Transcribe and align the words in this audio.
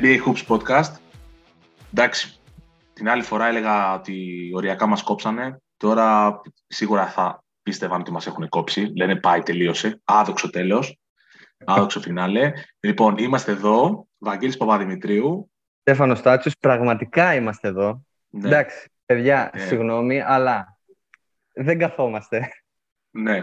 NBA 0.00 0.18
Hoops 0.26 0.46
Podcast. 0.56 0.92
Εντάξει, 1.92 2.40
την 2.92 3.08
άλλη 3.08 3.22
φορά 3.22 3.46
έλεγα 3.46 3.94
ότι 3.94 4.50
οριακά 4.54 4.86
μας 4.86 5.02
κόψανε. 5.02 5.56
Τώρα 5.76 6.40
σίγουρα 6.66 7.06
θα 7.06 7.44
πίστευαν 7.62 8.00
ότι 8.00 8.10
μας 8.12 8.26
έχουν 8.26 8.48
κόψει. 8.48 8.92
Λένε 8.96 9.16
πάει, 9.16 9.42
τελείωσε. 9.42 10.00
Άδοξο 10.04 10.50
τέλος. 10.50 10.98
Άδοξο 11.64 12.00
φινάλε. 12.00 12.52
Λοιπόν, 12.80 13.16
είμαστε 13.18 13.52
εδώ. 13.52 14.06
Βαγγέλης 14.18 14.56
Παπαδημητρίου. 14.56 15.50
Στέφανος 15.80 16.18
Στάτσιος, 16.18 16.54
πραγματικά 16.58 17.34
είμαστε 17.34 17.68
εδώ. 17.68 18.02
Ναι. 18.28 18.48
Εντάξει, 18.48 18.88
παιδιά, 19.06 19.50
Ναι. 19.54 19.60
συγγνώμη, 19.60 20.20
αλλά 20.20 20.78
δεν 21.52 21.78
καθόμαστε. 21.78 22.48
Ναι. 23.10 23.42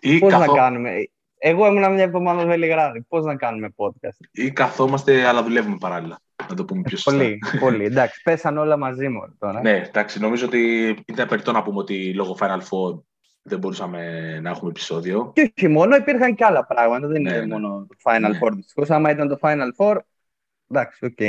Ή, 0.00 0.18
Πώς 0.18 0.32
καθό- 0.32 0.54
να 0.54 0.60
κάνουμε; 0.60 1.10
Εγώ 1.42 1.66
ήμουν 1.66 1.92
μια 1.92 2.02
εβδομάδα 2.02 2.46
Βελιγράδι. 2.46 3.02
Πώς 3.08 3.24
να 3.24 3.36
κάνουμε 3.36 3.68
podcast; 3.76 4.26
ή 4.32 4.50
καθόμαστε, 4.50 5.24
αλλά 5.26 5.42
δουλεύουμε 5.42 5.76
παράλληλα. 5.80 6.18
Να 6.48 6.54
το 6.54 6.64
πούμε 6.64 6.82
πιο 6.82 6.96
σωστά. 6.96 7.18
Πολύ, 7.18 7.38
πολύ. 7.60 7.84
Εντάξει, 7.84 8.22
πέσαν 8.22 8.58
όλα 8.58 8.76
μαζί 8.76 9.08
μου 9.08 9.36
τώρα. 9.38 9.60
Ναι, 9.60 9.70
εντάξει, 9.86 10.20
νομίζω 10.20 10.46
ότι 10.46 10.88
ήταν 11.06 11.28
περιττό 11.28 11.52
να 11.52 11.62
πούμε 11.62 11.78
ότι 11.78 12.14
λόγω 12.14 12.36
Final 12.40 12.58
Four 12.58 13.00
δεν 13.42 13.58
μπορούσαμε 13.58 14.00
να 14.40 14.50
έχουμε 14.50 14.70
επεισόδιο. 14.70 15.32
Και 15.34 15.52
όχι 15.56 15.68
μόνο, 15.68 15.96
υπήρχαν 15.96 16.34
και 16.34 16.44
άλλα 16.44 16.66
πράγματα. 16.66 17.06
Δεν 17.06 17.22
Ναι, 17.22 17.30
είναι 17.30 17.40
ναι. 17.40 17.46
μόνο 17.46 17.86
το 17.88 17.96
Final 18.04 18.30
Ναι. 18.30 18.38
Four. 18.42 18.50
Δυστυχώς, 18.54 18.90
άμα 18.90 19.10
ήταν 19.10 19.28
το 19.28 19.38
Final 19.40 19.68
Four, 19.76 19.96
εντάξει, 20.70 21.04
οκ. 21.04 21.20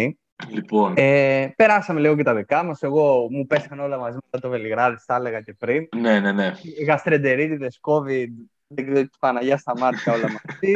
Λοιπόν, 0.50 0.94
Ε, 0.98 1.54
περάσαμε 1.56 2.00
λίγο 2.00 2.16
και 2.16 2.23
τα 2.23 2.36
δικά 2.36 2.64
μας. 2.64 2.81
Εγώ 2.84 3.28
μου 3.31 3.46
πέσαν 3.46 3.80
όλα 3.80 3.98
μαζί 3.98 4.18
μετά 4.25 4.40
το 4.40 4.50
Βελιγράδι, 4.50 4.96
τα 5.06 5.16
έλεγα 5.16 5.42
και 5.42 5.53
πριν. 5.53 5.88
ναι, 5.96 6.20
ναι, 6.20 6.31
ναι. 6.31 6.52
γαστρεντερίτιδες, 6.86 7.80
COVID, 7.81 8.28
δεν 8.75 8.86
ξέρω 8.86 9.03
τι 9.03 9.17
Παναγιά 9.19 9.58
σταμάτηκα 9.58 10.14
όλα 10.14 10.27
μαζί. 10.31 10.73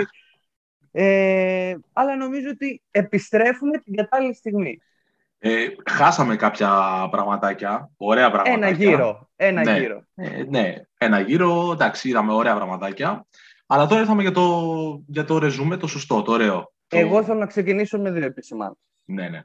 Ε, 0.92 1.76
αλλά 1.94 2.16
νομίζω 2.18 2.50
ότι 2.50 2.82
επιστρέφουμε 2.92 3.78
την 3.78 3.96
κατάλληλη 3.96 4.34
στιγμή. 4.36 4.80
Ε, 5.40 5.66
χάσαμε 5.86 6.36
κάποια 6.36 6.70
πραγματάκια, 7.12 7.92
ωραία 7.98 8.32
πραγματάκια. 8.32 8.68
Ένα 8.68 8.78
γύρο. 8.78 9.30
Ένα 9.36 9.64
Ναι. 9.64 9.78
γύρο. 9.80 10.04
Ε, 10.16 10.44
ναι, 10.50 10.74
ένα 10.98 11.20
γύρο, 11.20 11.70
εντάξει, 11.72 12.10
είδαμε 12.10 12.34
ωραία 12.34 12.56
πραγματάκια. 12.56 13.26
Αλλά 13.68 13.88
τώρα 13.88 14.02
ήρθαμε 14.02 14.22
για 14.22 14.32
το, 14.32 15.04
για 15.08 15.26
το 15.26 15.38
ρεζούμε, 15.38 15.78
το 15.78 15.88
σωστό, 15.88 16.22
το 16.22 16.32
ωραίο. 16.32 16.74
Το- 16.88 16.98
Εγώ 16.98 17.24
θέλω 17.24 17.40
να 17.40 17.46
ξεκινήσω 17.46 18.00
με 18.00 18.12
δύο 18.12 18.26
επισημάνσεις. 18.26 18.84
Ναι, 19.06 19.30
ναι. 19.30 19.44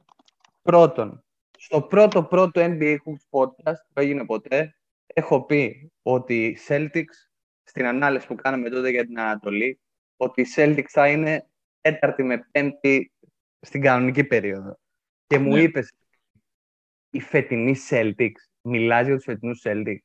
Πρώτον, 0.62 1.24
στο 1.58 1.82
πρώτο 1.82 2.22
πρώτο 2.24 2.60
NBA 2.64 2.92
Hoops 2.96 3.40
podcast 3.40 3.80
που 3.92 4.00
έγινε 4.00 4.24
ποτέ, 4.24 4.74
έχω 5.06 5.42
πει 5.44 5.92
ότι 6.02 6.44
οι 6.44 6.58
Celtics, 6.68 7.29
στην 7.70 7.86
ανάλυση 7.86 8.26
που 8.26 8.34
κάναμε 8.34 8.70
τότε 8.70 8.90
για 8.90 9.06
την 9.06 9.20
Ανατολή, 9.20 9.80
ότι 10.16 10.40
οι 10.40 10.46
Celtics 10.56 10.88
θα 10.88 11.08
είναι 11.08 11.48
τέταρτη 11.80 12.22
με 12.22 12.48
πέμπτη 12.50 13.12
στην 13.60 13.80
κανονική 13.82 14.24
περίοδο. 14.24 14.78
Και 15.26 15.38
μου 15.38 15.54
Ναι. 15.54 15.60
είπες, 15.60 15.92
οι 17.10 17.20
φετινοί 17.20 17.74
Celtics, 17.88 18.40
μιλάς 18.60 19.06
για 19.06 19.14
τους 19.14 19.24
φετινούς 19.24 19.62
Celtics, 19.64 19.98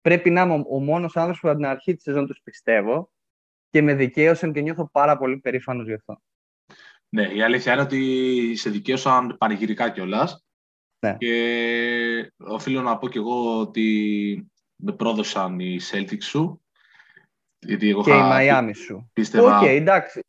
πρέπει 0.00 0.30
να 0.30 0.42
είμαι 0.42 0.54
ο, 0.54 0.64
ο 0.68 0.80
μόνος 0.80 1.16
άνθρωπος 1.16 1.40
που 1.40 1.48
από 1.48 1.56
την 1.56 1.66
αρχή 1.66 1.94
της 1.94 2.02
σεζόν 2.02 2.26
τους 2.26 2.40
πιστεύω 2.42 3.10
και 3.70 3.82
με 3.82 3.94
δικαίωσαν 3.94 4.52
και 4.52 4.60
νιώθω 4.60 4.88
πάρα 4.92 5.18
πολύ 5.18 5.38
περήφανος 5.38 5.86
γι' 5.86 5.94
αυτό. 5.94 6.22
Ναι, 7.08 7.22
η 7.22 7.42
αλήθεια 7.42 7.72
είναι 7.72 7.82
ότι 7.82 8.56
σε 8.56 8.70
δικαίωσαν 8.70 9.36
πανηγυρικά 9.38 9.90
κιόλας. 9.90 10.44
Ναι. 11.06 11.16
Και 11.18 12.32
οφείλω 12.36 12.82
να 12.82 12.98
πω 12.98 13.08
κι 13.08 13.18
εγώ 13.18 13.60
ότι 13.60 14.50
με 14.76 14.92
πρόδωσαν 14.92 15.60
οι 15.60 15.78
Celtics 15.90 16.22
σου. 16.22 16.62
Γιατί 17.66 17.88
εγώ 17.88 18.02
Και 18.02 18.10
η 18.10 18.14
είχα- 18.14 18.26
Μαϊάμι 18.26 18.74
σου. 18.74 19.10
πίστευα... 19.12 19.58
Οκ, 19.58 19.66
εντάξει. 19.66 20.20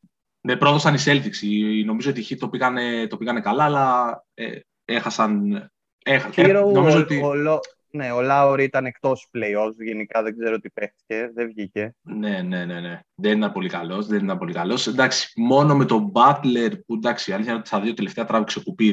Με 0.42 0.56
πρόδωσαν 0.56 0.94
οι 0.94 0.98
Celtics. 1.06 1.42
Οι- 1.42 1.84
Νομίζω 1.84 2.10
ότι 2.10 2.20
οι 2.20 2.26
Heat 2.30 2.38
το 2.40 2.50
πήγανε, 2.50 3.08
το 3.08 3.18
πήγανε 3.18 3.42
καλά, 3.42 3.64
αλλά 3.64 4.14
ε, 4.34 4.60
έχασαν... 4.86 5.52
Έχα, 6.06 6.28
ε, 6.28 6.32
Hero, 6.36 6.72
νομίζω 6.74 6.98
ο, 6.98 7.00
ότι... 7.02 7.22
ο, 7.24 7.34
Λο- 7.36 7.60
ναι, 7.92 8.12
ο 8.12 8.22
Λάουρη 8.22 8.64
ήταν 8.64 8.86
εκτός 8.86 9.28
playoffs, 9.34 9.76
γενικά 9.86 10.24
δεν 10.24 10.38
ξέρω 10.38 10.60
τι 10.60 10.70
παίχτηκε, 10.70 11.32
δεν 11.34 11.48
βγήκε. 11.48 11.96
Ναι, 12.02 12.42
ναι, 12.42 12.66
ναι, 12.66 12.80
ναι. 12.80 13.00
Δεν 13.16 13.38
ήταν 13.38 13.52
πολύ 13.52 13.70
καλός. 13.70 14.08
Δεν 14.08 14.24
ήταν 14.24 14.38
πολύ 14.38 14.54
καλός. 14.54 14.88
Εντάξει, 14.88 15.32
μόνο 15.42 15.76
με 15.76 15.86
τον 15.86 16.12
Butler 16.14 16.72
που 16.86 16.94
εντάξει, 16.94 17.32
η 17.32 17.34
αλήθεια 17.34 17.52
είναι 17.52 17.60
ότι 17.60 17.70
στα 17.70 17.80
δύο 17.80 17.94
τελευταία 17.94 18.26
τράβηξε 18.26 18.60
κουπί 18.64 18.92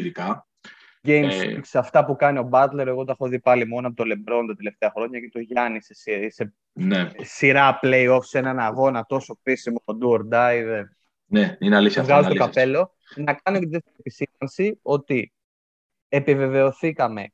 ειδικά. 1.15 1.29
Game 1.29 1.31
Ε. 1.31 1.61
6, 1.61 1.79
αυτά 1.79 2.05
που 2.05 2.17
κάνει 2.17 2.39
ο 2.39 2.49
Butler, 2.53 2.87
εγώ 2.87 3.05
τα 3.05 3.13
έχω 3.13 3.29
δει 3.29 3.41
πάλι 3.41 3.67
μόνο 3.67 3.87
από 3.87 3.97
το 3.97 4.05
LeBron 4.07 4.45
τα 4.49 4.55
τελευταία 4.57 4.91
χρόνια 4.97 5.21
και 5.21 5.29
το 5.33 5.39
Γιάννη 5.41 5.83
σε, 5.83 5.95
σε, 5.95 6.29
σε 6.31 6.55
Ναι, 6.73 7.11
σειρά 7.21 7.79
playoffs, 7.83 8.25
σε 8.25 8.39
έναν 8.39 8.59
αγώνα 8.59 9.05
τόσο 9.07 9.39
κρίσιμο, 9.43 9.83
do 9.87 10.09
or 10.09 10.21
die, 10.21 10.63
δεν 10.67 10.97
ναι, 11.27 11.57
είναι 11.61 11.77
αλήθεια 11.77 12.03
Του 12.03 12.13
αυτό. 12.13 12.15
βγάζω 12.15 12.29
είναι 12.29 12.39
το 12.39 12.45
αλήθεια. 12.45 12.47
καπέλο. 12.47 12.95
Να 13.15 13.35
κάνω 13.35 13.59
και 13.59 13.65
τη 13.65 13.71
δεύτερη 13.71 13.97
επισήμανση 13.99 14.79
ότι 14.83 15.33
επιβεβαιωθήκαμε 16.09 17.27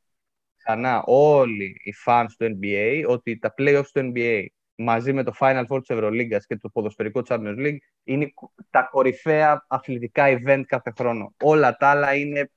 ξανά 0.57 1.03
όλοι 1.07 1.65
οι 1.85 1.95
fans 2.07 2.27
του 2.39 2.59
NBA 2.61 3.05
ότι 3.09 3.39
τα 3.39 3.55
playoffs 3.59 3.87
του 3.93 4.13
NBA 4.15 4.47
μαζί 4.75 5.13
με 5.13 5.23
το 5.23 5.33
Final 5.41 5.65
Four 5.69 5.79
της 5.81 5.89
Ευρωλίγκας 5.91 6.47
και 6.47 6.57
το 6.57 6.69
ποδοσφαιρικό 6.69 7.23
Champions 7.29 7.57
League 7.59 7.77
είναι 8.05 8.33
τα 8.71 8.83
κορυφαία 8.83 9.65
αθλητικά 9.69 10.25
event 10.29 10.63
κάθε 10.67 10.93
χρόνο. 10.99 11.35
Όλα 11.43 11.77
τα 11.77 11.89
άλλα 11.89 12.15
είναι 12.15 12.51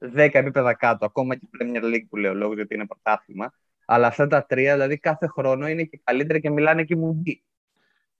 10 0.00 0.28
επίπεδα 0.32 0.74
κάτω, 0.74 1.04
ακόμα 1.04 1.34
και 1.36 1.46
η 1.52 1.58
Premier 1.60 1.84
League 1.94 2.06
που 2.08 2.16
λέω 2.16 2.34
λόγω 2.34 2.54
γιατί 2.54 2.74
είναι 2.74 2.86
πρωτάθλημα. 2.86 3.52
Αλλά 3.84 4.06
αυτά 4.06 4.26
τα 4.26 4.44
τρία, 4.46 4.72
δηλαδή 4.72 4.98
κάθε 4.98 5.26
χρόνο 5.26 5.68
είναι 5.68 5.82
και 5.82 6.00
καλύτερα 6.04 6.38
και 6.38 6.50
μιλάνε 6.50 6.84
και 6.84 6.96
μουμπί. 6.96 7.42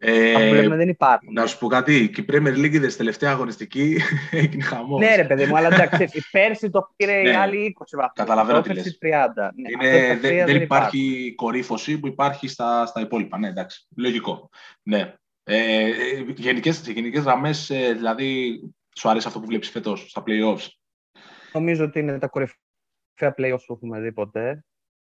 Ε, 0.03 0.35
Αυτά 0.35 0.49
που 0.49 0.55
λέμε 0.55 0.77
δεν 0.77 0.89
υπάρχουν. 0.89 1.33
να 1.33 1.47
σου 1.47 1.59
πω 1.59 1.67
κάτι, 1.67 2.11
και 2.11 2.21
η 2.21 2.25
Premier 2.33 2.57
League 2.57 2.73
είδες 2.73 2.97
τελευταία 2.97 3.31
αγωνιστική 3.31 3.97
έγινε 4.31 4.63
χαμός. 4.63 5.01
Ναι, 5.01 5.17
ρε 5.17 5.25
παιδί 5.25 5.45
μου, 5.45 5.57
αλλά 5.57 5.67
εντάξει, 5.67 6.03
η 6.03 6.23
πέρσι 6.31 6.71
το 6.71 6.93
πήρε 6.97 7.13
η 7.13 7.23
Ναι. 7.23 7.37
άλλη 7.37 7.77
20 7.79 7.85
βαθμούς. 7.93 8.13
Καταλαβαίνω 8.15 8.61
τι 8.61 8.65
πρόπερσι 8.69 8.99
λες. 9.01 9.15
30. 9.37 9.51
Ναι, 9.55 9.71
Είναι, 9.71 9.97
αυτά 9.97 10.07
τα 10.07 10.21
δεν, 10.21 10.21
τρία 10.21 10.45
δεν 10.45 10.57
υπάρχουν. 10.63 10.99
υπάρχει 10.99 11.35
κορύφωση 11.35 11.99
που 11.99 12.07
υπάρχει 12.07 12.49
στα, 12.49 12.87
στα 12.87 13.01
υπόλοιπα. 13.01 13.39
Ναι, 13.39 13.49
εντάξει. 13.49 13.87
Λογικό. 13.97 14.51
Ναι. 14.83 15.15
Ε, 15.45 15.85
ε, 15.85 16.25
γενικές, 16.37 16.77
σε 16.77 16.93
γενικές 16.93 17.23
γραμμές, 17.23 17.71
ε, 17.71 17.93
δηλαδή, 17.93 18.61
σου 18.99 19.09
αρέσει 19.09 19.27
αυτό 19.27 19.41
που 19.41 19.47
βλέπεις 19.47 19.71
φέτος, 19.71 20.07
στα 20.11 20.23
play-offs; 20.27 20.67
Νομίζω 21.53 21.85
ότι 21.85 21.99
είναι 21.99 22.19
τα 22.19 22.29
κορυφαία 22.29 23.35
playoffs 23.37 23.65
που 23.67 23.73
έχουμε 23.73 24.01
δει 24.01 24.13
ποτέ. 24.13 24.65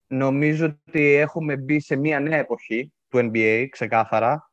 Νομίζω 0.07 0.65
ότι 0.65 1.13
έχουμε 1.13 1.57
μπει 1.57 1.79
σε 1.79 1.95
μια 1.95 2.19
νέα 2.19 2.37
εποχή 2.37 2.93
του 3.07 3.17
NBA, 3.17 3.67
ξεκάθαρα. 3.69 4.51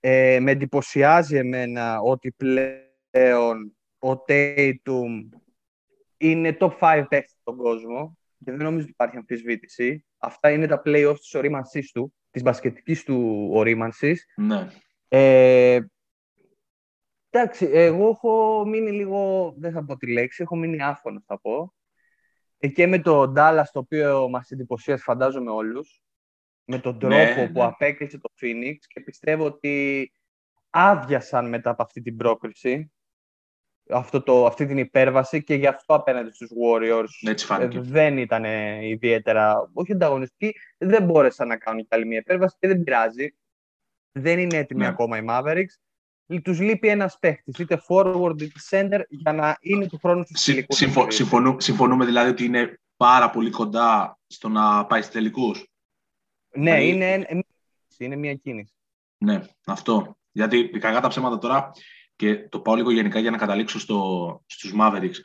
Ε, 0.00 0.38
με 0.40 0.50
εντυπωσιάζει 0.50 1.36
εμένα 1.36 2.00
ότι 2.00 2.32
πλέον 2.36 3.76
ο 3.98 4.10
Tatum 4.28 5.28
είναι 6.16 6.56
top 6.60 6.78
5 6.78 7.04
παίκτης 7.08 7.36
στον 7.40 7.56
κόσμο 7.56 8.18
και 8.44 8.50
δεν 8.50 8.62
νομίζω 8.62 8.82
ότι 8.82 8.90
υπάρχει 8.90 9.16
αμφισβήτηση. 9.16 10.04
Αυτά 10.18 10.50
είναι 10.50 10.66
τα 10.66 10.82
playoffs 10.84 11.18
της 11.18 11.34
ορίμανσής 11.34 11.92
του, 11.92 12.14
της 12.30 12.42
μπασκετικής 12.42 13.04
του 13.04 13.48
ορίμανσης. 13.52 14.26
Ναι. 14.36 14.68
Ε, 15.08 15.80
εντάξει, 17.30 17.68
εγώ 17.72 18.08
έχω 18.08 18.64
μείνει 18.66 18.90
λίγο, 18.90 19.52
δεν 19.58 19.72
θα 19.72 19.84
πω 19.84 19.96
τη 19.96 20.12
λέξη, 20.12 20.42
έχω 20.42 20.56
μείνει 20.56 20.82
άφωνος 20.82 21.22
θα 21.26 21.40
πω. 21.40 21.74
Ε, 22.58 22.68
και 22.68 22.86
με 22.86 22.98
το 22.98 23.32
Dallas 23.36 23.64
το 23.72 23.78
οποίο 23.78 24.28
μας 24.28 24.50
εντυπωσίασε 24.50 25.02
φαντάζομαι 25.02 25.50
όλους, 25.50 26.02
με 26.64 26.78
τον 26.78 26.98
τρόπο 26.98 27.14
Ναι, 27.16 27.46
που 27.52 27.58
ναι. 27.58 27.64
απέκλεισε 27.64 28.18
το 28.18 28.30
Phoenix 28.40 28.74
και 28.86 29.00
πιστεύω 29.00 29.44
ότι 29.44 30.12
άδειασαν 30.70 31.48
μετά 31.48 31.70
από 31.70 31.82
αυτή 31.82 32.00
την 32.02 32.16
πρόκριση, 32.16 32.92
αυτό 33.88 34.22
το, 34.22 34.46
αυτή 34.46 34.66
την 34.66 34.78
υπέρβαση 34.78 35.42
και 35.42 35.54
γι' 35.54 35.66
αυτό 35.66 35.94
απέναντι 35.94 36.30
στους 36.30 36.50
Warriors 36.64 37.28
Έτσι 37.28 37.44
ε, 37.44 37.48
φάνηκε. 37.48 37.80
δεν 37.80 38.18
ήταν 38.18 38.44
ιδιαίτερα, 38.82 39.70
όχι 39.72 39.92
ανταγωνιστικοί, 39.92 40.52
δεν 40.78 41.04
μπόρεσαν 41.04 41.48
να 41.48 41.56
κάνουν 41.56 41.82
κι 41.82 41.88
άλλη 41.94 42.06
μια 42.06 42.18
υπέρβαση 42.18 42.56
και 42.58 42.66
δεν 42.68 42.82
πειράζει. 42.82 43.34
Δεν 44.12 44.38
είναι 44.38 44.56
έτοιμοι 44.56 44.80
Ναι. 44.80 44.86
ακόμα 44.86 45.18
οι 45.18 45.24
Mavericks. 45.28 45.74
Τους 46.38 46.60
λείπει 46.60 46.88
ένας 46.88 47.18
παίχτης, 47.20 47.58
είτε 47.58 47.82
forward 47.88 48.42
είτε 48.42 48.60
center, 48.70 49.00
για 49.08 49.32
να 49.32 49.56
είναι 49.60 49.86
του 49.86 49.98
χρόνου 49.98 50.24
στους 50.24 50.40
Συ- 50.40 50.52
τελικούς. 50.54 50.76
συμφω- 50.76 51.04
MVP. 51.04 51.12
συμφωνού- 51.12 51.60
συμφωνούμε 51.60 52.04
δηλαδή 52.04 52.30
ότι 52.30 52.44
είναι 52.44 52.80
πάρα 52.96 53.30
πολύ 53.30 53.50
κοντά 53.50 54.18
στο 54.26 54.48
να 54.48 54.86
πάει 54.86 55.00
στους 55.00 55.14
τελικούς. 55.14 55.68
Ναι, 56.54 56.62
Δηλαδή- 56.74 56.88
είναι, 56.88 57.12
ένα- 57.28 57.44
είναι 57.98 58.16
μια 58.16 58.34
κίνηση. 58.34 58.72
Ναι, 59.18 59.40
αυτό. 59.66 60.16
Γιατί 60.32 60.68
κακά 60.68 61.00
τα 61.00 61.08
ψέματα 61.08 61.38
τώρα 61.38 61.70
και 62.16 62.48
το 62.48 62.60
πάω 62.60 62.74
λίγο 62.74 62.90
γενικά 62.90 63.18
για 63.18 63.30
να 63.30 63.36
καταλήξω 63.36 63.78
στο, 63.78 64.42
στους 64.46 64.72
Mavericks. 64.80 65.16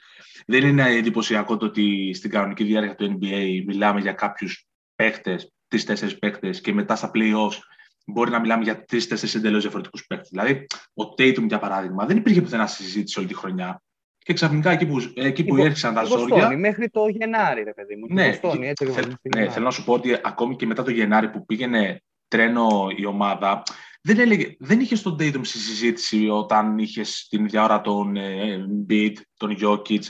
Δεν 0.46 0.68
είναι 0.68 0.90
εντυπωσιακό 0.90 1.57
το 1.57 1.66
ότι 1.66 2.13
στην 2.13 2.30
κανονική 2.30 2.63
διάρκεια 2.63 2.96
του 2.96 3.18
NBA 3.22 3.63
μιλάμε 3.66 4.00
για 4.00 4.12
κάποιους 4.13 4.66
παίχτες, 4.96 5.52
τρεις-τέσσερις 5.68 6.18
παίχτες 6.19 6.62
και 6.62 6.74
μετά 6.74 6.96
στα 6.96 7.12
playoffs 7.13 7.57
μπορεί 8.06 8.31
να 8.31 8.40
μιλάμε 8.40 8.63
για 8.63 8.84
τρεις-τέσσερις 8.84 9.36
εντελώς 9.36 9.62
διαφορετικούς 9.62 10.06
παίχτες. 10.07 10.30
Δηλαδή, 10.30 10.66
ο 10.94 11.04
Tatum 11.18 11.46
για 11.48 11.60
παράδειγμα 11.60 12.06
δεν 12.06 12.18
υπήρχε 12.18 12.42
πουθενά 12.42 12.68
συζήτηση 12.68 13.19
όλη 13.19 13.28
τη 13.28 13.36
χρονιά. 13.36 13.81
Και 14.18 14.34
ξαφνικά 14.34 14.72
εκεί 14.72 14.86
που, 14.86 14.98
εκεί 15.16 15.44
που 15.44 15.56
Η 15.56 15.57
Βο- 15.57 15.66
έρχισαν 15.66 15.94
τα 15.94 16.02
η 16.02 16.06
ζόρια. 16.06 16.25
Βοστόνη, 16.36 16.56
μέχρι 16.56 16.90
το 16.90 17.07
Γενάρη, 17.07 17.63
ρε 17.63 17.74
παιδί 17.74 17.96
μου. 17.96 18.06
Ναι, 18.10 18.25
η 18.28 18.30
Βοστόνη, 18.30 18.68
έτσι 18.68 18.84
Θέλ- 18.86 18.96
ακριβώς, 18.98 19.13
στο 19.19 19.19
ναι, 19.22 19.30
Γενάρη. 19.34 19.52
θέλω 19.54 19.66
να 19.66 19.72
σου 19.72 19.84
πω 19.84 19.94
ότι 19.94 20.13
ακόμη 20.24 20.56
και 20.56 20.66
μετά 20.66 20.84
το 20.84 20.92
Γενάρη 20.92 21.30
που 21.30 21.46
πήγαινε 21.46 22.04
τρένο 22.28 22.88
η 22.96 23.06
ομάδα, 23.06 23.63
δεν, 24.02 24.19
έλεγε, 24.19 24.56
δεν 24.60 24.80
είχε 24.80 24.96
στον 24.96 25.13
Tatum 25.19 25.40
στη 25.42 25.57
συζήτηση 25.57 26.30
όταν 26.30 26.78
είχες 26.78 27.28
την 27.30 27.46
ίδια 27.46 27.63
ώρα 27.63 27.81
τον 27.81 28.16
ε, 28.16 28.66
Embiid, 28.68 29.13
τον 29.38 29.57
Jokic, 29.62 30.02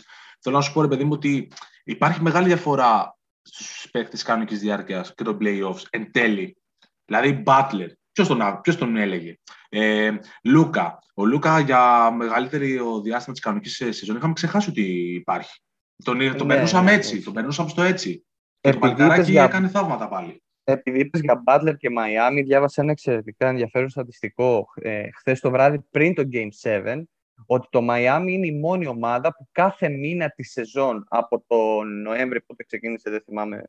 θέλω 0.42 0.56
να 0.56 0.62
σου 0.62 0.74
πω, 0.74 0.82
ρε 0.82 0.88
παιδί 0.88 1.04
μου, 1.04 1.14
ότι 1.14 1.52
υπάρχει 1.84 2.22
μεγάλη 2.22 2.48
διαφορά 2.48 3.18
στους 3.42 3.88
παίκτες 3.92 4.24
κανονική 4.24 4.56
διάρκειας 4.56 5.14
και 5.16 5.24
των 5.24 5.38
playoffs 5.42 5.82
εν 5.90 6.12
τέλει. 6.12 6.58
Δηλαδή, 7.06 7.44
Butler, 7.46 7.88
ποιος 8.12 8.28
τον, 8.28 8.60
ποιος 8.62 8.78
τον 8.78 8.98
έλεγε; 8.98 9.40
Ε, 9.70 10.12
Λούκα. 10.44 11.00
Ο 11.14 11.26
Λούκα 11.26 11.60
για 11.60 12.12
μεγαλύτερη 12.12 12.80
διάστημα 13.04 13.34
της 13.34 13.44
κανονικής 13.44 13.76
σεζόν 13.76 14.16
είχαμε 14.16 14.34
ξεχάσει 14.34 14.70
ότι 14.70 15.14
υπάρχει. 15.14 15.60
Τον, 16.04 16.18
τον 16.18 16.48
ναι, 16.48 16.54
περνούσαμε 16.54 16.90
ναι, 16.90 16.96
έτσι, 16.96 17.16
ναι. 17.16 17.22
τον 17.22 17.34
περνούσαμε 17.34 17.70
στο 17.70 17.82
έτσι. 17.82 18.26
Και 18.60 18.72
το 18.72 18.80
παλικάράκι 18.80 19.32
για... 19.32 19.44
έκανε 19.44 19.68
θαύματα 19.68 20.08
πάλι. 20.08 20.44
Επειδή 20.64 21.00
είπες 21.00 21.22
για 21.22 21.44
Butler 21.46 21.74
και 21.78 21.90
Miami, 21.98 22.42
διάβασα 22.44 22.82
ένα 22.82 22.92
εξαιρετικά 22.92 23.48
ενδιαφέρον 23.48 23.90
στατιστικό 23.90 24.68
ε, 24.76 25.10
χθες 25.16 25.40
το 25.40 25.52
βράδυ 25.52 25.80
πριν 25.92 26.14
το 26.14 26.24
Game 26.32 26.50
7, 26.62 27.02
ότι 27.46 27.68
το 27.70 27.88
Miami 27.90 28.26
είναι 28.28 28.48
η 28.48 28.60
μόνη 28.60 28.88
ομάδα 28.88 29.36
που 29.36 29.48
κάθε 29.52 29.90
μήνα 29.90 30.30
της 30.30 30.52
σεζόν 30.52 31.06
από 31.08 31.44
τον 31.48 32.02
Νοέμβρη, 32.02 32.42
πότε 32.42 32.64
ξεκίνησε, 32.64 33.10
δεν 33.10 33.22
θυμάμαι 33.22 33.64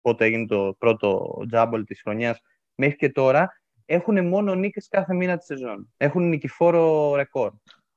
πότε 0.00 0.24
έγινε 0.24 0.46
το 0.46 0.74
πρώτο 0.78 1.38
τζάμπολ 1.48 1.84
της 1.84 2.00
χρονιάς, 2.02 2.40
μέχρι 2.74 2.96
και 2.96 3.10
τώρα, 3.10 3.60
έχουν 3.86 4.28
μόνο 4.28 4.54
νίκες 4.54 4.88
κάθε 4.88 5.14
μήνα 5.14 5.36
της 5.36 5.46
σεζόν. 5.46 5.92
Έχουν 5.96 6.28
νικηφόρο 6.28 7.14
ρεκόρ. 7.14 7.52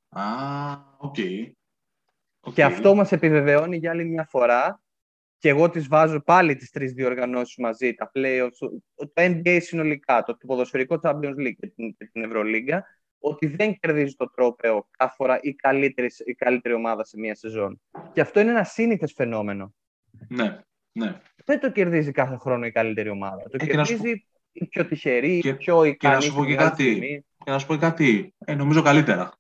Α, 0.10 0.24
οκ. 0.98 1.16
Και 2.54 2.64
αυτό 2.64 2.96
μας 2.96 3.12
επιβεβαιώνει 3.12 3.78
για 3.78 3.92
άλλη 3.92 4.06
μια 4.06 4.28
φορά 4.30 4.82
και 5.38 5.50
εγώ 5.50 5.70
τις 5.70 5.88
βάζω 5.88 6.20
πάλι 6.20 6.56
τις 6.56 6.70
τρεις 6.70 6.94
διοργανώσεις 6.94 7.58
μαζί, 7.58 7.94
τα 7.94 8.12
playoffs, 8.14 8.70
το 8.96 9.12
NBA 9.16 9.58
συνολικά, 9.62 10.24
το 10.24 10.38
ποδοσφαιρικό 10.48 11.00
Champions 11.02 11.36
League 11.36 11.56
και 11.60 11.68
την, 12.12 12.24
Ευρωλίγκα, 12.24 12.86
ότι 13.20 13.48
δεν 13.48 13.78
κερδίζει 13.80 14.14
το 14.14 14.30
τρόπαιο 14.30 14.88
κάθε 14.98 15.14
φορά 15.16 15.40
η 15.42 15.54
καλύτερη, 15.54 16.08
η 16.26 16.34
καλύτερη 16.34 16.74
ομάδα 16.74 17.06
σε 17.06 17.20
μια 17.20 17.36
σεζόν. 17.36 17.82
Και 18.14 18.22
αυτό 18.22 18.40
είναι 18.40 18.50
ένα 18.50 18.64
σύνηθες 18.64 19.14
φαινόμενο. 19.16 19.74
Ναι, 20.28 20.60
ναι. 20.92 21.22
Δεν 21.46 21.60
το 21.60 21.72
κερδίζει 21.72 22.12
κάθε 22.12 22.36
χρόνο 22.36 22.66
η 22.66 22.72
καλύτερη 22.72 23.10
ομάδα. 23.10 23.44
Το 23.50 23.58
ε, 23.60 23.66
κερδίζει 23.66 24.28
η 24.60 24.66
πιο 24.66 24.86
τυχερή, 24.86 25.42
η 25.44 25.54
πιο 25.54 25.84
ικανή. 25.84 25.96
Και 25.98 26.08
να 26.08 26.20
σου 26.22 26.34
πω 26.34 26.46
και 26.46 26.56
κάτι. 26.56 27.24
Και 27.44 27.52
να 27.52 27.60
σου 27.60 27.66
πω 27.66 27.78
κάτι. 27.78 28.34
Ε, 28.46 28.56
νομίζω 28.56 28.82
καλύτερα. 28.82 29.34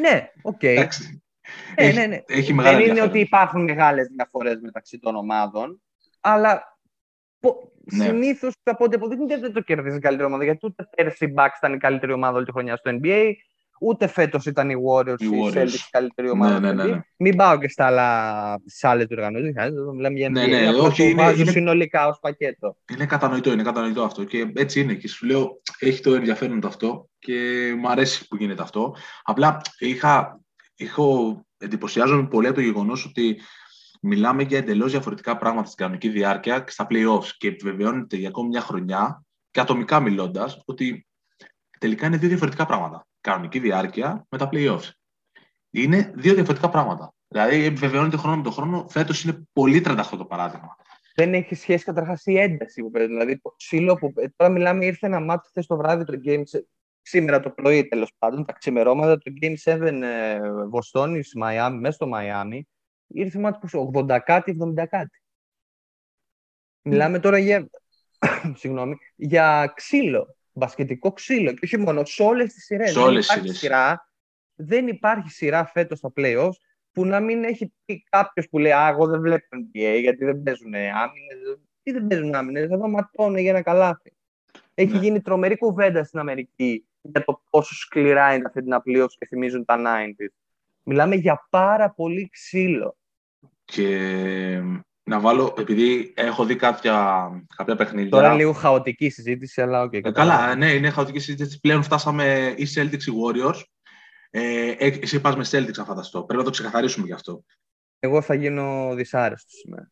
Ναι, 0.00 0.30
οκ. 0.42 0.60
Okay. 1.76 1.84
Ναι, 1.84 1.92
ναι, 1.92 2.06
ναι. 2.06 2.22
Έχει 2.26 2.52
Δεν 2.52 2.80
είναι 2.80 3.02
ότι 3.02 3.18
υπάρχουν 3.18 3.64
μεγάλες 3.64 4.06
διαφορές 4.06 4.58
μεταξύ 4.60 4.98
των 4.98 5.16
ομάδων, 5.16 5.82
αλλά 6.20 6.78
ναι. 7.92 8.04
συνήθως 8.04 8.54
από 8.62 8.84
ό,τι 8.84 8.94
αποδείχνεται 8.94 9.38
δεν 9.38 9.52
το 9.52 9.60
κερδίζει 9.60 9.96
η 9.96 10.00
καλύτερη 10.00 10.28
ομάδα. 10.28 10.44
Γιατί 10.44 10.66
ούτε 10.66 10.88
πέρσι 10.96 11.24
η 11.24 11.34
Bucks 11.36 11.56
ήταν 11.56 11.72
η 11.72 11.78
καλύτερη 11.78 12.12
ομάδα 12.12 12.36
όλη 12.36 12.44
τη 12.44 12.52
χρονιά 12.52 12.76
στο 12.76 12.98
NBA, 13.02 13.32
ούτε 13.80 14.06
φέτος 14.06 14.46
ήταν 14.46 14.70
οι 14.70 14.74
Warriors, 14.88 15.20
οι 15.20 15.28
Warriors. 15.32 15.62
Celtics 15.62 15.72
η 15.72 15.88
καλύτερη 15.90 16.30
ομάδα. 16.30 16.60
Ναι, 16.60 16.72
ναι, 16.72 16.84
ναι, 16.84 16.90
ναι. 16.90 17.00
Μην 17.16 17.36
πάω 17.36 17.58
και 17.58 17.68
στα 17.68 17.86
άλλα, 17.86 18.60
στι 18.66 18.86
άλλε 18.86 19.06
οργανώσει. 19.10 19.52
Μιλάμε 19.94 20.18
για 20.18 20.28
NBA. 20.28 20.30
Ναι, 20.30 20.46
ναι, 20.46 20.68
όχι, 20.68 21.10
είναι, 21.10 21.32
είναι, 21.36 21.50
συνολικά 21.50 22.08
ως 22.08 22.18
πακέτο. 22.20 22.76
Είναι 22.92 23.06
κατανοητό, 23.06 23.52
είναι 23.52 23.62
κατανοητό 23.62 24.02
αυτό. 24.02 24.24
Και 24.24 24.52
έτσι 24.54 24.80
είναι. 24.80 24.94
Και 24.94 25.08
σου 25.08 25.26
λέω, 25.26 25.60
έχει 25.78 26.00
το 26.00 26.14
ενδιαφέρον 26.14 26.66
αυτό 26.66 27.08
και 27.18 27.34
μου 27.78 27.88
αρέσει 27.88 28.28
που 28.28 28.36
γίνεται 28.36 28.62
αυτό. 28.62 28.96
Απλά 29.22 29.60
είχα 29.78 30.40
έχω, 30.76 31.40
εντυπωσιάζομαι 31.58 32.28
πολύ 32.28 32.46
από 32.46 32.56
το 32.56 32.62
γεγονός 32.62 33.04
ότι 33.04 33.40
μιλάμε 34.00 34.42
για 34.42 34.58
εντελώς 34.58 34.90
διαφορετικά 34.90 35.36
πράγματα 35.36 35.66
στην 35.66 35.78
κανονική 35.78 36.08
διάρκεια 36.08 36.60
και 36.60 36.70
στα 36.70 36.86
playoffs 36.90 37.26
και 37.38 37.48
επιβεβαιώνεται 37.48 38.16
για 38.16 38.28
ακόμη 38.28 38.48
μια 38.48 38.60
χρονιά 38.60 39.22
και 39.50 39.60
ατομικά 39.60 40.00
μιλώντας 40.00 40.62
ότι 40.64 41.06
τελικά 41.78 42.06
είναι 42.06 42.16
δύο 42.16 42.28
διαφορετικά 42.28 42.66
πράγματα. 42.66 43.06
Κανονική 43.28 43.58
διάρκεια 43.58 44.26
με 44.28 44.38
τα 44.38 44.48
playoffs. 44.52 44.90
Είναι 45.70 46.12
δύο 46.14 46.34
διαφορετικά 46.34 46.68
πράγματα. 46.68 47.14
Δηλαδή, 47.28 47.64
επιβεβαιώνεται 47.64 48.16
χρόνο 48.16 48.36
με 48.36 48.42
τον 48.42 48.52
χρόνο. 48.52 48.86
Φέτος 48.88 49.24
είναι 49.24 49.42
πολύ 49.52 49.80
τρανταχτό 49.80 50.16
το 50.16 50.24
παράδειγμα. 50.24 50.76
Δεν 51.14 51.34
έχει 51.34 51.54
σχέση 51.54 51.84
καταρχάς 51.84 52.26
η 52.26 52.38
ένταση 52.38 52.82
που 52.82 52.90
παίζει. 52.90 53.08
Δηλαδή, 53.08 53.38
το 53.38 53.54
ξύλο 53.56 53.94
που. 53.94 54.12
Τώρα 54.36 54.52
μιλάμε, 54.52 54.84
ήρθε 54.84 55.06
ένα 55.06 55.20
μάτι 55.20 55.48
χθες 55.48 55.66
το 55.66 55.76
βράδυ 55.76 56.04
το 56.04 56.20
Game 56.24 56.42
σήμερα 57.08 57.40
το 57.40 57.50
πρωί 57.50 57.88
τέλος 57.88 58.12
πάντων, 58.18 58.44
τα 58.44 58.52
ξημερώματα 58.52 59.18
του 59.18 59.32
Game 59.40 59.54
7 59.64 59.80
ε, 60.02 60.40
Βοστόνης, 60.68 61.34
Μαϊάμι, 61.34 61.78
μέσα 61.78 61.94
στο 61.94 62.06
Μαϊάμι, 62.06 62.68
ήρθε 63.06 63.38
μάτι 63.38 63.58
που 63.58 63.92
80 63.94 64.18
κάτι, 64.24 64.56
70 64.60 64.84
κάτι. 64.88 65.22
Μιλάμε 66.82 67.18
τώρα 67.18 67.38
για, 67.38 67.68
συγγνώμη, 68.60 68.96
για 69.14 69.72
ξύλο, 69.74 70.36
μπασκετικό 70.58 71.12
ξύλο. 71.12 71.52
Και 71.52 71.60
όχι 71.62 71.78
μόνο, 71.78 72.04
σε 72.04 72.22
όλες 72.22 72.52
τις 72.52 72.64
σειρές. 72.64 72.90
Σε 72.92 72.98
όλες 72.98 73.26
τις 73.26 73.58
σειρά. 73.58 74.10
Δεν 74.54 74.88
υπάρχει 74.88 75.30
σειρά 75.30 75.66
φέτος 75.66 75.98
στα 75.98 76.12
playoffs 76.16 76.56
που 76.92 77.04
να 77.04 77.20
μην 77.20 77.44
έχει 77.44 77.72
πει 77.84 78.04
κάποιος 78.10 78.48
που 78.48 78.58
λέει 78.58 78.72
Α, 78.72 78.88
εγώ 78.88 79.06
δεν 79.06 79.20
βλέπω 79.20 79.46
NBA 79.52 79.98
γιατί 80.00 80.24
δεν 80.24 80.42
παίζουν 80.42 80.74
άμυνες. 80.74 81.58
Τι 81.82 81.92
δεν 81.92 82.06
παίζουν 82.06 82.34
άμυνες, 82.34 82.70
εδώ 82.70 82.88
ματώνε 82.88 83.40
για 83.40 83.50
ένα 83.50 83.62
καλάθι. 83.62 84.12
Έχει 84.74 84.92
ναι. 84.92 84.98
γίνει 84.98 85.20
τρομερή 85.20 85.56
κουβέντα 85.56 86.04
στην 86.04 86.18
Αμερική 86.18 86.88
για 87.00 87.24
το 87.24 87.42
πόσο 87.50 87.74
σκληρά 87.74 88.34
είναι 88.34 88.44
αυτή 88.46 88.62
την 88.62 88.72
απλήωση 88.72 89.16
και 89.18 89.26
θυμίζουν 89.26 89.64
τα 89.64 89.76
90s. 89.78 90.28
Μιλάμε 90.82 91.14
για 91.14 91.46
πάρα 91.50 91.90
πολύ 91.90 92.28
ξύλο. 92.28 92.96
Και 93.64 94.62
να 95.08 95.20
βάλω, 95.20 95.54
επειδή 95.58 96.12
έχω 96.16 96.44
δει 96.44 96.56
κάποια, 96.56 97.28
κάποια 97.56 97.76
παιχνίδια. 97.76 98.10
Τώρα 98.10 98.26
είναι 98.26 98.36
λίγο 98.36 98.52
χαοτική 98.52 99.08
συζήτηση, 99.08 99.62
αλλά 99.62 99.82
OK. 99.82 99.92
Okay, 99.94 100.12
καλά, 100.12 100.54
ναι, 100.54 100.72
είναι 100.72 100.90
χαοτική 100.90 101.18
συζήτηση. 101.18 101.60
Πλέον 101.60 101.82
φτάσαμε 101.82 102.54
ή 102.56 102.66
Celtics 102.74 103.02
ή 103.02 103.12
Warriors. 103.24 103.62
Ε, 104.30 104.70
εσύ 104.78 105.20
πας 105.20 105.36
με 105.36 105.44
Celtics, 105.50 105.76
να 105.76 105.84
φανταστώ. 105.84 106.22
Πρέπει 106.22 106.38
να 106.38 106.44
το 106.44 106.50
ξεκαθαρίσουμε 106.50 107.06
γι' 107.06 107.12
αυτό. 107.12 107.44
Εγώ 107.98 108.20
θα 108.20 108.34
γίνω 108.34 108.94
δυσάρεστος 108.94 109.52
σήμερα. 109.52 109.90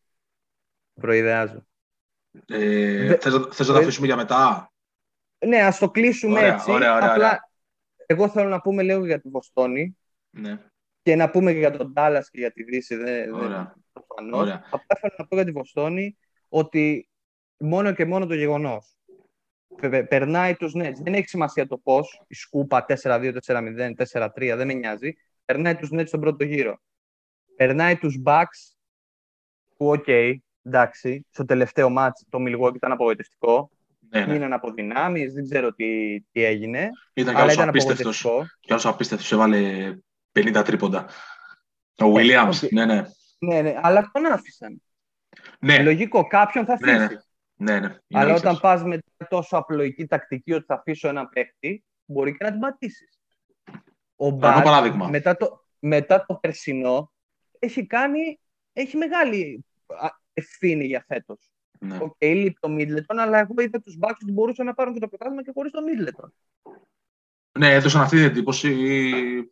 Προϊδεάζω. 1.01 1.65
Ε, 2.45 3.17
Θες, 3.17 3.33
θες 3.51 3.67
να 3.67 3.73
το 3.73 3.79
αφήσουμε 3.79 4.05
για 4.05 4.15
μετά; 4.15 4.71
Ναι, 5.45 5.61
ας 5.61 5.77
το 5.77 5.89
κλείσουμε 5.89 6.39
ωραία, 6.39 6.53
έτσι. 6.53 6.71
Ωραία, 6.71 6.95
ωραία, 6.95 7.11
Απλά, 7.11 7.49
εγώ 8.05 8.29
θέλω 8.29 8.49
να 8.49 8.61
πούμε 8.61 8.83
λίγο 8.83 9.05
για 9.05 9.21
τη 9.21 9.29
Βοστόνη. 9.29 9.97
Ναι. 10.29 10.59
Και 11.07 11.15
να 11.15 11.29
πούμε 11.29 11.51
και 11.51 11.57
για 11.57 11.71
τον 11.71 11.93
Ντάλας 11.93 12.29
και 12.29 12.39
για 12.39 12.51
τη 12.51 12.63
Δύση. 12.63 12.95
Δεν, 12.95 13.33
ωραία. 13.33 13.75
προφανώς. 13.93 14.49
Απλά 14.51 14.97
θέλω 15.01 15.13
να 15.17 15.27
πω 15.27 15.35
για 15.35 15.45
τη 15.45 15.51
Βοστόνη 15.51 16.17
ότι 16.49 17.09
μόνο 17.57 17.93
και 17.93 18.05
μόνο 18.05 18.25
το 18.25 18.33
γεγονός. 18.33 18.97
Περνάει 20.07 20.55
τους 20.55 20.73
Nets. 20.75 20.95
Δεν 21.03 21.13
έχει 21.13 21.27
σημασία 21.27 21.67
το 21.67 21.77
πώς. 21.77 22.21
Η 22.27 22.35
σκούπα 22.35 22.85
4-2, 23.01 23.33
4-0, 23.45 23.93
4-3, 23.95 24.55
δεν 24.55 24.67
με 24.67 24.73
νοιάζει. 24.73 25.13
Περνάει 25.45 25.75
τους 25.75 25.89
Nets 25.91 26.07
στον 26.07 26.19
πρώτο 26.19 26.43
γύρο. 26.43 26.79
Περνάει 27.55 27.97
τους 27.97 28.21
Bucks 28.25 28.75
που, 29.77 29.89
OK, 29.89 30.03
okay, 30.07 30.35
εντάξει, 30.63 31.25
στο 31.29 31.45
τελευταίο 31.45 31.89
ματς 31.89 32.25
το 32.29 32.39
Milwaukee 32.41 32.75
ήταν 32.75 32.91
απογοητευτικό. 32.91 33.71
Ναι, 34.09 34.25
ναι. 34.25 34.33
Μείναν 34.33 34.53
από 34.53 34.71
δυνάμεις, 34.71 35.33
δεν 35.33 35.43
ξέρω 35.43 35.73
τι, 35.73 36.21
τι 36.31 36.43
έγινε. 36.43 36.89
Ήταν 37.13 37.35
αλλά 37.35 37.53
ήταν 37.53 37.69
απίστευτος. 37.69 38.21
Κι 38.59 38.71
άλλος 38.71 38.85
απίστευτος, 38.85 39.31
έβαλε 39.31 39.93
50 40.37 40.63
τρίποντα. 40.65 41.05
Ο 41.97 42.05
Williams, 42.15 42.49
okay. 42.49 42.69
ναι, 42.71 42.85
ναι. 42.85 43.03
Ναι, 43.39 43.61
ναι, 43.61 43.79
αλλά 43.81 44.09
τον 44.13 44.25
άφησαν. 44.25 44.81
Ναι. 45.59 45.83
Λογικό, 45.83 46.27
κάποιον 46.27 46.65
θα 46.65 46.73
αφήσει. 46.73 46.95
Ναι, 46.95 47.07
ναι. 47.07 47.79
ναι, 47.79 47.87
ναι. 47.87 47.97
Αλλά 48.11 48.33
όταν 48.33 48.59
πας 48.59 48.83
με 48.83 48.99
τόσο 49.29 49.57
απλοϊκή 49.57 50.05
τακτική 50.05 50.53
ότι 50.53 50.65
θα 50.65 50.73
αφήσω 50.73 51.07
ένα 51.07 51.27
παίχτη, 51.27 51.83
μπορεί 52.05 52.37
και 52.37 52.43
να 52.43 52.51
την 52.51 52.59
πατήσεις. 52.59 53.19
Ο 54.15 54.29
Μπάτ, 54.29 54.65
μετά 55.09 55.37
το, 55.37 55.65
μετά 55.79 56.25
το 56.25 56.35
περσινό, 56.35 57.11
έχει 57.59 57.85
κάνει, 57.85 58.39
έχει 58.73 58.97
μεγάλη 58.97 59.65
ευθύνη 60.33 60.85
για 60.85 61.03
φέτος. 61.07 61.51
Ναι. 61.79 61.97
OK, 62.01 62.15
okay, 62.19 62.33
λείπει 62.35 62.59
το 62.59 62.69
Μίντλετον, 62.69 63.19
αλλά 63.19 63.39
εγώ 63.39 63.53
είδα 63.57 63.79
τους 63.79 63.97
Bucks 64.01 64.17
ότι 64.21 64.31
μπορούσαν 64.31 64.65
να 64.65 64.73
πάρουν 64.73 64.93
και 64.93 64.99
το 64.99 65.07
πρωτάθλημα 65.07 65.43
και 65.43 65.51
χωρίς 65.53 65.71
το 65.71 65.81
Μίντλετον. 65.81 66.33
Ναι, 67.57 67.73
έδωσαν 67.73 68.01
αυτή 68.01 68.15
την 68.15 68.25
εντύπωση 68.25 68.69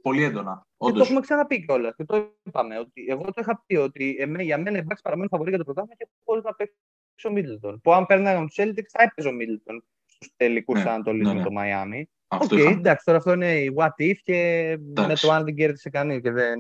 πολύ 0.01 0.24
έντονα. 0.24 0.67
Και 0.77 0.91
το 0.91 1.00
έχουμε 1.00 1.19
ξαναπεί 1.19 1.65
κιόλας. 1.65 1.95
Και 1.95 2.03
το 2.03 2.35
είπαμε. 2.43 2.79
Ότι 2.79 3.05
εγώ 3.09 3.24
το 3.24 3.33
είχα 3.41 3.63
πει 3.65 3.75
ότι 3.75 4.15
εμέ, 4.19 4.43
για 4.43 4.57
μένα 4.57 4.77
οι 4.77 4.81
Bucks 4.89 5.00
παραμένουν 5.03 5.29
φαβορή 5.29 5.50
για 5.50 5.57
το 5.57 5.63
πρωτάθλημα 5.63 5.95
και 5.97 6.07
χωρίς 6.25 6.41
να 6.43 6.53
παίξει 6.53 6.75
ο 7.24 7.31
Μίντλετον. 7.32 7.82
Που 7.81 7.93
αν 7.93 8.05
παίρναγαν 8.05 8.47
τους 8.47 8.55
Celtics 8.59 8.89
θα 8.89 9.03
έπαιζε 9.03 9.27
ο 9.27 9.31
Μίντλετον 9.32 9.84
στους 10.05 10.29
τελικούς 10.35 10.83
ναι, 10.83 10.89
Ανατολής 10.89 11.25
με 11.25 11.34
ναι, 11.33 11.39
ναι. 11.39 11.43
το 11.43 11.51
Μαϊάμι. 11.51 12.09
OK, 12.27 12.44
okay, 12.51 12.71
εντάξει, 12.71 13.05
τώρα 13.05 13.17
αυτό 13.17 13.33
είναι 13.33 13.59
η 13.59 13.74
what 13.77 14.03
if 14.03 14.15
και 14.24 14.69
εντάξει. 14.69 15.09
με 15.09 15.15
το 15.15 15.31
αν 15.31 15.43
δεν 15.43 15.55
κέρδισε 15.55 15.89
κανείς 15.89 16.21
και 16.21 16.31
δεν 16.31 16.59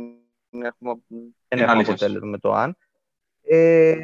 έχουμε, 0.63 0.93
δεν 1.47 1.59
έχουμε 1.59 1.81
αποτέλεσμα 1.81 2.27
με 2.27 2.37
το 2.37 2.53
αν. 2.53 2.77
Ε, 3.41 3.97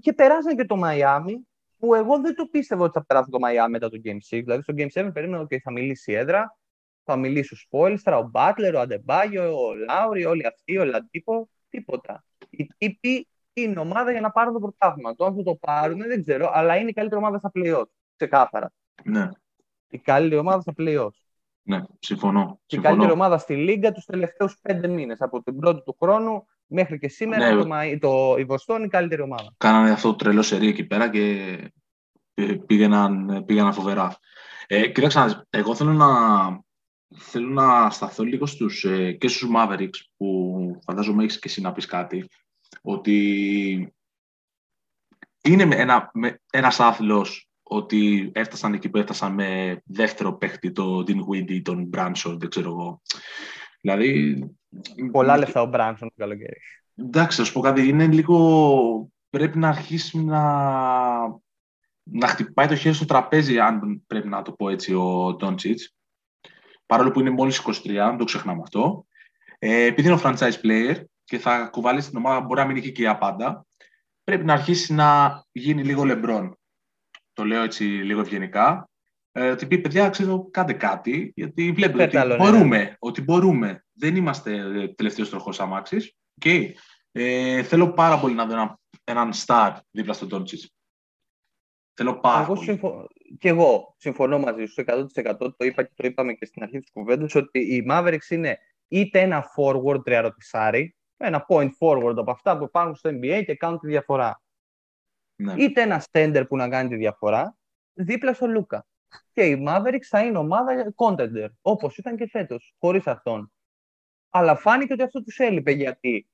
και 0.00 0.12
περάσανε 0.12 0.54
και 0.54 0.64
το 0.64 0.76
Μαϊάμι, 0.76 1.46
που 1.78 1.94
εγώ 1.94 2.20
δεν 2.20 2.34
το 2.34 2.46
πίστευα 2.46 2.84
ότι 2.84 2.92
θα 2.98 3.04
περάσει 3.04 3.30
το 3.30 3.38
Μαϊάμι 3.38 3.70
μετά 3.70 3.88
το 3.88 4.00
Game 4.04 4.08
6. 4.08 4.18
Δηλαδή 4.30 4.62
στο 4.62 4.74
Game 4.76 5.06
7 5.06 5.10
περίμενα 5.12 5.42
ότι 5.42 5.58
θα 5.58 5.72
μιλήσει 5.72 6.12
η 6.12 6.14
έδρα, 6.14 6.56
θα 7.04 7.16
μιλήσει 7.16 7.54
ο 7.54 7.56
Σπόλιστρα, 7.56 8.18
ο 8.18 8.28
Μπάτλερ, 8.28 8.74
ο 8.74 8.80
Αντεμπάγιο, 8.80 9.66
ο 9.66 9.74
Λάουρι, 9.74 10.24
όλοι 10.24 10.46
αυτοί, 10.46 10.78
ο 10.78 10.84
Λαντίπο, 10.84 11.48
τίποτα. 11.68 12.24
Οι 12.50 12.66
τύποι 12.78 13.28
είναι 13.52 13.80
ομάδα 13.80 14.10
για 14.10 14.20
να 14.20 14.30
πάρουν 14.30 14.52
το 14.52 14.58
πρωτάθλημα. 14.58 15.14
Το 15.14 15.24
αν 15.24 15.34
θα 15.36 15.42
το 15.42 15.54
πάρουν 15.54 15.98
δεν 15.98 16.20
ξέρω, 16.20 16.50
αλλά 16.52 16.76
είναι 16.76 16.90
η 16.90 16.92
καλύτερη 16.92 17.20
ομάδα 17.20 17.38
στα 17.38 17.50
playoff. 17.54 17.84
Ξεκάθαρα. 18.16 18.72
Ναι. 19.04 19.28
Η 19.88 19.98
καλύτερη 19.98 20.40
ομάδα 20.40 20.60
στα 20.60 20.72
playoff. 20.78 21.08
Ναι, 21.62 21.82
συμφωνώ. 21.98 22.60
Και 22.66 22.76
η 22.76 22.80
καλύτερη 22.80 23.12
ομάδα 23.12 23.38
στη 23.38 23.56
Λίγκα 23.56 23.92
τους 23.92 24.04
τελευταίους 24.04 24.58
πέντε 24.62 24.88
μήνες. 24.88 25.20
Από 25.20 25.42
την 25.42 25.58
πρώτη 25.58 25.82
του 25.82 25.96
χρόνου 26.00 26.46
Μέχρι 26.66 26.98
και 26.98 27.08
σήμερα 27.08 27.54
Ναι. 27.54 27.60
το, 27.60 27.66
Μαϊ- 27.66 28.00
το, 28.00 28.36
η 28.38 28.44
Βοστόνη 28.44 28.84
η 28.84 28.88
καλύτερη 28.88 29.22
ομάδα. 29.22 29.54
Κάνανε 29.56 29.90
αυτό 29.90 30.08
το 30.10 30.16
τρελό 30.16 30.42
σερί 30.42 30.68
εκεί 30.68 30.84
πέρα 30.84 31.10
και 31.10 31.56
ε, 32.34 32.54
πήγαιναν, 32.66 33.44
πήγαιναν 33.46 33.72
φοβερά. 33.72 34.18
Ε, 34.66 34.88
κοίταξε, 34.88 35.18
να 35.18 35.24
δεις, 35.26 35.42
εγώ 35.50 35.74
θέλω 35.74 35.92
να, 35.92 36.08
θέλω 37.16 37.48
να 37.48 37.90
σταθώ 37.90 38.24
λίγο 38.24 38.46
στους, 38.46 38.84
ε, 38.84 39.12
και 39.12 39.28
στους 39.28 39.48
Mavericks 39.56 40.00
που 40.16 40.78
φαντάζομαι 40.84 41.22
έχεις 41.22 41.38
και 41.38 41.48
εσύ 41.48 41.60
να 41.60 41.72
πεις 41.72 41.86
κάτι 41.86 42.28
ότι 42.82 43.94
είναι 45.42 45.64
με 45.64 45.74
ένα, 45.76 46.10
με, 46.14 46.40
ένας 46.52 46.80
άθλος 46.80 47.48
ότι 47.62 48.30
έφτασαν 48.34 48.74
εκεί 48.74 48.88
που 48.88 48.98
έφτασαν 48.98 49.34
με 49.34 49.80
δεύτερο 49.84 50.36
παίχτη 50.36 50.72
το 50.72 51.04
Dean 51.06 51.18
Windy, 51.32 51.62
τον 51.62 51.90
Branson, 51.94 52.36
δεν 52.38 52.48
ξέρω 52.48 52.70
εγώ. 52.70 53.02
Δηλαδή... 53.80 54.38
Πολλά 55.10 55.36
λεφτά 55.36 55.60
ο 55.60 55.66
Μπράνσον 55.66 56.08
το 56.08 56.14
καλοκαίρι. 56.16 56.60
Εντάξει, 56.96 57.38
θα 57.38 57.44
σου 57.44 57.52
πω 57.52 57.60
κάτι. 57.60 57.88
Είναι 57.88 58.06
λίγο. 58.06 59.08
Πρέπει 59.30 59.58
να 59.58 59.68
αρχίσει 59.68 60.18
να, 60.18 60.40
να 62.02 62.26
χτυπάει 62.26 62.66
το 62.66 62.76
χέρι 62.76 62.94
στο 62.94 63.04
τραπέζι, 63.04 63.58
αν 63.58 64.04
πρέπει 64.06 64.28
να 64.28 64.42
το 64.42 64.52
πω 64.52 64.68
έτσι, 64.68 64.94
ο 64.94 65.34
Ντόντσιτς. 65.34 65.94
Παρόλο 66.86 67.10
που 67.10 67.20
είναι 67.20 67.30
μόλις 67.30 67.62
23, 67.66 67.72
δεν 67.84 68.16
το 68.16 68.24
ξεχνάμε 68.24 68.60
αυτό. 68.62 69.06
Ε, 69.58 69.84
επειδή 69.84 70.08
είναι 70.08 70.16
ο 70.16 70.20
franchise 70.24 70.60
player 70.62 71.02
και 71.24 71.38
θα 71.38 71.66
κουβαλήσει 71.66 72.08
την 72.08 72.18
ομάδα, 72.18 72.40
μπορεί 72.40 72.60
να 72.60 72.66
μην 72.66 72.76
έχει 72.76 72.92
και 72.92 73.02
για 73.02 73.18
πάντα. 73.18 73.66
Πρέπει 74.24 74.44
να 74.44 74.52
αρχίσει 74.52 74.92
να 74.92 75.40
γίνει 75.52 75.84
λίγο 75.84 76.04
λεμπρόν. 76.04 76.58
Το 77.32 77.44
λέω 77.44 77.62
έτσι 77.62 77.84
λίγο 77.84 78.20
ευγενικά. 78.20 78.88
Ε, 79.36 79.50
ότι 79.50 79.66
πει, 79.66 79.78
παιδιά, 79.78 80.08
ξέρω, 80.08 80.48
κάντε 80.50 80.72
κάτι, 80.72 81.32
γιατί 81.36 81.72
βλέπετε 81.72 81.98
Φέρτε 81.98 82.04
ότι 82.04 82.16
άλλο 82.16 82.36
νερό. 82.36 82.50
μπορούμε, 82.50 82.96
ότι 82.98 83.22
μπορούμε. 83.22 83.84
Δεν 83.92 84.16
είμαστε 84.16 84.56
ε, 84.56 84.88
τελευταίος 84.88 85.30
τροχός 85.30 85.60
αμάξης. 85.60 86.16
Okay. 86.44 86.70
Ε, 87.12 87.62
θέλω 87.62 87.92
πάρα 87.92 88.18
πολύ 88.18 88.34
να 88.34 88.46
δω 88.46 88.52
ένα, 88.52 88.78
έναν 89.04 89.30
star 89.46 89.76
δίπλα 89.90 90.12
στον 90.12 90.28
Τόντσιτ. 90.28 90.62
Θέλω 91.94 92.18
πάρα 92.20 92.42
Εγώ 92.42 92.54
πολύ. 92.54 92.66
συμφω... 92.66 93.06
Και 93.38 93.48
εγώ 93.48 93.94
συμφωνώ 93.98 94.38
μαζί 94.38 94.64
σου 94.64 94.84
100%. 94.86 95.36
Το 95.38 95.64
είπα 95.64 95.82
και 95.82 95.92
το 95.94 96.06
είπαμε 96.06 96.32
και 96.32 96.44
στην 96.44 96.62
αρχή 96.62 96.78
της 96.78 96.90
κουβέντας 96.92 97.34
ότι 97.34 97.58
οι 97.58 97.86
Mavericks 97.90 98.28
είναι 98.30 98.58
είτε 98.88 99.20
ένα 99.20 99.44
forward 99.56 100.04
τριαρωτησάρι, 100.04 100.96
ένα 101.16 101.46
point 101.48 101.70
forward 101.80 102.14
από 102.16 102.30
αυτά 102.30 102.58
που 102.58 102.64
υπάρχουν 102.64 102.94
στο 102.94 103.10
NBA 103.10 103.42
και 103.46 103.54
κάνουν 103.54 103.78
τη 103.78 103.86
διαφορά. 103.86 104.42
Ναι. 105.36 105.54
Είτε 105.58 105.82
ένα 105.82 106.04
stender 106.10 106.44
που 106.48 106.56
να 106.56 106.68
κάνει 106.68 106.88
τη 106.88 106.96
διαφορά 106.96 107.56
δίπλα 107.92 108.32
στο 108.32 108.46
Λούκα. 108.46 108.86
Και 109.32 109.46
οι 109.46 109.64
Mavericks 109.68 110.02
θα 110.08 110.24
είναι 110.24 110.38
ομάδα 110.38 110.94
contender, 110.96 111.48
όπως 111.62 111.96
ήταν 111.98 112.16
και 112.16 112.28
φέτος, 112.28 112.74
χωρίς 112.78 113.06
αυτόν. 113.06 113.52
Αλλά 114.30 114.56
φάνηκε 114.56 114.92
ότι 114.92 115.02
αυτό 115.02 115.22
τους 115.22 115.38
έλειπε 115.38 115.70
γιατί 115.70 116.28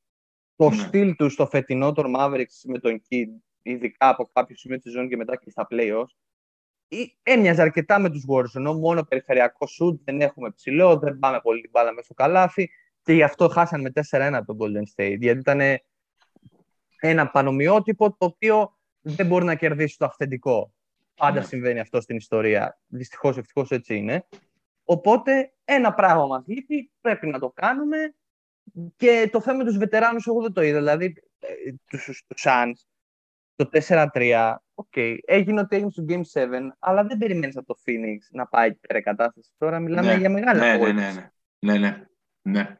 το 0.57 0.69
Ναι. 0.71 0.77
στυλ 0.77 1.17
τους 1.17 1.33
στο 1.33 1.47
φετινό 1.47 1.93
των 1.93 2.15
Mavericks 2.19 2.61
με 2.65 2.79
τον 2.79 3.03
Kid, 3.11 3.29
ειδικά 3.63 4.09
από 4.09 4.31
κάποιο 4.33 4.57
σημείο 4.57 4.79
της 4.79 4.93
ζώνης 4.93 5.09
και 5.11 5.17
μετά 5.17 5.37
και 5.37 5.51
στα 5.51 5.67
playoffs, 5.71 6.15
ή- 6.89 7.17
έμοιαζε 7.23 7.63
αρκετά 7.63 7.99
με 7.99 8.11
τους 8.11 8.25
Warriors, 8.29 8.55
ενώ 8.55 8.75
μόνο 8.75 9.03
περιφερειακό 9.03 9.67
shoot, 9.67 9.99
δεν 10.05 10.21
έχουμε 10.21 10.51
ψηλό, 10.51 10.99
δεν 10.99 11.19
πάμε 11.19 11.41
πολύ 11.41 11.61
την 11.61 11.71
μπάλα 11.71 11.91
μέσα 11.91 12.05
στο 12.05 12.15
καλάθι 12.15 12.71
και 13.03 13.13
γι' 13.13 13.23
αυτό 13.23 13.49
χάσαν 13.49 13.81
με 13.81 13.91
4-1 13.91 14.37
από 14.37 14.55
τον 14.55 14.59
Golden 14.69 14.83
State, 15.03 15.17
γιατί 15.19 15.39
ήταν 15.41 15.61
ένα 17.01 17.31
πανομοιότυπο 17.31 18.11
το 18.11 18.25
οποίο 18.27 18.79
δεν 19.01 19.27
μπορεί 19.27 19.45
να 19.45 19.55
κερδίσει 19.55 19.99
το 19.99 20.05
αυθεντικό. 20.05 20.73
Πάντα 21.21 21.41
Ναι. 21.41 21.47
συμβαίνει 21.47 21.81
αυτό 21.81 22.01
στην 22.01 22.17
ιστορία. 22.17 22.79
Δυστυχώς, 22.87 23.37
ευτυχώς 23.37 23.71
έτσι 23.71 23.97
είναι. 23.97 24.27
Οπότε 24.85 25.53
ένα 25.65 25.95
πράγμα 25.95 26.27
μας 26.27 26.45
λείπει, 26.47 26.91
πρέπει 27.01 27.27
να 27.27 27.39
το 27.39 27.51
κάνουμε 27.55 28.15
και 28.97 29.29
το 29.33 29.41
θέμα 29.41 29.57
με 29.57 29.65
τους 29.65 29.77
βετεράνους 29.79 30.27
εγώ 30.27 30.43
δεν 30.43 30.53
το 30.53 30.63
είδα. 30.63 30.79
Δηλαδή, 30.79 31.15
ε, 31.39 31.47
τους, 31.87 32.05
τους 32.27 32.43
Suns, 32.47 32.73
το 33.55 33.69
4-3, 33.69 34.55
οκ, 34.75 34.97
έγινε 35.25 35.61
ό,τι 35.61 35.77
έγινε 35.77 35.91
στο 35.91 36.05
Game 36.09 36.21
7, 36.33 36.77
αλλά 36.79 37.05
δεν 37.05 37.19
περιμένεις 37.19 37.57
από 37.57 37.67
το 37.67 37.81
Phoenix 37.87 38.17
να 38.31 38.47
πάει 38.47 38.69
εκεί 38.69 38.79
πέρα 38.87 38.99
η 38.99 39.03
κατάσταση. 39.03 39.51
Τώρα 39.59 39.79
μιλάμε 39.79 40.13
Ναι, 40.13 40.19
για 40.19 40.31
μεγάλη 40.31 40.61
ναι, 40.61 40.67
ναι, 40.67 40.73
απογοήτευση. 40.73 41.19
ναι, 41.59 41.73
ναι, 41.73 41.79
ναι, 41.79 41.89
ναι, 42.43 42.61
ναι. 42.63 42.77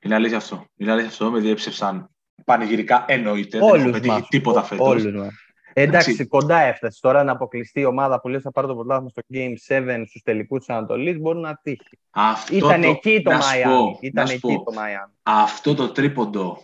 Είναι 0.00 0.14
αλήθεια 0.14 0.36
αυτό. 0.36 0.66
Είναι 0.76 0.90
αλήθεια 0.90 1.08
αυτό. 1.10 1.30
Με 1.30 1.40
διέψευσαν 1.40 2.10
πανηγυρικά 2.44 3.04
εννοείται. 3.08 3.58
δεν 3.58 3.66
έχω 3.68 3.76
Όλους 3.76 3.92
πετύχει 3.92 4.08
μας. 4.18 4.28
τίποτα 4.28 4.60
Ό- 4.60 4.64
φέτος. 4.64 4.88
Όλους 4.88 5.12
μας. 5.12 5.34
Εντάξει, 5.74 6.10
Εντάξει. 6.10 6.26
κοντά 6.26 6.58
έφτασε. 6.60 6.98
Τώρα 7.02 7.24
να 7.24 7.32
αποκλειστεί 7.32 7.80
η 7.80 7.84
ομάδα 7.84 8.20
που 8.20 8.28
λες 8.28 8.42
θα 8.42 8.50
πάρει 8.50 8.66
το 8.66 8.74
πρωτάθλημα 8.74 9.08
στο 9.10 9.22
Game 9.32 9.54
7 9.68 10.04
στους 10.08 10.22
τελικούς 10.22 10.58
της 10.58 10.68
Ανατολής 10.68 11.18
μπορεί 11.18 11.38
να 11.38 11.56
τύχει. 11.62 11.98
Αυτό 12.10 12.56
Ήταν 12.56 12.80
το- 12.80 12.88
εκεί 12.88 13.22
το 13.22 13.30
να 13.30 13.40
σου 13.40 13.62
πω, 13.62 13.90
Miami. 13.90 14.02
Ήταν 14.02 14.24
να 14.24 14.30
σου 14.30 14.34
εκεί 14.34 14.56
πω. 14.56 14.62
το 14.62 14.72
Miami. 14.80 15.12
αυτό 15.22 15.74
το 15.74 15.92
τρίποντο 15.92 16.62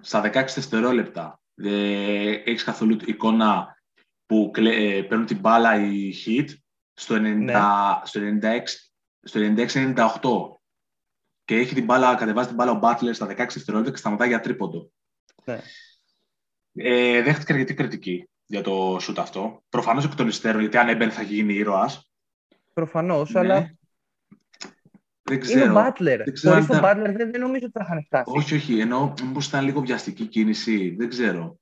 στα 0.00 0.20
16 0.20 0.54
δευτερόλεπτα 0.54 1.40
ε, 1.56 2.30
έχεις 2.44 2.64
καθόλου 2.64 2.96
εικόνα 3.06 3.76
που 4.26 4.50
κλε- 4.52 4.74
ε, 4.98 5.02
παίρνουν 5.02 5.26
την 5.26 5.38
μπάλα 5.38 5.76
οι 5.86 6.12
hit 6.26 6.48
στο, 6.92 7.14
90, 7.14 7.20
Ναι. 7.20 7.52
στο 8.04 8.20
96 8.20 8.90
στο 9.22 9.40
96-98 9.40 10.60
και 11.44 11.56
έχει 11.56 11.74
την 11.74 11.84
μπάλα, 11.84 12.14
κατεβάζει 12.14 12.46
την 12.46 12.56
μπάλα 12.56 12.70
ο 12.72 12.78
Butler 12.82 13.10
στα 13.14 13.26
16 13.26 13.36
δευτερόλεπτα 13.54 13.90
και 13.92 13.96
σταματάει 13.98 14.28
για 14.28 14.40
τρίποντο. 14.40 14.90
Ναι. 15.44 15.60
Ε, 16.76 17.22
δέχτηκε 17.22 17.52
αρκετή 17.52 17.74
κριτική 17.74 18.28
για 18.54 18.62
το 18.62 18.96
shoot 18.96 19.14
αυτό. 19.18 19.62
Προφανώς 19.68 20.04
εκ 20.04 20.14
των 20.14 20.28
υστέρων, 20.28 20.60
γιατί 20.60 20.76
αν 20.76 20.88
έμπαινε 20.88 21.10
θα 21.10 21.22
γίνει 21.22 21.54
ήρωας. 21.54 22.10
Προφανώς, 22.72 23.30
Ναι. 23.32 23.40
αλλά 23.40 23.54
Δεν 25.22 25.36
είναι 25.36 25.38
ξέρω. 25.38 25.74
ο 25.74 25.76
Butler. 25.86 26.20
δεν 26.24 26.32
ξέρω 26.32 26.54
Χωρίς 26.54 26.70
αν 26.70 26.80
τον 26.80 26.90
ήταν- 26.90 27.00
Butler 27.02 27.16
δεν, 27.16 27.30
δεν 27.30 27.40
νομίζω 27.40 27.64
ότι 27.66 27.72
θα 27.78 27.80
είχαν 27.84 28.02
φτάσει. 28.04 28.24
Όχι, 28.36 28.54
όχι. 28.54 28.78
Ενώ 28.80 29.14
μήπως 29.22 29.46
ήταν 29.46 29.64
λίγο 29.64 29.80
βιαστική 29.80 30.26
κίνηση. 30.26 30.94
Δεν 30.98 31.08
ξέρω. 31.08 31.58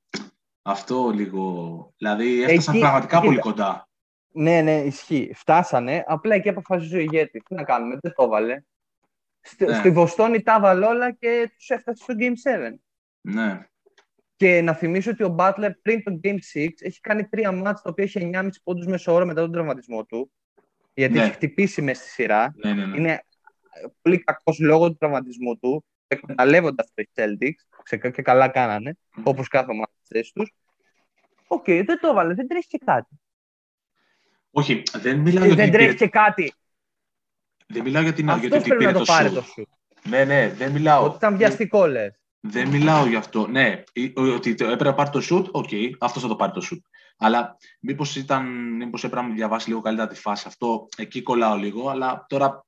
Αυτό 0.62 1.11
λίγο. 1.11 1.92
Δηλαδή 1.96 2.42
έφτασαν 2.42 2.75
Εκεί- 2.75 2.82
πραγματικά 2.82 3.14
κοίτα. 3.16 3.26
πολύ 3.26 3.38
κοντά. 3.38 3.88
Ναι, 4.34 4.61
ναι, 4.61 4.80
ισχύει. 4.80 5.32
Φτάσανε. 5.34 6.04
Απλά 6.06 6.34
εκεί 6.34 6.49
αποφασίζει 6.49 6.96
ο 6.96 7.00
ηγέτη. 7.00 7.38
Τι 7.40 7.54
να 7.54 7.62
κάνουμε, 7.64 7.99
δεν 8.02 8.12
το 8.14 8.22
έβαλε. 8.22 8.62
Στη, 9.40 9.64
Ναι. 9.64 9.75
στη 9.75 9.90
Βοστόνη 9.90 10.42
τα 10.42 10.54
έβαλε 10.54 10.87
όλα 10.87 11.11
και 11.12 11.50
τους 11.58 11.68
έφτασε 11.70 12.02
στο 12.02 12.14
Game 12.18 12.32
7. 12.37 12.78
Ναι. 13.20 13.66
Και 14.42 14.61
να 14.62 14.72
θυμίσω 14.75 15.11
ότι 15.11 15.22
ο 15.22 15.34
Butler 15.38 15.70
πριν 15.82 16.02
το 16.02 16.20
Game 16.25 16.38
6 16.54 16.68
έχει 16.80 17.00
κάνει 17.00 17.28
τρία 17.28 17.52
μάτς 17.52 17.82
τα 17.82 17.90
οποία 17.90 18.04
έχει 18.04 18.30
9,5 18.34 18.49
πόντους 18.62 18.87
μέσω 18.87 19.12
όρο 19.14 19.26
μετά 19.26 19.40
τον 19.40 19.52
τραυματισμό 19.52 20.04
του. 20.04 20.32
Γιατί 20.94 21.14
Ναι. 21.14 21.22
έχει 21.22 21.32
χτυπήσει 21.32 21.82
μέσα 21.82 22.02
στη 22.02 22.11
σειρά. 22.11 22.54
Ναι, 22.56 22.72
ναι, 22.75 22.87
ναι. 22.87 22.96
Είναι 22.99 23.11
ε, 23.12 23.20
πολύ 24.02 24.18
κακός 24.18 24.58
λόγω 24.58 24.88
του 24.88 24.96
τραυματισμού 24.96 25.58
του. 25.58 25.84
Εκμεταλλεύονται 26.08 26.82
αυτό 26.82 27.02
οι 27.02 27.08
Celtics. 27.14 27.78
Ξεκα- 27.82 28.11
Και 28.11 28.22
καλά 28.22 28.49
κάνανε. 28.49 28.96
Όπως 29.22 29.49
κάθε 29.49 29.70
ομάδα 29.70 29.90
στις 29.96 30.08
θέσεις 30.08 30.32
τους. 30.32 30.52
Οκ, 31.46 31.64
δεν 31.64 31.99
το 32.00 32.08
έβαλε. 32.08 32.34
Δεν 32.34 32.49
τρέχει 32.49 32.66
και 32.66 32.78
κάτι. 32.84 33.20
Όχι, 34.50 34.82
δεν 34.96 35.18
μιλάω 35.18 35.44
για 35.44 35.54
δεν 35.54 35.64
την 35.64 35.72
τρέχει 35.72 35.87
πήρε- 35.94 36.04
και 36.04 36.08
κάτι. 36.18 36.52
Δεν 37.66 37.82
μιλάω 37.82 38.02
για 38.02 38.12
την 38.12 38.25
για 38.25 38.34
το 38.37 38.44
Αυτό 38.44 38.56
ότι 38.56 38.68
πρέπει 38.68 38.84
να 38.84 38.90
πήρε 38.92 38.99
το 38.99 39.04
το 39.04 39.12
πάρει 39.12 39.28
shoot. 39.28 39.34
το 39.34 39.42
shoot. 39.42 39.68
Ναι, 40.08 40.25
ναι, 40.25 40.49
δεν 40.49 40.72
μιλάω. 40.72 41.04
Ότι 41.04 41.16
ήταν 41.16 41.37
βιαστικό, 41.37 41.87
λες. 41.87 42.16
Δεν 42.44 42.68
μιλάω 42.68 43.06
γι' 43.06 43.16
αυτό. 43.16 43.46
Ναι, 43.46 43.82
ή- 43.92 44.12
ότι 44.16 44.54
το 44.54 44.64
έπρεπε 44.64 44.84
να 44.84 44.94
πάρει 44.94 45.11
το 45.11 45.20
shoot, 45.30 45.50
OK, 45.50 45.68
αυτός 45.99 46.22
θα 46.22 46.28
το 46.28 46.37
πάρει 46.37 46.52
το 46.52 46.66
shoot. 46.70 46.78
Αλλά 47.16 47.56
μήπως 47.80 48.16
ήταν, 48.16 48.46
μήπως 48.76 49.04
έπρεπε 49.04 49.26
να 49.26 49.34
διαβάσει 49.34 49.68
λίγο 49.68 49.80
καλύτερα 49.80 50.08
τη 50.08 50.14
φάση. 50.20 50.44
Αυτό 50.46 50.88
εκεί 50.96 51.22
κολλάω 51.22 51.56
λίγο, 51.56 51.88
αλλά 51.88 52.25
τώρα 52.28 52.64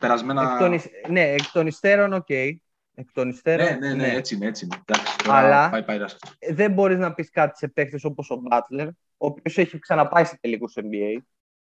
περασμένα. 0.00 0.52
Εκ 0.52 0.58
των, 0.58 0.72
υσ- 0.72 0.90
ναι, 1.08 1.20
εκ 1.32 1.50
των 1.52 1.66
υστέρων, 1.66 2.12
οκ. 2.12 2.28
Εκ 2.30 3.12
των 3.12 3.28
υστέρων, 3.28 3.66
Ναι, 3.66 3.88
ναι, 3.88 3.94
ναι, 3.94 4.12
έτσι 4.14 4.34
είναι, 4.34 4.46
έτσι 4.46 4.64
είναι. 4.64 4.82
Εντάξει, 4.86 5.16
τώρα 5.24 5.38
Αλλά- 5.38 5.70
πάει, 5.70 5.82
πάει 5.84 5.98
ράστα. 5.98 6.28
Ε, 6.38 6.52
Δεν 6.54 6.72
μπορείς 6.72 6.98
να 6.98 7.14
πεις 7.14 7.30
κάτι 7.30 7.56
σε 7.58 7.68
παίχτε 7.68 7.98
όπως 8.02 8.30
ο 8.30 8.42
Butler, 8.50 8.88
ο 9.16 9.26
οποίος 9.26 9.58
έχει 9.58 9.78
ξαναπάει 9.78 10.24
σε 10.24 10.38
τελικούς 10.40 10.74
NBA, 10.76 11.16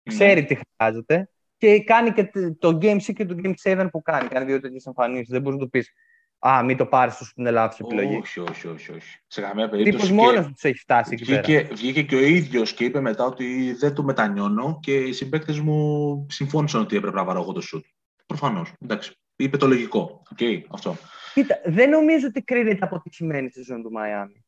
ξέρει 0.02 0.44
τι 0.44 0.58
χρειάζεται 0.76 1.30
και 1.56 1.84
κάνει 1.84 2.12
και 2.12 2.24
τ- 2.24 2.58
το 2.58 2.78
Game 2.82 2.96
6 2.98 3.12
και 3.12 3.24
το 3.26 3.34
Game 3.42 3.52
7 3.62 3.88
που 3.90 4.02
κάνει. 4.02 4.28
Κάνει 4.28 4.44
δύο 4.44 4.60
τέτοιες 4.60 4.86
εμφανίσεις. 4.86 5.28
Δεν 5.28 5.42
μπορείς 5.42 5.58
να 5.58 5.64
του 5.64 5.70
πεις 5.70 5.92
Α, 6.38 6.62
μην 6.64 6.76
το 6.76 6.86
πάρεις 6.86 7.14
σου 7.14 7.24
στην 7.24 7.50
λάθο 7.50 7.86
επιλογή. 7.86 8.16
Όχι, 8.16 8.40
όχι, 8.40 8.68
όχι, 8.68 8.92
όχι. 8.92 9.18
Σε 9.26 9.40
καμία 9.40 9.64
Τύπος 9.68 9.78
περίπτωση. 9.84 10.12
μόνος 10.12 10.46
Και 10.46 10.52
τους 10.52 10.62
έχει 10.64 10.78
φτάσει 10.78 11.10
εκεί 11.12 11.24
πέρα. 11.24 11.40
βγήκε, 11.42 11.74
βγήκε 11.74 12.02
και 12.02 12.14
ο 12.14 12.20
ίδιος 12.24 12.72
και 12.72 12.84
είπε 12.84 13.00
μετά 13.00 13.24
ότι 13.24 13.72
δεν 13.72 13.94
το 13.94 14.02
μετανιώνω 14.02 14.78
και 14.82 14.94
οι 14.96 15.12
συμπαίκτες 15.12 15.60
μου 15.60 16.26
συμφώνησαν 16.30 16.80
ότι 16.80 16.96
έπρεπε 16.96 17.16
να 17.16 17.24
πάρω 17.24 17.40
εγώ 17.40 17.52
το 17.52 17.60
σουτ. 17.60 17.84
Προφανώς. 18.26 18.72
Εντάξει. 18.80 19.12
Είπε 19.36 19.56
το 19.56 19.66
λογικό. 19.66 20.22
Οκ, 20.32 20.38
αυτό. 20.68 20.96
Κοίτα, 21.34 21.60
δεν 21.64 21.90
νομίζω 21.90 22.26
ότι 22.26 22.42
κρίνεται 22.42 22.84
αποτυχημένη 22.84 23.50
η 23.50 23.62
σεζόν 23.62 23.82
του 23.82 23.90
Μαϊάμι. 23.92 24.44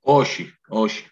Όχι, 0.00 0.54
όχι. 0.68 1.08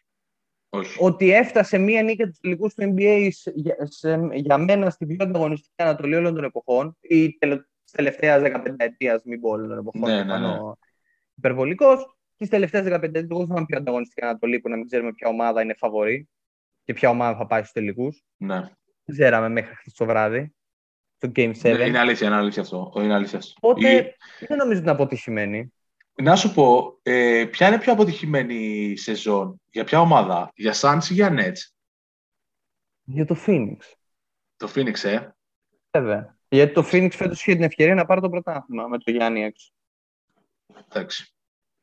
όχι. 0.68 0.97
Ότι 1.00 1.30
έφτασε 1.33 1.78
μία 1.78 2.02
νίκη 2.02 2.25
τους 2.26 2.38
τελικούς 2.40 2.75
του 2.75 2.95
NBA 2.97 3.28
σε- 3.33 3.52
για, 3.54 3.76
σε- 3.80 4.28
για 4.33 4.59
μένα 4.59 4.90
στην 4.90 5.07
πιο 5.07 5.16
ανταγωνιστική 5.25 5.75
Ανατολή 5.83 6.14
όλων 6.14 6.35
των 6.35 6.45
εποχών 6.45 6.97
ή 7.00 7.38
τελε, 7.38 7.57
της 7.88 7.97
τελευταίας 7.97 8.42
15ετίας, 8.42 9.23
μην 9.25 9.40
πω 9.40 9.49
όλων 9.50 9.68
των 9.68 9.78
εποχών. 9.78 10.00
Ναι, 10.11 10.23
ναι, 10.25 10.38
ναι, 10.38 10.47
ναι. 10.47 10.57
Υπερβολικός. 11.35 12.16
Της 12.37 12.49
τελευταίας 12.49 12.85
15ετίας, 12.85 13.26
εγώ 13.30 13.47
θυμάμαι 13.47 13.66
πιο 13.66 13.76
ανταγωνιστική 13.78 14.25
Ανατολή 14.25 14.61
που 14.61 14.68
να 14.68 14.76
μην 14.76 14.87
ξέρουμε 14.87 15.12
ποια 15.12 15.28
ομάδα 15.28 15.62
είναι 15.62 15.75
φαβορή 15.75 16.28
και 16.85 16.92
ποια 16.92 17.09
ομάδα 17.09 17.37
θα 17.38 17.47
πάει 17.47 17.61
στους 17.61 17.73
τελικούς. 17.73 18.23
Ναι. 18.37 18.61
Δεν 19.04 19.16
ξέραμε 19.16 19.49
μέχρι 19.49 19.75
χθες 19.75 19.92
το 19.95 20.04
βράδυ. 20.04 20.52
στο 21.16 21.33
Game 21.37 21.52
7. 21.62 21.76
Ναι, 21.76 21.85
είναι 21.85 21.99
αλήθεια, 21.99 22.26
είναι 22.26 22.37
αλήθεια 22.37 22.62
αυτό. 22.62 22.92
Είναι 22.97 23.14
αλήθεια 23.14 23.38
αυτό. 23.38 23.52
Οπότε 23.61 23.88
Η- 23.95 24.14
δεν 24.47 24.57
νομίζω 24.59 24.71
ότι 24.78 24.80
είναι 24.88 24.90
αποτυχημένη. 24.90 25.73
Να 26.23 26.37
σου 26.37 26.54
πω, 26.54 26.99
ε, 27.02 27.45
ποια 27.50 27.66
είναι 27.66 27.76
η 27.76 27.78
πιο 27.78 27.92
αποτυχημένη 27.92 28.97
σεζόν, 28.97 29.61
για 29.71 29.85
ποια 29.85 30.00
ομάδα, 30.00 30.50
για 30.54 30.75
Suns 30.80 31.02
ή 31.11 31.14
για 31.14 31.35
Nets, 31.38 31.73
Για 33.04 33.25
το 33.25 33.37
Phoenix. 33.47 33.76
το 34.57 34.71
Phoenix, 34.75 35.04
ε. 35.04 35.28
Βέβαια. 35.90 36.38
Γιατί 36.49 36.73
το 36.75 36.85
Phoenix 36.93 37.09
φέτος 37.12 37.40
είχε 37.40 37.52
την 37.55 37.62
ευκαιρία 37.62 37.95
να 37.95 38.05
πάρει 38.07 38.21
το 38.21 38.28
πρωτάθλημα 38.28 38.87
με 38.88 38.99
το 38.99 39.11
Γιάννη 39.11 39.43
έξω. 39.45 39.71
Εντάξει. 40.88 41.33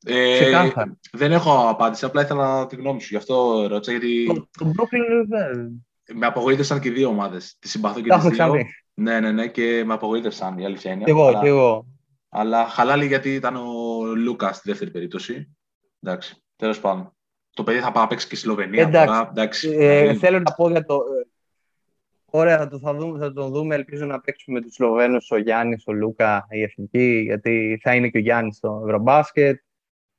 Ε, 0.06 0.40
Ξεκάθαρα. 0.42 0.98
δεν 1.12 1.32
έχω 1.32 1.70
απάντηση, 1.70 2.06
απλά 2.06 2.22
ήθελα 2.22 2.66
τη 2.66 2.76
γνώμη 2.76 3.02
σου. 3.02 3.08
Γι' 3.10 3.16
αυτό 3.16 3.68
ρώτησα, 3.68 3.92
γιατί 3.92 4.26
Το, 4.26 4.34
το 4.34 4.72
Brooklyn 4.78 5.26
δεν. 5.28 5.86
με 6.14 6.26
απογοήτευσαν 6.26 6.80
και 6.80 6.88
οι 6.88 6.92
δύο 6.92 7.08
ομάδες. 7.10 7.56
Τη 7.60 7.68
συμπαθώ 7.68 8.02
και 8.02 8.08
Τα 8.10 8.16
τις 8.16 8.26
έχουμε 8.26 8.36
δύο. 8.36 8.46
ξαναπεί. 8.46 8.70
Ναι, 8.94 9.20
ναι, 9.20 9.32
ναι, 9.32 9.48
και 9.48 9.84
με 9.86 9.94
απογοήτευσαν 9.94 10.58
η 10.58 10.66
αλήθεια 10.66 10.92
είναι. 10.92 11.04
Κι 11.04 11.10
εγώ, 11.10 11.28
αλλά, 11.28 11.40
κι 11.40 11.48
εγώ. 11.48 11.86
αλλά 12.30 12.66
χαλάλι 12.68 13.06
γιατί 13.06 13.34
ήταν 13.34 13.56
ο 13.56 14.04
Λούκας 14.16 14.56
στη 14.58 14.70
δεύτερη 14.70 14.92
περίπτωση. 14.92 15.56
Εντάξει, 16.02 16.44
τέλος 16.56 16.80
πάντων. 16.80 17.10
Το 17.54 17.64
παιδί 17.64 17.80
θα 17.80 17.92
πάει 17.92 18.04
να 18.04 18.10
παίξει 18.10 18.28
και 18.28 18.36
στη 18.36 18.46
Σλοβενία. 18.46 18.82
Εντάξει. 18.84 19.08
Τώρα, 19.08 19.28
εντάξει. 19.30 19.70
Ε, 19.70 20.00
δηλαδή, 20.00 20.18
θέλω 20.18 20.40
να 20.40 20.52
πω 20.54 20.70
για 20.70 20.86
το. 20.86 21.00
Ε, 22.36 22.39
Ωραία, 22.39 22.58
θα, 22.58 22.68
το, 22.68 22.80
θα, 22.80 22.94
δούμε, 22.94 23.20
θα 23.20 23.34
τον 23.34 23.51
δούμε. 23.51 23.75
Ελπίζω 23.75 24.06
να 24.06 24.20
παίξουμε 24.22 24.60
με 24.60 24.65
τους 24.65 24.74
Σλοβαίνους, 24.75 25.32
ο 25.32 25.38
Γιάννης, 25.38 25.84
ο 25.88 25.92
Λούκα, 25.94 26.46
η 26.50 26.62
εθνική, 26.62 27.20
γιατί 27.25 27.80
θα 27.82 27.96
είναι 27.96 28.10
και 28.10 28.18
ο 28.18 28.22
Γιάννης 28.22 28.58
στο 28.58 28.82
Ευρωμπάσκετ. 28.86 29.60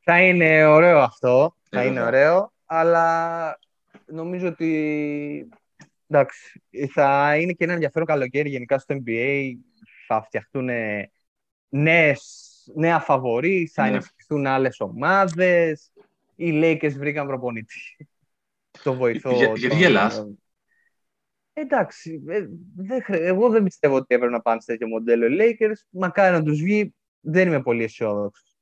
Θα 0.01 0.23
είναι 0.23 0.67
ωραίο 0.67 0.99
αυτό. 0.99 1.57
Ε, 1.71 1.77
θα 1.77 1.85
είναι 1.85 2.01
βέβαια. 2.03 2.07
ωραίο. 2.09 2.53
Αλλά 2.67 3.59
νομίζω 4.07 4.49
ότι. 4.49 5.49
Εντάξει, 6.09 6.63
θα 6.93 7.37
είναι 7.37 7.53
και 7.53 7.65
ένα 7.65 7.73
ενδιαφέρον 7.73 8.07
καλοκαίρι 8.07 8.49
γενικά 8.49 8.79
στο 8.79 8.97
NBA. 9.07 9.53
Θα 10.07 10.23
φτιαχτούν 10.23 10.69
νέες, 11.69 12.23
νέα 12.75 12.99
φαβορή, 12.99 13.71
θα 13.73 13.83
Ναι. 13.83 13.89
ενισχυθούν 13.89 14.47
άλλες 14.47 14.81
ομάδες. 14.81 15.91
Οι 16.37 16.51
Lakers 16.63 16.93
βρήκαν 16.97 17.27
προπονητή. 17.27 17.97
Το 18.83 18.95
βοηθό. 18.95 19.31
Για- 19.31 19.47
γιατί 19.47 19.69
τον- 19.69 19.79
γελάς; 19.79 20.27
Εντάξει, 21.59 22.23
ε, 22.29 22.47
δεν 22.77 23.03
χρ- 23.03 23.21
εγώ 23.21 23.49
δεν 23.49 23.63
πιστεύω 23.63 23.95
ότι 23.97 24.15
έπρεπε 24.15 24.33
να 24.33 24.41
πάνε 24.41 24.61
σε 24.61 24.67
τέτοιο 24.67 24.87
μοντέλο 24.89 25.27
οι 25.27 25.37
Lakers. 25.41 25.77
Μακάρι 25.91 26.33
να 26.37 26.43
τους 26.43 26.63
βγει, 26.63 26.95
δεν 27.21 27.47
είμαι 27.49 27.63
πολύ 27.63 27.83
αισιόδοξος. 27.83 28.57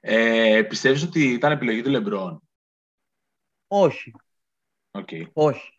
ε, 0.00 0.62
πιστεύεις 0.68 1.02
ότι 1.02 1.32
ήταν 1.32 1.52
επιλογή 1.52 1.82
του 1.82 1.90
Λεμπρόν; 1.90 2.42
Όχι, 3.66 4.12
Οκ. 4.90 5.08
όχι. 5.32 5.70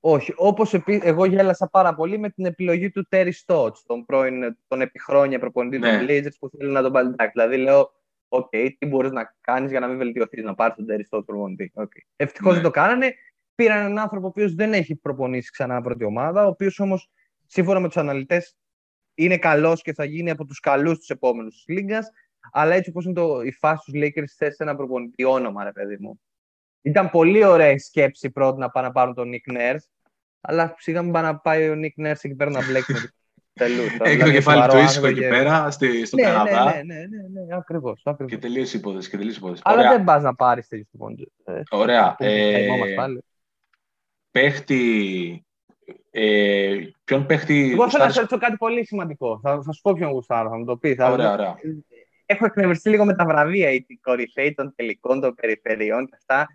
Όχι. 0.00 0.32
Όπως 0.36 0.74
επί... 0.74 1.00
εγώ 1.02 1.24
γέλασα 1.24 1.68
πάρα 1.68 1.94
πολύ 1.94 2.18
με 2.18 2.30
την 2.30 2.44
επιλογή 2.46 2.90
του 2.90 3.06
Terry 3.10 3.30
Stotts, 3.46 3.78
τον 3.86 4.04
πρώην, 4.04 4.56
τον 4.66 4.80
επί 4.80 4.97
χρόνια 4.97 5.38
προπονητή 5.38 5.78
Ναι. 5.78 5.98
των 5.98 6.06
Blazers 6.06 6.36
που 6.38 6.48
θέλει 6.58 6.70
να 6.72 6.82
τον 6.82 6.92
πάρει. 6.92 7.06
Εντάξει, 7.06 7.32
Δηλαδή 7.34 7.56
λέω, 7.56 7.92
οκ, 8.28 8.50
τι 8.50 8.86
μπορείς 8.86 9.10
να 9.10 9.36
κάνεις 9.40 9.70
για 9.70 9.80
να 9.80 9.86
μην 9.88 9.98
βελτιωθείς, 9.98 10.44
να 10.44 10.54
πάρεις 10.54 10.76
τον 10.76 10.86
Terry 10.88 11.02
Stotts 11.18 11.24
προπονητή. 11.26 11.72
Okay. 11.74 12.00
Ευτυχώς 12.16 12.48
Ναι. 12.48 12.54
δεν 12.60 12.62
το 12.62 12.70
κάνανε. 12.70 13.14
Πήραν 13.58 13.78
έναν 13.78 13.98
άνθρωπο 13.98 14.26
ο 14.26 14.28
οποίος 14.28 14.54
δεν 14.54 14.72
έχει 14.72 14.94
προπονήσει 14.96 15.50
ξανά 15.50 15.80
πρώτη 15.82 16.04
ομάδα, 16.04 16.44
ο 16.44 16.48
οποίος 16.48 16.78
όμως 16.78 17.08
σύμφωνα 17.46 17.80
με 17.80 17.86
τους 17.86 17.96
αναλυτές 17.96 18.56
είναι 19.14 19.38
καλός 19.38 19.82
και 19.82 19.92
θα 19.94 20.04
γίνει 20.04 20.30
από 20.30 20.44
τους 20.44 20.60
καλούς 20.60 20.98
τους 20.98 21.08
επόμενους 21.08 21.54
της 21.54 21.64
Λίγκας, 21.76 22.10
αλλά 22.52 22.74
έτσι 22.74 22.90
όπως 22.90 23.04
είναι 23.04 23.14
το, 23.14 23.40
η 23.40 23.52
φάση 23.52 23.90
τους 23.92 24.00
Lakers 24.02 24.26
θες 24.36 24.56
ένα 24.58 24.76
προπονητή 24.76 25.24
όνομα, 25.24 25.64
ρε 25.64 25.72
παιδί 25.72 25.96
μου. 26.00 26.20
Ήταν 26.82 27.10
πολύ 27.10 27.44
ωραία 27.44 27.70
η 27.70 27.78
σκέψη 27.78 28.30
πρώτη 28.30 28.58
να 28.60 28.70
πάνε 28.70 28.86
να 28.86 28.92
πάρουν 28.92 29.14
τον 29.14 29.30
Nick 29.32 29.52
Nurse, 29.56 29.86
αλλά 30.40 30.74
σιγά 30.78 31.02
μην 31.02 31.12
πάει 31.12 31.22
να 31.22 31.36
πάει 31.38 31.68
ο 31.68 31.74
Nick 31.74 32.06
Nurse 32.06 32.18
εκεί 32.22 32.34
πέρα 32.34 32.50
να 32.50 32.64
μπλέξει 32.66 32.92
με 32.92 32.98
τους 32.98 33.10
τελούς. 33.52 33.96
Έχει 34.00 34.22
το 34.22 34.30
κεφάλι 34.30 34.68
του 34.68 34.76
ήσυχο 34.76 35.06
εκεί 35.06 35.20
πέρα, 35.28 35.70
στη, 35.70 36.06
στο 36.06 36.16
Ναι, 36.16 36.22
ναι, 36.22 36.28
Καναδά. 36.32 36.64
ναι, 36.64 36.82
ναι, 36.82 36.94
ναι, 36.94 37.44
ναι, 37.46 37.56
ακριβώς, 37.56 38.02
ακριβώς. 38.04 38.32
Και 38.32 38.38
τελείωσε 38.38 38.76
η 38.76 38.80
υπόθεση. 38.80 39.10
Και 39.10 39.16
τελείωσε 39.16 39.36
η 39.38 39.40
υπόθεση. 39.42 39.62
Αλλά 39.64 39.78
Ωραία. 39.78 39.90
δεν 39.96 40.04
πας 40.04 40.22
να 40.22 40.34
πάρεις 40.34 40.68
τέτοιους 40.68 40.88
προπονητές. 40.90 41.28
Ε, 41.44 41.62
Ωραία. 41.70 42.14
που 42.14 42.24
θα 42.24 42.76
μας 42.78 42.88
Ε, 42.88 42.94
πάλι. 42.94 43.22
Παίχτη. 44.30 45.42
Ε, 46.10 46.76
ποιον 47.04 47.26
παίχτη. 47.26 47.54
Εγώ 47.54 47.66
θέλω 47.68 47.76
να 47.76 47.84
γουστάρεις- 47.84 48.14
σε 48.14 48.20
ρωτήσω 48.20 48.38
κάτι 48.40 48.56
πολύ 48.56 48.86
σημαντικό. 48.86 49.40
Θα, 49.42 49.62
θα 49.62 49.72
σου 49.72 49.80
πω 49.80 49.92
ποιον 49.92 50.10
γουστάρω, 50.10 50.48
θα 50.48 50.56
μου 50.58 50.64
το 50.64 50.76
πεις. 50.76 50.94
Θα, 50.94 51.10
Ωραία, 51.10 51.32
ωραία. 51.32 51.56
Έχω 52.26 52.44
εκνευριστεί 52.44 52.88
λίγο 52.90 53.04
με 53.04 53.14
τα 53.14 53.24
βραβεία, 53.24 53.70
οι 53.70 53.84
κορυφαίοι 54.02 54.54
των 54.54 54.72
τελικών, 54.76 55.20
των 55.20 55.34
περιφερειών 55.34 56.06
και 56.06 56.14
αυτά. 56.16 56.46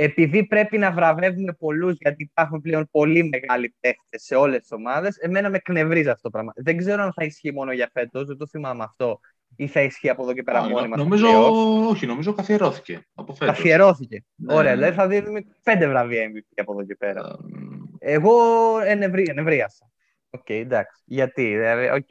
Επειδή 0.00 0.46
πρέπει 0.46 0.78
να 0.78 0.92
βραβεύουμε 0.92 1.52
πολλούς, 1.52 1.96
γιατί 1.98 2.22
υπάρχουν 2.22 2.60
πλέον 2.60 2.88
πολύ 2.90 3.24
μεγάλοι 3.28 3.74
παίχτες 3.80 4.22
σε 4.22 4.34
όλες 4.34 4.60
τις 4.60 4.72
ομάδες, 4.72 5.16
εμένα 5.16 5.50
με 5.50 5.56
εκνευρίζει 5.56 6.08
αυτό 6.08 6.22
το 6.22 6.30
πράγμα. 6.30 6.52
Δεν 6.56 6.76
ξέρω 6.76 7.02
αν 7.02 7.12
θα 7.12 7.24
ισχύει 7.24 7.52
μόνο 7.52 7.72
για 7.72 7.90
φέτος, 7.92 8.26
δεν 8.26 8.36
το 8.36 8.46
θυμάμαι 8.46 8.82
αυτό, 8.84 9.20
ή 9.60 9.66
θα 9.66 9.80
ισχύει 9.80 10.08
από 10.08 10.22
εδώ 10.22 10.32
και 10.32 10.42
πέρα 10.42 10.58
Α, 10.58 10.68
μόνιμα. 10.68 10.96
στο 10.96 11.04
νομίζω, 11.04 11.26
playoff; 11.26 11.88
όχι, 11.90 12.06
νομίζω 12.06 12.32
καθιερώθηκε 12.32 13.06
από 13.14 13.34
φέτος. 13.34 13.56
Καθιερώθηκε. 13.56 14.24
Ναι, 14.34 14.54
Ωραία, 14.54 14.70
ναι. 14.70 14.76
δηλαδή 14.76 14.96
θα 14.96 15.06
δίνουμε 15.06 15.44
πέντε 15.62 15.88
βραβεία 15.88 16.30
MVP 16.30 16.52
από 16.56 16.72
εδώ 16.72 16.84
και 16.84 16.94
πέρα. 16.94 17.20
Ε, 17.20 17.32
μ, 17.42 17.84
Εγώ 17.98 18.34
νευρί, 18.80 19.26
νευρίασα. 19.28 19.90
Οκ, 20.30 20.50
εντάξει. 20.50 21.02
Γιατί, 21.04 21.42
δηλαδή, 21.42 21.88
οκ. 21.88 22.10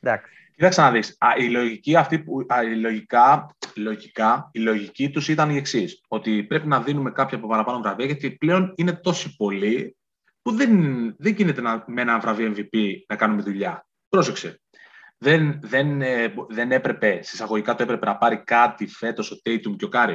Εντάξει. 0.00 0.32
Κοίταξε 0.54 0.80
να 0.80 0.90
δεις. 0.90 1.16
Α, 1.18 1.28
η 1.38 1.50
λογική 1.50 1.96
αυτή 1.96 2.18
που, 2.18 2.46
α, 2.48 2.62
η 2.62 2.76
λογικά, 2.76 3.56
λογικά, 3.76 4.50
η 4.52 4.58
λογική 4.58 5.10
τους 5.10 5.28
ήταν 5.28 5.50
η 5.50 5.56
εξής. 5.56 6.04
Ότι 6.08 6.42
πρέπει 6.44 6.66
να 6.66 6.82
δίνουμε 6.82 7.10
κάποια 7.10 7.36
από 7.36 7.46
παραπάνω 7.48 7.80
βραβεία, 7.80 8.06
γιατί 8.06 8.30
πλέον 8.30 8.72
είναι 8.76 8.92
τόσοι 8.92 9.36
πολλοί 9.36 9.96
που 10.42 10.50
δεν, 10.52 10.70
δεν 11.18 11.34
γίνεται 11.34 11.60
να, 11.60 11.84
με 11.86 12.00
ένα 12.00 12.18
βραβείο 12.18 12.54
MVP 12.56 12.78
να 13.08 13.16
κάνουμε 13.16 13.42
δουλειά. 13.42 13.86
Πρόσεξε. 14.08 14.60
Δεν, 15.24 15.60
δεν, 15.62 16.02
ε, 16.02 16.34
δεν 16.48 16.72
έπρεπε, 16.72 17.22
σε 17.22 17.31
εισαγωγικά 17.31 17.74
το 17.74 17.82
έπρεπε 17.82 18.06
να 18.06 18.16
πάρει 18.16 18.42
κάτι 18.42 18.86
φέτος 18.86 19.30
ο 19.30 19.36
Tatum 19.44 19.76
και 19.76 19.84
ο 19.84 19.88
Κάρι. 19.88 20.12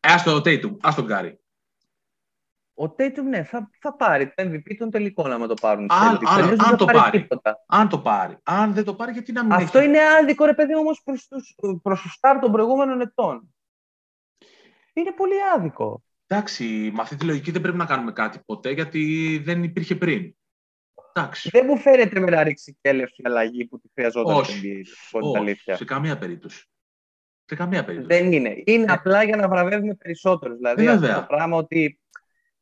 Ε, 0.00 0.12
Ας 0.12 0.22
το 0.22 0.36
Tatum, 0.36 0.76
ας 0.82 0.94
τον 0.94 1.06
Κάρι. 1.06 1.40
Ο 2.74 2.84
Tatum, 2.84 3.22
ναι, 3.28 3.42
θα, 3.44 3.70
θα 3.80 3.94
πάρει 3.96 4.26
το 4.34 4.42
MVP 4.42 4.76
των 4.78 4.90
τελικών 4.90 5.32
άμα 5.32 5.46
το 5.46 5.54
πάρουν. 5.54 5.84
οι 5.84 5.88
Αν- 5.90 6.16
Celtics. 6.16 6.20
αν- 6.26 6.32
Αλλιώς 6.34 6.48
δεν 6.48 6.62
αν 6.62 6.70
θα 6.70 6.76
το 6.76 6.84
πάρει 6.84 6.98
πάρει. 6.98 7.20
τίποτα. 7.22 7.64
Αν 7.66 7.88
το 7.88 7.98
πάρει. 7.98 8.36
Αν 8.42 8.72
δεν 8.74 8.84
το 8.84 8.94
πάρει, 8.94 9.12
γιατί 9.12 9.32
να 9.32 9.42
μην 9.42 9.52
Αυτό 9.52 9.78
έχει; 9.78 9.88
είναι 9.88 9.98
άδικο, 10.20 10.44
ρε 10.44 10.54
παιδί, 10.54 10.74
όμως 10.76 11.02
προς, 11.04 11.28
τους, 11.28 11.54
προς 11.82 12.02
το 12.02 12.08
σταρ 12.08 12.38
των 12.38 12.52
προηγούμενων 12.52 13.00
ετών. 13.00 13.54
Είναι 14.92 15.12
πολύ 15.12 15.34
άδικο. 15.56 16.02
Εντάξει, 16.26 16.90
με 16.94 17.02
αυτή 17.02 17.16
τη 17.16 17.24
λογική 17.24 17.50
δεν 17.50 17.60
πρέπει 17.60 17.76
να 17.76 17.84
κάνουμε 17.86 18.12
κάτι 18.12 18.38
ποτέ, 18.46 18.70
γιατί 18.70 19.38
δεν 19.44 19.62
υπήρχε 19.62 19.94
πριν. 19.96 20.34
Εντάξει. 21.14 21.48
Δεν 21.52 21.64
μου 21.68 21.76
φαίνεται 21.78 22.20
να 22.20 22.30
με 22.30 22.42
ρίξει 22.42 22.76
και 22.80 22.88
η 22.90 23.06
αλλαγή 23.22 23.64
που 23.66 23.78
τη 23.80 23.88
χρειαζόταν 23.94 24.36
Όχι. 24.36 24.56
στην 24.56 24.70
NBA. 24.70 24.82
να 25.12 25.18
πω 25.18 25.18
την 25.20 25.28
Όχι, 25.28 25.38
αλήθεια. 25.38 25.76
σε 25.76 25.84
καμία 25.84 26.18
περίπτωση. 26.18 26.66
Σε 27.44 27.54
καμία 27.54 27.84
περίπτωση. 27.84 28.20
Δεν 28.20 28.32
είναι. 28.32 28.62
Είναι 28.64 28.84
Ε. 28.84 28.92
απλά 28.92 29.22
για 29.22 29.36
να 29.36 29.48
βραβεύουμε 29.48 29.94
περισσότερους. 29.94 30.56
Δηλαδή 30.56 30.84
Ε, 30.84 30.88
αυτό 30.88 31.00
βέβαια. 31.00 31.20
το 31.20 31.26
πράγμα 31.26 31.56
ότι 31.56 32.00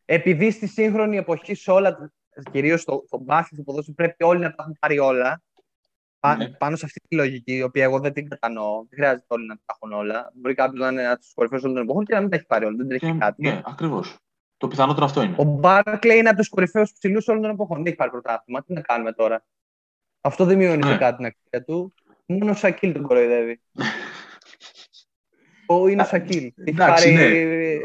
επειδή 0.04 0.50
στη 0.50 0.66
σύγχρονη 0.66 1.16
εποχή 1.16 1.54
σε 1.54 1.70
όλα, 1.70 2.12
κυρίως 2.52 2.80
στο, 2.80 3.02
στο 3.06 3.18
μπάσκετ, 3.18 3.54
στο 3.54 3.62
ποδόσφαιρο, 3.62 3.94
πρέπει 3.94 4.24
όλοι 4.24 4.40
να 4.40 4.48
τα 4.48 4.56
έχουν 4.58 4.76
πάρει 4.80 4.98
όλα. 4.98 5.42
πα- 6.20 6.36
Ναι. 6.36 6.48
Πάνω 6.48 6.76
σε 6.76 6.84
αυτή 6.84 7.00
τη 7.08 7.14
λογική, 7.16 7.52
η 7.54 7.62
οποία 7.62 7.84
εγώ 7.84 7.98
δεν 8.00 8.12
την 8.12 8.28
κατανοώ. 8.28 8.78
Δεν 8.78 8.88
χρειάζεται 8.94 9.26
όλοι 9.28 9.46
να 9.46 9.54
τα 9.54 9.62
έχουν 9.74 9.92
όλα. 9.92 10.30
Μπορεί 10.34 10.54
κάποιος 10.54 10.80
να 10.80 10.88
είναι 10.88 11.08
από 11.08 11.20
του 11.20 11.26
κορυφαίους 11.34 11.62
όλων 11.62 11.74
των 11.74 11.84
εποχών 11.84 12.04
και 12.04 12.14
να 12.14 12.20
μην 12.20 12.30
τα 12.30 12.36
έχει 12.36 12.46
πάρει 12.46 12.64
όλα. 12.64 12.76
Δεν 12.76 12.88
τρέχει 12.88 13.12
Και- 13.12 13.18
κάτι. 13.18 13.42
Ναι, 13.42 13.60
ακριβώς. 13.64 14.18
Το 14.60 14.68
πιθανότερο 14.68 15.04
αυτό 15.04 15.22
είναι. 15.22 15.34
Ο 15.38 15.44
Μπάρκλεϊ 15.44 16.18
είναι 16.18 16.28
από 16.28 16.38
τους 16.38 16.48
κορυφαίους 16.48 16.92
ψηλούς 16.92 17.28
όλων 17.28 17.42
των 17.42 17.50
εποχών. 17.50 17.76
Δεν 17.76 17.86
έχει 17.86 17.96
πάρει 17.96 18.10
πρωτάθλημα. 18.10 18.62
Τι 18.64 18.72
να 18.72 18.80
κάνουμε 18.80 19.12
τώρα. 19.12 19.44
Αυτό 20.20 20.44
δεν 20.44 20.56
μειώνει 20.56 20.82
σε 20.82 20.88
Ναι. 20.90 20.96
κάτι 20.96 21.16
την 21.16 21.24
αξία 21.26 21.64
του. 21.64 21.94
Μόνο 22.26 22.50
ο 22.50 22.54
Shaquille 22.54 22.92
τον 22.92 23.02
κοροϊδεύει. 23.02 23.60
Ο 25.66 25.88
είναι 25.88 26.02
ο 26.02 26.04
Shaquille. 26.04 26.44
Έχει 26.44 26.54
εντάξει, 26.64 27.12
πάρει... 27.12 27.32
ναι. 27.32 27.38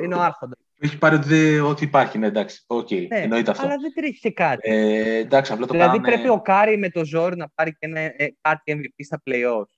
Είναι 0.03 0.15
ο 0.15 0.21
Άρχοντας. 0.21 0.59
Έχει 0.79 0.97
πάρει 0.97 1.15
ότι, 1.15 1.59
ότι 1.59 1.83
υπάρχει, 1.83 2.17
ναι, 2.17 2.27
εντάξει. 2.27 2.63
Οκ, 2.67 2.91
Ναι, 2.91 3.07
εννοείται 3.09 3.51
αυτό. 3.51 3.65
αλλά 3.65 3.75
δεν 3.77 3.93
τρέχει 3.93 4.17
σε 4.17 4.29
κάτι. 4.29 4.69
Ε, 4.71 5.15
εντάξει, 5.17 5.51
απλά 5.53 5.65
το 5.65 5.73
δηλαδή 5.73 5.97
κάναμε... 5.97 6.13
πρέπει 6.13 6.29
ο 6.29 6.41
Κάρι 6.41 6.77
με 6.77 6.89
το 6.89 7.05
ζόρι 7.05 7.35
να 7.35 7.49
πάρει 7.55 7.71
και 7.71 7.77
ένα, 7.79 7.99
ε, 7.99 8.35
κάτι 8.41 8.61
MVP 8.81 9.03
στα 9.05 9.21
playoffs. 9.25 9.73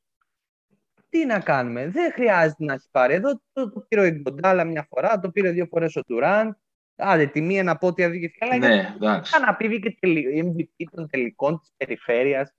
Τι 1.10 1.26
να 1.26 1.40
κάνουμε, 1.40 1.88
δεν 1.88 2.12
χρειάζεται 2.12 2.64
να 2.64 2.74
έχει 2.74 2.88
πάρει. 2.92 3.14
Εδώ 3.14 3.42
το, 3.54 3.72
το 3.72 3.86
πήρε 3.88 4.02
ο 4.02 4.06
Iguodala 4.06 4.64
μια 4.64 4.88
φορά, 4.90 5.20
το 5.20 5.30
πήρε 5.30 5.50
δύο 5.50 5.66
φορές 5.66 5.96
ο 5.96 6.04
Τουράν. 6.04 6.58
Άντε, 6.98 7.26
τη 7.26 7.42
μία 7.42 7.64
να 7.64 7.78
πω 7.78 7.88
ότι 7.88 8.04
αδικήθη, 8.04 8.38
αλλά 8.40 8.56
είναι 8.56 8.68
Ναι, 8.68 8.94
εντάξει. 8.96 9.34
αναπήβη 9.36 9.80
και 9.80 9.98
τελει... 10.00 10.54
MVP 10.56 10.86
των 10.92 11.08
τελικών 11.10 11.60
της 11.60 11.72
περιφέρειας. 11.78 12.54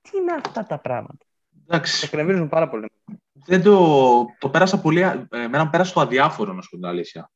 Τι 0.00 0.18
είναι 0.18 0.32
αυτά 0.32 0.64
τα 0.66 0.78
πράγματα; 0.78 1.24
Με 1.50 1.60
εντάξει. 1.66 2.04
εκνευρίζουν 2.06 2.48
πάρα 2.48 2.68
πολύ. 2.68 2.86
Δεν 3.46 3.62
το, 3.62 4.26
το 4.38 4.50
πέρασα 4.50 4.80
πολύ. 4.80 5.00
ε, 5.00 5.26
Εμένα 5.30 5.64
μου 5.64 5.70
πέρασε 5.70 5.92
το 5.92 6.00
αδιάφορο, 6.00 6.52
να 6.52 6.62
σου 6.62 6.68
πω 6.70 6.76
την 6.76 6.84
αλήθεια. 6.86 7.30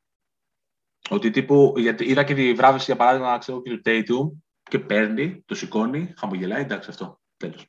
Ότι 1.11 1.31
τύπου, 1.31 1.75
γιατί 1.77 2.05
είδα 2.05 2.25
και 2.25 2.35
τη 2.35 2.53
βράβευση 2.55 2.85
για 2.85 2.97
παράδειγμα 2.97 3.39
ξέρω, 3.39 3.63
και 3.63 3.71
του 3.77 3.81
Tatum 3.85 4.39
και 4.63 4.79
παίρνει, 4.79 5.43
το 5.47 5.55
σηκώνει, 5.55 6.15
χαμογελάει, 6.17 6.63
εντάξει 6.63 6.91
αυτό. 6.91 7.21
Τέλος. 7.37 7.67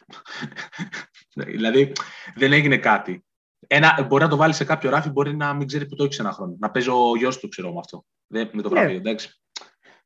δηλαδή 1.36 1.92
δεν 2.36 2.54
έγινε 2.54 2.78
κάτι. 2.78 3.26
Ένα, 3.68 4.06
μπορεί 4.08 4.24
να 4.24 4.30
το 4.30 4.36
βάλει 4.36 4.54
σε 4.54 4.64
κάποιο 4.66 4.90
ράφι, 4.90 5.10
μπορεί 5.10 5.36
να 5.36 5.54
μην 5.54 5.68
ξέρει 5.68 5.86
που 5.86 5.96
το 5.96 6.04
έχεις 6.04 6.20
ένα 6.20 6.32
χρόνο. 6.32 6.56
Να 6.60 6.72
παίζει 6.72 6.90
ο 6.90 7.16
γιος 7.18 7.40
του, 7.40 7.48
ξέρω 7.50 7.74
με 7.74 7.80
αυτό. 7.80 8.06
Δεν, 8.28 8.50
με 8.54 8.62
το 8.62 8.70
Ναι. 8.70 8.80
βραβείο, 8.80 8.98
εντάξει. 8.98 9.42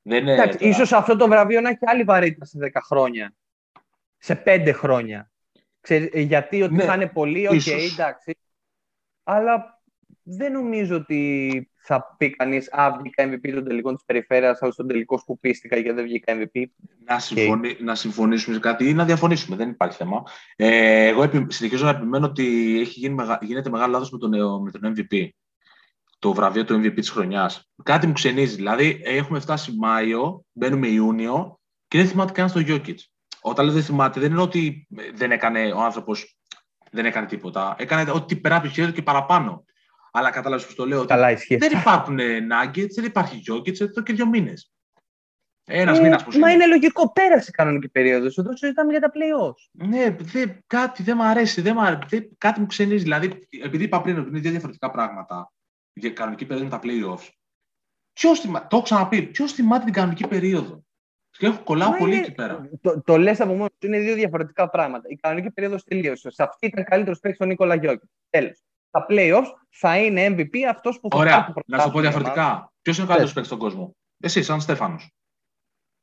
Δεν 0.01 0.21
είναι 0.21 0.33
Εντάξει, 0.33 0.57
τώρα- 0.57 0.69
ίσως 0.69 0.91
αυτό 0.93 1.15
το 1.15 1.27
βραβείο 1.27 1.61
να 1.61 1.69
έχει 1.69 1.79
άλλη 1.81 2.03
βαρύτητα 2.03 2.45
σε 2.45 2.57
10 2.59 2.81
χρόνια. 2.81 3.33
Σε 4.17 4.35
5 4.35 4.71
χρόνια. 4.73 5.31
Ξέρεις, 5.81 6.09
ε, 6.13 6.19
γιατί 6.21 6.61
ότι 6.61 6.73
Ναι, 6.73 6.83
θα 6.83 6.93
είναι 6.95 7.07
πολύ, 7.07 7.47
οκ, 7.47 7.53
ίσως. 7.53 7.93
εντάξει. 7.93 8.37
Αλλά 9.23 9.81
δεν 10.23 10.51
νομίζω 10.51 10.95
ότι 10.95 11.71
θα 11.75 12.15
πει 12.17 12.29
κανείς 12.29 12.73
Α, 12.73 12.97
βγήκα 12.99 13.23
MVP 13.23 13.51
των 13.53 13.63
τελικών 13.63 13.95
της 13.95 14.03
περιφέρειας, 14.05 14.61
αλλά 14.61 14.71
στον 14.71 14.87
τελικό 14.87 15.17
σκουπίστηκα 15.17 15.81
και 15.81 15.93
δεν 15.93 16.03
βγήκα 16.03 16.33
MVP. 16.33 16.65
να, 17.05 17.19
συμφωνεί, 17.19 17.77
να 17.79 17.95
συμφωνήσουμε 17.95 18.55
σε 18.55 18.61
κάτι 18.61 18.89
ή 18.89 18.93
να 18.93 19.05
διαφωνήσουμε. 19.05 19.55
Δεν 19.55 19.69
υπάρχει 19.69 19.97
θέμα. 19.97 20.23
Ε, 20.55 21.05
εγώ 21.07 21.23
επι, 21.23 21.45
συνεχίζω 21.49 21.83
να 21.85 21.89
επιμένω 21.89 22.25
ότι 22.25 22.77
έχει 22.79 22.99
γίνει, 22.99 23.13
μεγα- 23.15 23.39
γίνεται 23.41 23.69
μεγάλο 23.69 23.91
λάθος 23.91 24.11
με 24.11 24.17
τον, 24.17 24.33
ε, 24.33 24.37
με 24.63 24.71
τον 24.71 24.81
MVP. 24.95 25.29
Το 26.19 26.33
βραβείο 26.33 26.65
του 26.65 26.75
MVP 26.81 26.93
της 26.95 27.09
χρονιάς. 27.09 27.69
Κάτι 27.83 28.07
μου 28.07 28.13
ξενίζει. 28.13 28.55
Δηλαδή, 28.55 29.01
έχουμε 29.03 29.39
φτάσει 29.39 29.75
Μάιο, 29.77 30.45
μπαίνουμε 30.51 30.87
Ιούνιο 30.87 31.59
και 31.87 31.97
δεν 31.97 32.07
θυμάται 32.07 32.31
καν 32.31 32.49
στο 32.49 32.61
Jokic. 32.67 32.95
Όταν 33.41 33.65
λέω 33.65 33.73
δεν 33.73 33.83
θυμάται, 33.83 34.19
δεν 34.19 34.31
είναι 34.31 34.41
ότι 34.41 34.87
ε, 34.97 35.11
δεν 35.13 35.31
έκανε 35.31 35.71
ο 35.71 35.81
άνθρωπος 35.81 36.37
δεν 36.91 37.05
έκανε 37.05 37.27
τίποτα. 37.27 37.75
Έκανε 37.77 38.11
ό,τι 38.11 38.35
περνάει 38.35 38.59
από 38.59 38.67
το 38.67 38.73
χέρι 38.73 38.87
του 38.87 38.93
και 38.93 39.01
παραπάνω. 39.01 39.65
Αλλά 40.11 40.29
κατάλαβε 40.29 40.63
πώς 40.65 40.75
το 40.75 40.85
λέω. 40.85 40.97
ότι 40.99 41.07
Καλά, 41.07 41.31
ισχύει. 41.31 41.55
δεν 41.55 41.79
υπάρχουν 41.79 42.19
ε, 42.19 42.47
nuggets, 42.51 42.91
δεν 42.95 43.05
υπάρχει 43.05 43.41
Jokic 43.51 43.79
εδώ 43.79 44.01
και 44.01 44.13
δύο 44.13 44.27
μήνες. 44.27 44.71
Ένας 45.69 45.99
Ε, 45.99 46.01
μήνας 46.01 46.23
πώ 46.23 46.37
Μα 46.37 46.51
είναι 46.51 46.67
λογικό, 46.67 47.11
πέρασε 47.11 47.45
η 47.49 47.51
κανονική 47.51 47.89
περίοδος. 47.89 48.37
Εδώ 48.37 48.57
συζητάμε 48.57 48.91
για 48.91 49.01
τα 49.01 49.11
playoffs. 49.13 49.87
Ναι, 49.87 50.15
δε, 50.19 50.45
κάτι 50.67 51.03
δεν 51.03 51.17
μ' 51.17 51.21
αρέσει. 51.21 51.61
Δεν 51.61 51.75
μ' 51.75 51.79
αρέσει 51.79 52.05
δε, 52.09 52.21
κάτι 52.37 52.59
μου 52.59 52.65
ξενίζει. 52.65 53.03
Δηλαδή, 53.03 53.47
επειδή 53.63 53.83
είπα 53.83 54.01
πριν 54.01 54.19
ότι 54.19 54.29
είναι 54.29 54.39
δύο 54.39 54.51
διαφορετικά 54.51 54.91
πράγματα 54.91 55.51
για 55.99 56.09
κανονική 56.11 56.45
περίοδο 56.45 56.69
με 56.69 56.77
τα 56.77 56.79
playoffs. 56.83 57.29
Ποιος 58.13 58.39
θυμά... 58.39 58.59
Το 58.67 58.75
έχω 58.75 58.81
ξαναπεί. 58.81 59.23
Ποιος 59.23 59.51
θυμάται 59.53 59.83
την 59.83 59.93
κανονική 59.93 60.27
περίοδο; 60.27 60.83
Και 61.29 61.45
έχω 61.45 61.63
κολλάω 61.63 61.89
Μα 61.91 61.97
πολύ 61.97 62.11
είναι- 62.15 62.21
εκεί 62.21 62.31
πέρα. 62.33 62.69
Το, 62.81 63.01
το 63.01 63.17
λες 63.17 63.39
από 63.39 63.51
μόνος 63.53 63.69
του 63.77 63.87
είναι 63.87 63.99
δύο 63.99 64.15
διαφορετικά 64.15 64.69
πράγματα. 64.69 65.07
Η 65.09 65.15
κανονική 65.15 65.51
περίοδος 65.51 65.83
τελείωσε. 65.83 66.29
Σε 66.31 66.43
αυτή 66.43 66.65
ήταν 66.67 66.83
καλύτερος 66.83 67.19
παίκτης 67.19 67.39
ο 67.39 67.45
Νίκολα 67.45 67.75
Γιώκη. 67.75 68.09
Τέλος. 68.29 68.61
Τα 68.89 69.05
playoffs 69.09 69.45
θα 69.69 69.97
είναι 69.97 70.27
MVP 70.29 70.57
αυτός 70.69 70.99
που 70.99 71.09
θα 71.09 71.17
Ωραία. 71.17 71.39
πάρει 71.39 71.53
το 71.53 71.61
Να 71.65 71.77
σου 71.77 71.83
το 71.85 71.91
πω 71.91 72.01
πρωτάθλημα. 72.01 72.01
διαφορετικά. 72.01 72.73
Ποιος 72.81 72.95
είναι 72.95 73.05
ο 73.05 73.07
καλύτερος 73.07 73.33
παίκτης 73.33 73.51
στον 73.51 73.59
κόσμο; 73.59 73.95
Εσύ, 74.19 74.43
σαν 74.43 74.61
Στέφανος. 74.61 75.11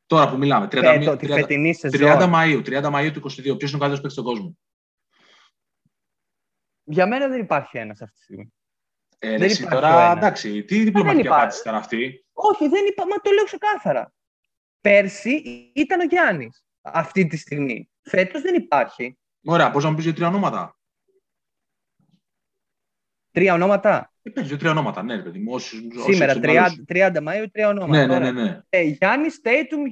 Τώρα 0.06 0.30
που 0.30 0.36
μιλάμε. 0.36 0.66
30, 0.70 0.98
Φέτο, 0.98 1.16
τη 1.16 1.26
30, 1.26 1.34
φετινή 1.34 1.74
30 1.80 1.90
σεζόν. 1.90 2.32
Μαΐου, 2.34 2.62
30 2.64 2.90
Μαΐου 2.94 3.10
του 3.12 3.20
22. 3.20 3.56
Ποιος 3.56 3.70
είναι 3.72 3.76
ο 3.84 3.86
καλύτερος 3.86 4.00
παίκτης 4.00 4.12
στον 4.12 4.24
κόσμο; 4.24 4.56
Για 6.84 7.06
μένα 7.06 7.28
δεν 7.28 7.40
υπάρχει 7.40 7.78
ένας 7.78 8.02
αυτή 8.02 8.16
τη 8.16 8.22
στιγμή. 8.22 8.52
Ε, 9.18 9.28
Δεν 9.30 9.38
ρε, 9.38 9.44
εσύ 9.44 9.62
υπάρχει 9.62 9.76
ο 9.76 9.80
τώρα, 9.80 10.04
ένας. 10.04 10.16
εντάξει, 10.16 10.64
τι 10.64 10.82
διπλωματική 10.84 11.20
υπάρχει. 11.20 11.40
απάντηση 11.40 11.60
ήταν 11.60 11.74
αυτή; 11.74 12.24
Όχι, 12.32 12.68
δεν 12.68 12.86
είπα, 12.86 13.06
μα 13.06 13.16
το 13.16 13.30
λέω 13.30 13.44
ξεκάθαρα. 13.44 14.12
Πέρσι 14.80 15.30
ήταν 15.74 16.00
ο 16.00 16.04
Γιάννης 16.04 16.64
αυτή 16.82 17.26
τη 17.26 17.36
στιγμή. 17.36 17.90
Φέτος 18.02 18.42
δεν 18.42 18.54
υπάρχει. 18.54 19.18
Ωραία, 19.44 19.70
πώς 19.70 19.84
να 19.84 19.88
μου 19.90 19.96
πεις 19.96 20.04
δύο-τρία 20.04 20.26
ονόματα; 20.26 20.78
Τρία 23.30 23.54
ονόματα; 23.54 24.12
Ε, 24.22 24.30
πες 24.30 24.48
δύο-τρία 24.48 24.70
ονόματα, 24.70 25.02
ναι, 25.02 25.16
ρε 25.16 25.22
παιδί 25.22 25.38
μου. 25.38 25.52
όσους- 25.52 25.80
όσους 25.96 26.02
Σήμερα, 26.14 26.32
εξομάλωσες. 26.32 26.84
30, 26.84 26.84
30 26.84 27.20
Μαΐου, 27.22 27.46
τρία 27.52 27.68
ονόματα. 27.68 27.92
Ναι, 27.98 28.06
ναι, 28.06 28.14
Ωραία. 28.14 28.32
ναι, 28.32 28.42
ναι. 28.42 28.60
Ε, 28.68 28.80
Γιάννης, 28.82 29.34
Στέιτουμ, 29.34 29.82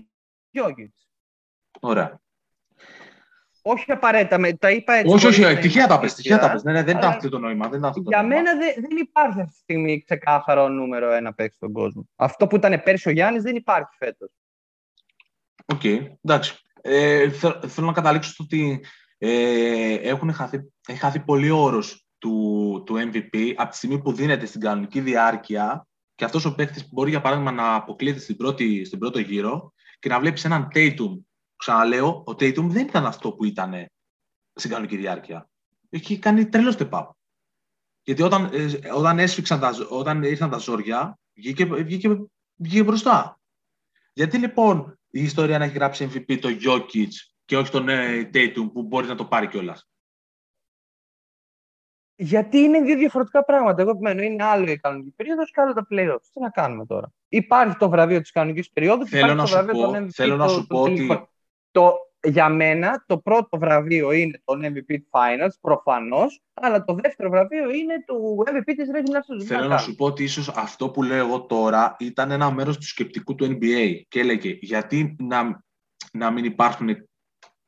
Γιώργης. 0.50 1.08
Ωραία. 1.80 2.20
Όχι 3.62 3.92
απαραίτητα, 3.92 4.38
με, 4.38 4.52
τα 4.52 4.70
είπα 4.70 4.92
έτσι. 4.92 5.12
όχι, 5.14 5.22
χωρίς 5.24 5.38
όχι, 5.38 5.54
να 5.54 5.60
τυχαία 5.60 5.86
τα 5.86 6.00
πες, 6.00 6.14
τυχαία 6.14 6.38
τα 6.38 6.44
είμαι 6.44 6.52
πες. 6.54 6.62
Ναι, 6.62 6.72
ναι, 6.72 6.82
δεν 6.82 6.96
ήταν 6.96 7.04
Αλλά 7.08 7.16
αυτό 7.16 7.28
το 7.28 7.38
νόημα. 7.38 7.68
Δεν 7.68 7.78
ήταν 7.78 7.90
αυτό 7.90 8.02
το 8.02 8.08
Για 8.10 8.22
νόημα. 8.22 8.34
μένα 8.36 8.56
δε- 8.56 8.80
δεν 8.80 8.96
υπάρχει 8.96 9.40
αυτή 9.40 9.52
τη 9.52 9.58
στιγμή 9.58 10.02
ξεκάθαρο 10.02 10.68
νούμερο 10.68 11.12
ένα 11.12 11.32
παίκτη 11.34 11.54
στον 11.56 11.72
κόσμο. 11.72 12.08
Αυτό 12.16 12.46
που 12.46 12.56
ήταν 12.56 12.82
πέρσι 12.82 13.08
ο 13.08 13.12
Γιάννης 13.12 13.42
δεν 13.42 13.56
υπάρχει 13.56 13.96
φέτος. 13.98 14.30
Οκ, 15.66 15.84
εντάξει. 16.22 16.54
Ε, 16.80 17.30
θε- 17.30 17.66
θέλω 17.66 17.86
να 17.86 17.92
καταλήξω 17.92 18.30
στο 18.30 18.44
ότι 18.44 18.84
ε, 19.18 19.94
έχουν 19.94 20.32
χαθεί, 20.32 20.60
έχει 20.86 20.98
χαθεί 20.98 21.20
πολύ 21.20 21.50
ο 21.50 21.56
όρος 21.56 22.06
του, 22.18 22.82
του 22.86 22.94
MVP 22.96 23.52
από 23.56 23.70
τη 23.70 23.76
στιγμή 23.76 23.98
που 24.02 24.12
δίνεται 24.12 24.46
στην 24.46 24.60
κανονική 24.60 25.00
διάρκεια 25.00 25.86
και 26.14 26.24
αυτός 26.24 26.44
ο 26.44 26.54
παίκτης 26.54 26.88
μπορεί 26.92 27.10
για 27.10 27.20
παράδειγμα 27.20 27.52
να 27.52 27.74
αποκλείεται 27.74 28.18
στην 28.18 28.36
πρώτη, 28.36 28.84
στην 28.84 28.98
πρώτο 28.98 29.18
γύρο 29.18 29.72
και 29.98 30.08
να 30.08 30.20
βλέπεις 30.20 30.44
έναν 30.44 30.68
Tatum. 30.74 31.18
Ξαναλέω, 31.66 32.08
ο 32.26 32.30
Tatum 32.30 32.64
δεν 32.68 32.86
ήταν 32.86 33.06
αυτό 33.06 33.32
που 33.32 33.44
ήταν 33.44 33.86
στην 34.54 34.70
κανονική 34.70 34.96
διάρκεια. 34.96 35.48
Έχει 35.90 36.18
κάνει 36.18 36.46
τρελό 36.48 36.74
step 36.78 36.90
up. 36.90 37.06
Γιατί 38.02 38.22
όταν, 38.22 38.48
ε, 38.52 38.90
όταν, 38.94 39.18
έσφιξαν 39.18 39.60
τα, 39.60 39.72
ζ- 39.72 39.90
όταν 39.92 40.22
ήρθαν 40.22 40.50
τα 40.50 40.58
ζόρια, 40.58 41.18
βγήκε, 41.34 41.64
βγήκε, 41.64 42.16
βγήκε 42.56 42.82
μπροστά. 42.84 43.40
Γιατί 44.12 44.38
λοιπόν 44.38 44.98
η 45.10 45.22
ιστορία 45.22 45.58
να 45.58 45.64
έχει 45.64 45.74
γράψει 45.74 46.10
MVP 46.14 46.38
το 46.40 46.48
Jokic 46.48 47.08
και 47.44 47.56
όχι 47.56 47.70
τον 47.70 47.88
ε, 47.88 48.30
Tatum 48.34 48.70
που 48.72 48.82
μπορείς 48.82 49.08
να 49.08 49.14
το 49.14 49.24
πάρει 49.24 49.48
κιόλας; 49.48 49.88
Γιατί 52.14 52.58
είναι 52.58 52.80
δύο 52.80 52.96
διαφορετικά 52.96 53.44
πράγματα. 53.44 53.82
Εγώ 53.82 53.90
επιμένω, 53.90 54.22
είναι 54.22 54.44
άλλο 54.44 54.70
η 54.70 54.78
κανονική 54.78 55.10
περίοδος 55.10 55.50
και 55.50 55.60
άλλο 55.60 55.72
τα 55.72 55.86
playoffs. 55.90 56.22
Τι 56.32 56.40
να 56.40 56.50
κάνουμε 56.50 56.86
τώρα; 56.86 57.12
Υπάρχει 57.28 57.76
το 57.76 57.88
βραβείο 57.88 58.20
της 58.20 58.30
κανονικής 58.30 58.70
περίοδου. 58.70 59.06
Θέλω 59.06 59.18
υπάρχει 59.32 59.36
να 59.36 59.42
το 59.42 59.48
σου 59.48 59.54
βραβείο 59.54 59.72
πω- 59.74 59.92
των 59.92 60.04
MVP. 60.04 60.10
θέλω 60.12 60.36
να 60.36 60.46
το- 60.46 60.52
σου 60.52 60.66
το 60.66 60.76
πω 60.76 60.84
τελικό. 60.84 61.14
ότι- 61.14 61.30
Το, 61.72 61.94
για 62.22 62.48
μένα 62.48 63.04
το 63.06 63.18
πρώτο 63.18 63.58
βραβείο 63.58 64.12
είναι 64.12 64.42
το 64.44 64.54
MVP 64.62 64.94
Finals, 65.10 65.52
προφανώς, 65.60 66.42
αλλά 66.54 66.84
το 66.84 66.94
δεύτερο 67.02 67.30
βραβείο 67.30 67.70
είναι 67.70 68.04
το 68.06 68.14
MVP 68.46 68.72
της 68.76 68.88
regular 68.94 69.34
season. 69.34 69.38
Τι 69.38 69.44
Θέλω 69.44 69.60
να 69.60 69.66
κάνουμε. 69.66 69.78
σου 69.78 69.94
πω 69.94 70.04
ότι 70.04 70.22
ίσως 70.22 70.48
αυτό 70.48 70.90
που 70.90 71.02
λέω 71.02 71.26
εγώ 71.26 71.40
τώρα 71.40 71.96
ήταν 71.98 72.30
ένα 72.30 72.50
μέρος 72.50 72.76
του 72.76 72.86
σκεπτικού 72.86 73.34
του 73.34 73.44
NBA 73.44 74.00
και 74.08 74.20
έλεγε 74.20 74.58
γιατί 74.60 75.16
να, 75.18 75.64
να 76.12 76.30
μην 76.30 76.44
υπάρχουν 76.44 76.88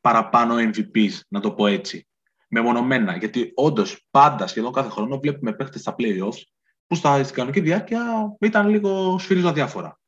παραπάνω 0.01 0.55
MVPs, 0.55 1.21
να 1.29 1.40
το 1.40 1.53
πω 1.53 1.67
έτσι, 1.67 2.07
μεμονωμένα. 2.49 3.17
Γιατί 3.17 3.53
όντως 3.55 4.07
πάντα 4.11 4.47
σχεδόν 4.47 4.73
κάθε 4.73 4.88
χρόνο 4.88 5.19
βλέπουμε 5.19 5.53
παίχτες 5.53 5.81
στα 5.81 5.95
playoffs 5.99 6.43
που 6.87 6.95
στα, 6.95 7.23
στην 7.23 7.35
κανονική 7.35 7.61
διάρκεια 7.61 8.37
ήταν 8.40 8.69
λίγο 8.69 9.19
σφυρίζω 9.19 9.49
αδιάφορα. 9.49 9.99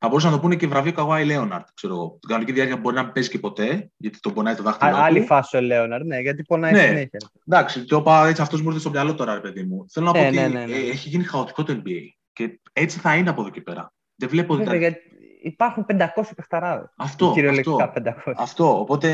Θα 0.00 0.08
μπορούσαν 0.08 0.30
να 0.30 0.36
το 0.36 0.42
πούνε 0.42 0.56
και 0.56 0.66
βραβείο 0.66 0.92
Καβάη 0.92 1.24
Λέοναρτ, 1.24 1.66
ξέρω 1.74 1.94
εγώ. 1.94 2.16
Την 2.20 2.28
κανονική 2.28 2.52
διάρκεια 2.52 2.76
μπορεί 2.76 2.96
να 2.96 3.02
μην 3.02 3.12
παίζει 3.12 3.28
και 3.30 3.38
ποτέ, 3.38 3.90
γιατί 3.96 4.20
τον 4.20 4.32
πονάει 4.34 4.54
το 4.54 4.62
δάχτυλό 4.62 4.96
Α- 4.96 5.04
Άλλη 5.04 5.20
του. 5.20 5.26
φάση 5.26 5.56
ο 5.56 5.60
Λέοναρ, 5.60 6.04
ναι, 6.04 6.18
γιατί 6.20 6.42
πονάει 6.42 6.72
Ναι. 6.72 6.78
συνέχεια. 6.86 7.18
Εντάξει, 7.46 7.84
το 7.84 7.96
είπα 7.96 8.26
έτσι, 8.28 8.42
αυτός 8.42 8.60
μου 8.62 8.68
ήρθε 8.68 8.80
στο 8.80 8.90
μυαλό 8.90 9.14
τώρα, 9.14 9.34
ρε 9.34 9.40
παιδί 9.40 9.62
μου. 9.62 9.84
Θέλω 9.90 10.06
να 10.06 10.12
πω 10.12 10.18
Ναι, 10.20 10.26
ότι 10.26 10.36
ναι, 10.36 10.46
ναι, 10.48 10.64
ναι. 10.64 10.72
ε, 10.72 10.88
έχει 10.90 11.08
γίνει 11.08 11.24
χαοτικό 11.24 11.62
το 11.62 11.82
NBA. 11.84 12.00
Και 12.32 12.60
έτσι 12.72 12.98
θα 12.98 13.16
είναι 13.16 13.30
από 13.30 13.40
εδώ 13.40 13.50
και 13.50 13.60
πέρα. 13.60 13.92
Δεν 14.14 14.28
βλέπω 14.28 14.54
Βέβαια, 14.54 14.72
δηλαδή. 14.72 14.84
γιατί 14.92 15.16
υπάρχουν 15.42 15.84
500 15.88 16.34
παιχταράδες. 16.36 16.88
Αυτό, 16.96 17.30
Κυριολεκτικά 17.34 17.84
αυτό, 17.84 18.00
500. 18.00 18.34
αυτό. 18.36 18.80
Οπότε 18.80 19.08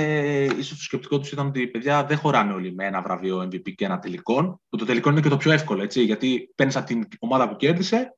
ίσως 0.59 0.77
το 0.77 0.83
σκεπτικό 0.83 1.19
τους 1.19 1.33
ήταν 1.33 1.47
ότι 1.47 1.61
οι 1.61 1.67
παιδιά 1.67 2.05
δεν 2.05 2.17
χωράνε 2.19 2.53
όλοι 2.53 2.75
με 2.75 2.85
ένα 2.87 3.03
βραβείο 3.03 3.41
MVP 3.43 3.75
και 3.75 3.85
ένα 3.85 3.99
τελικό. 3.99 4.61
Που 4.69 4.77
το 4.77 4.85
τελικό 4.85 5.11
είναι 5.11 5.21
και 5.21 5.29
το 5.29 5.37
πιο 5.37 5.53
εύκολο, 5.53 5.83
έτσι. 5.83 6.03
Γιατί 6.03 6.53
παίρνεις 6.55 6.77
από 6.77 6.87
την 6.87 7.09
ομάδα 7.19 7.49
που 7.49 7.57
κέρδισε, 7.57 8.17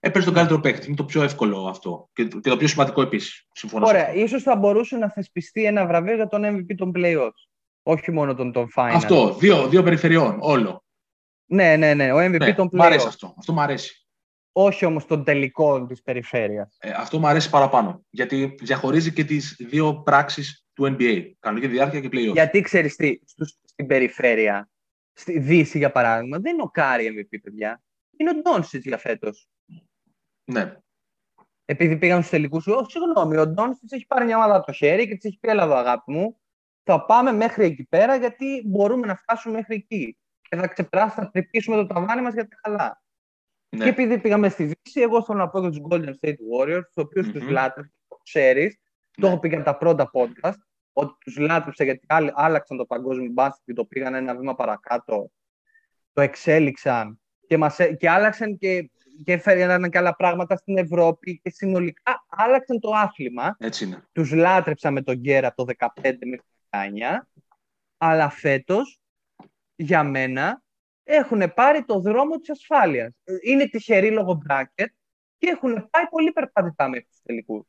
έπαιρνε 0.00 0.24
τον 0.24 0.34
καλύτερο 0.34 0.60
παίκτη. 0.60 0.86
Είναι 0.86 0.96
το 0.96 1.04
πιο 1.04 1.22
εύκολο 1.22 1.66
αυτό. 1.66 2.08
Και, 2.12 2.24
και 2.24 2.48
το 2.48 2.56
πιο 2.56 2.68
σημαντικό 2.68 3.02
επίσης. 3.02 3.46
Συμφωνώ. 3.52 3.86
σε 3.86 3.92
Ωραία, 3.92 4.06
αυτό. 4.06 4.20
ίσως 4.20 4.42
θα 4.42 4.56
μπορούσε 4.56 4.96
να 4.96 5.10
θεσπιστεί 5.10 5.64
ένα 5.64 5.86
βραβείο 5.86 6.14
για 6.14 6.26
τον 6.28 6.42
MVP 6.44 6.74
των 6.76 6.92
playoffs. 6.94 7.46
Όχι 7.82 8.10
μόνο 8.12 8.34
τον, 8.34 8.52
τον 8.52 8.68
final. 8.76 8.90
Αυτό. 8.94 9.34
Δύο, 9.34 9.68
δύο 9.68 9.82
περιφερειών. 9.82 10.36
Όλο. 10.40 10.84
Ναι, 11.50 11.76
ναι, 11.76 11.94
ναι. 11.94 12.12
Ο 12.12 12.18
MVP 12.18 12.38
Ναι, 12.38 12.54
των 12.54 12.68
μ' 12.72 12.82
αρέσει 12.82 13.04
playoffs. 13.04 13.08
αυτό. 13.08 13.34
Αυτό 13.38 13.52
μου 13.52 13.60
αρέσει. 13.60 14.06
Όχι 14.52 14.84
όμως 14.84 15.06
των 15.06 15.24
τελικών 15.24 15.86
της 15.86 16.02
περιφέρειας. 16.02 16.76
Ε, 16.80 16.90
αυτό 16.90 17.18
μου 17.18 17.26
αρέσει 17.26 17.50
παραπάνω. 17.50 18.04
Γιατί 18.10 18.54
διαχωρίζει 18.60 19.12
και 19.12 19.24
τις 19.24 19.56
δύο 19.68 20.02
πράξεις 20.02 20.66
του 20.72 20.96
NBA. 20.98 21.30
Κανονική 21.40 21.66
διάρκεια 21.70 22.00
και 22.00 22.08
playoff. 22.12 22.32
Γιατί 22.32 22.60
ξέρεις 22.60 22.96
τι, 22.96 23.18
στους- 23.24 23.58
στην 23.64 23.86
περιφέρεια, 23.86 24.68
στη 25.12 25.38
Δύση 25.38 25.78
για 25.78 25.90
παράδειγμα, 25.92 26.38
δεν 26.38 26.52
είναι 26.52 26.62
ο 26.62 26.68
Curry 26.70 27.06
MVP, 27.30 27.38
παιδιά. 27.42 27.82
Είναι 28.16 28.30
ο 28.30 28.34
Ντόνσιτς 28.34 28.84
για 28.84 28.98
φέτος. 28.98 29.48
Ναι. 30.52 30.76
Επειδή 31.64 31.96
πήγαν 31.96 32.18
στους 32.18 32.30
τελικούς, 32.30 32.66
όχι, 32.66 32.90
συγγνώμη, 32.90 33.36
ο 33.36 33.46
Ντόνσιτς 33.46 33.92
έχει 33.92 34.06
πάρει 34.06 34.24
μια 34.24 34.36
ομάδα 34.36 34.56
από 34.56 34.66
το 34.66 34.72
χέρι 34.72 35.08
και 35.08 35.14
της 35.14 35.24
έχει 35.24 35.38
πει, 35.40 35.48
έλα 35.48 35.62
εδώ 35.62 35.74
αγάπη 35.74 36.12
μου, 36.12 36.40
θα 36.82 37.04
πάμε 37.04 37.32
μέχρι 37.32 37.64
εκεί 37.64 37.84
πέρα 37.84 38.16
γιατί 38.16 38.62
μπορούμε 38.66 39.06
να 39.06 39.14
φτάσουμε 39.16 39.54
μέχρι 39.54 39.74
εκεί. 39.74 40.18
Και 40.40 40.56
θα 40.56 40.66
ξεπεράσουμε, 40.66 41.24
θα 41.24 41.30
τρυπήσουμε 41.30 41.76
το 41.76 41.86
ταβάνι 41.86 42.22
μας 42.22 42.34
για 42.34 42.48
τα 42.48 42.56
καλά. 42.62 43.02
ναι. 43.68 43.84
Και 43.84 43.90
επειδή 43.90 44.18
πήγαμε 44.18 44.48
στη 44.48 44.62
Δύση, 44.64 45.00
εγώ 45.00 45.24
θέλω 45.24 45.38
να 45.38 45.48
πω 45.48 45.60
για 45.60 45.70
τους 45.70 45.80
Golden 45.90 46.12
State 46.20 46.36
Warriors, 46.54 46.82
τους 46.94 47.04
οποίους 47.04 47.26
Μμμ. 47.26 47.32
του 47.38 47.48
λάτρεψα, 47.50 47.92
το 48.08 48.16
ξέρεις. 48.22 48.78
Το 49.10 49.26
Ναι. 49.26 49.32
έχω 49.32 49.38
πει 49.40 49.48
και 49.48 49.54
από 49.56 49.64
τα 49.64 49.76
πρώτα 49.76 50.10
podcast, 50.12 50.54
ότι 50.92 51.12
τους 51.18 51.36
λάτρεψα 51.36 51.84
γιατί 51.84 52.06
άλλοι 52.08 52.30
άλλαξαν 52.34 52.76
το 52.76 52.84
παγκόσμιο 52.86 53.30
μπάσκετ 53.32 53.62
και 53.64 53.72
το 53.72 53.84
πήγαν 53.84 54.14
ένα 54.14 54.36
βήμα 54.36 54.54
παρακάτω. 54.54 55.30
Το 56.12 56.20
εξέλιξαν 56.20 57.20
και, 57.46 57.56
μας, 57.56 57.78
έ- 57.78 57.96
και 57.96 58.08
άλλαξαν 58.10 58.58
και, 58.58 58.82
και 58.82 58.97
έφεραν 59.24 59.90
και 59.90 59.98
άλλα 59.98 60.16
πράγματα 60.16 60.56
στην 60.56 60.78
Ευρώπη 60.78 61.40
και 61.42 61.50
συνολικά 61.50 62.24
άλλαξαν 62.28 62.80
το 62.80 62.90
άθλημα. 62.90 63.56
Έτσι 63.58 63.84
είναι. 63.84 64.04
Τους 64.12 64.32
λάτρεψα 64.32 64.90
με 64.90 65.02
τον 65.02 65.14
Γκέρα 65.16 65.46
από 65.48 65.64
το 65.64 65.72
15 65.78 65.90
μέχρι 66.02 66.36
το 66.36 66.78
19, 67.20 67.26
αλλά 67.96 68.28
φέτος, 68.28 69.00
για 69.76 70.02
μένα, 70.04 70.62
έχουν 71.04 71.52
πάρει 71.54 71.84
το 71.84 72.00
δρόμο 72.00 72.36
της 72.36 72.50
ασφάλειας. 72.50 73.12
Ε, 73.24 73.32
Είναι 73.42 73.66
τυχεροί 73.68 74.10
λόγω 74.10 74.42
bracket 74.48 74.86
και 75.38 75.48
έχουν 75.48 75.88
πάει 75.90 76.06
πολύ 76.10 76.32
περπατητά 76.32 76.88
μέχρι 76.88 77.06
τους 77.06 77.20
τελικούς. 77.22 77.66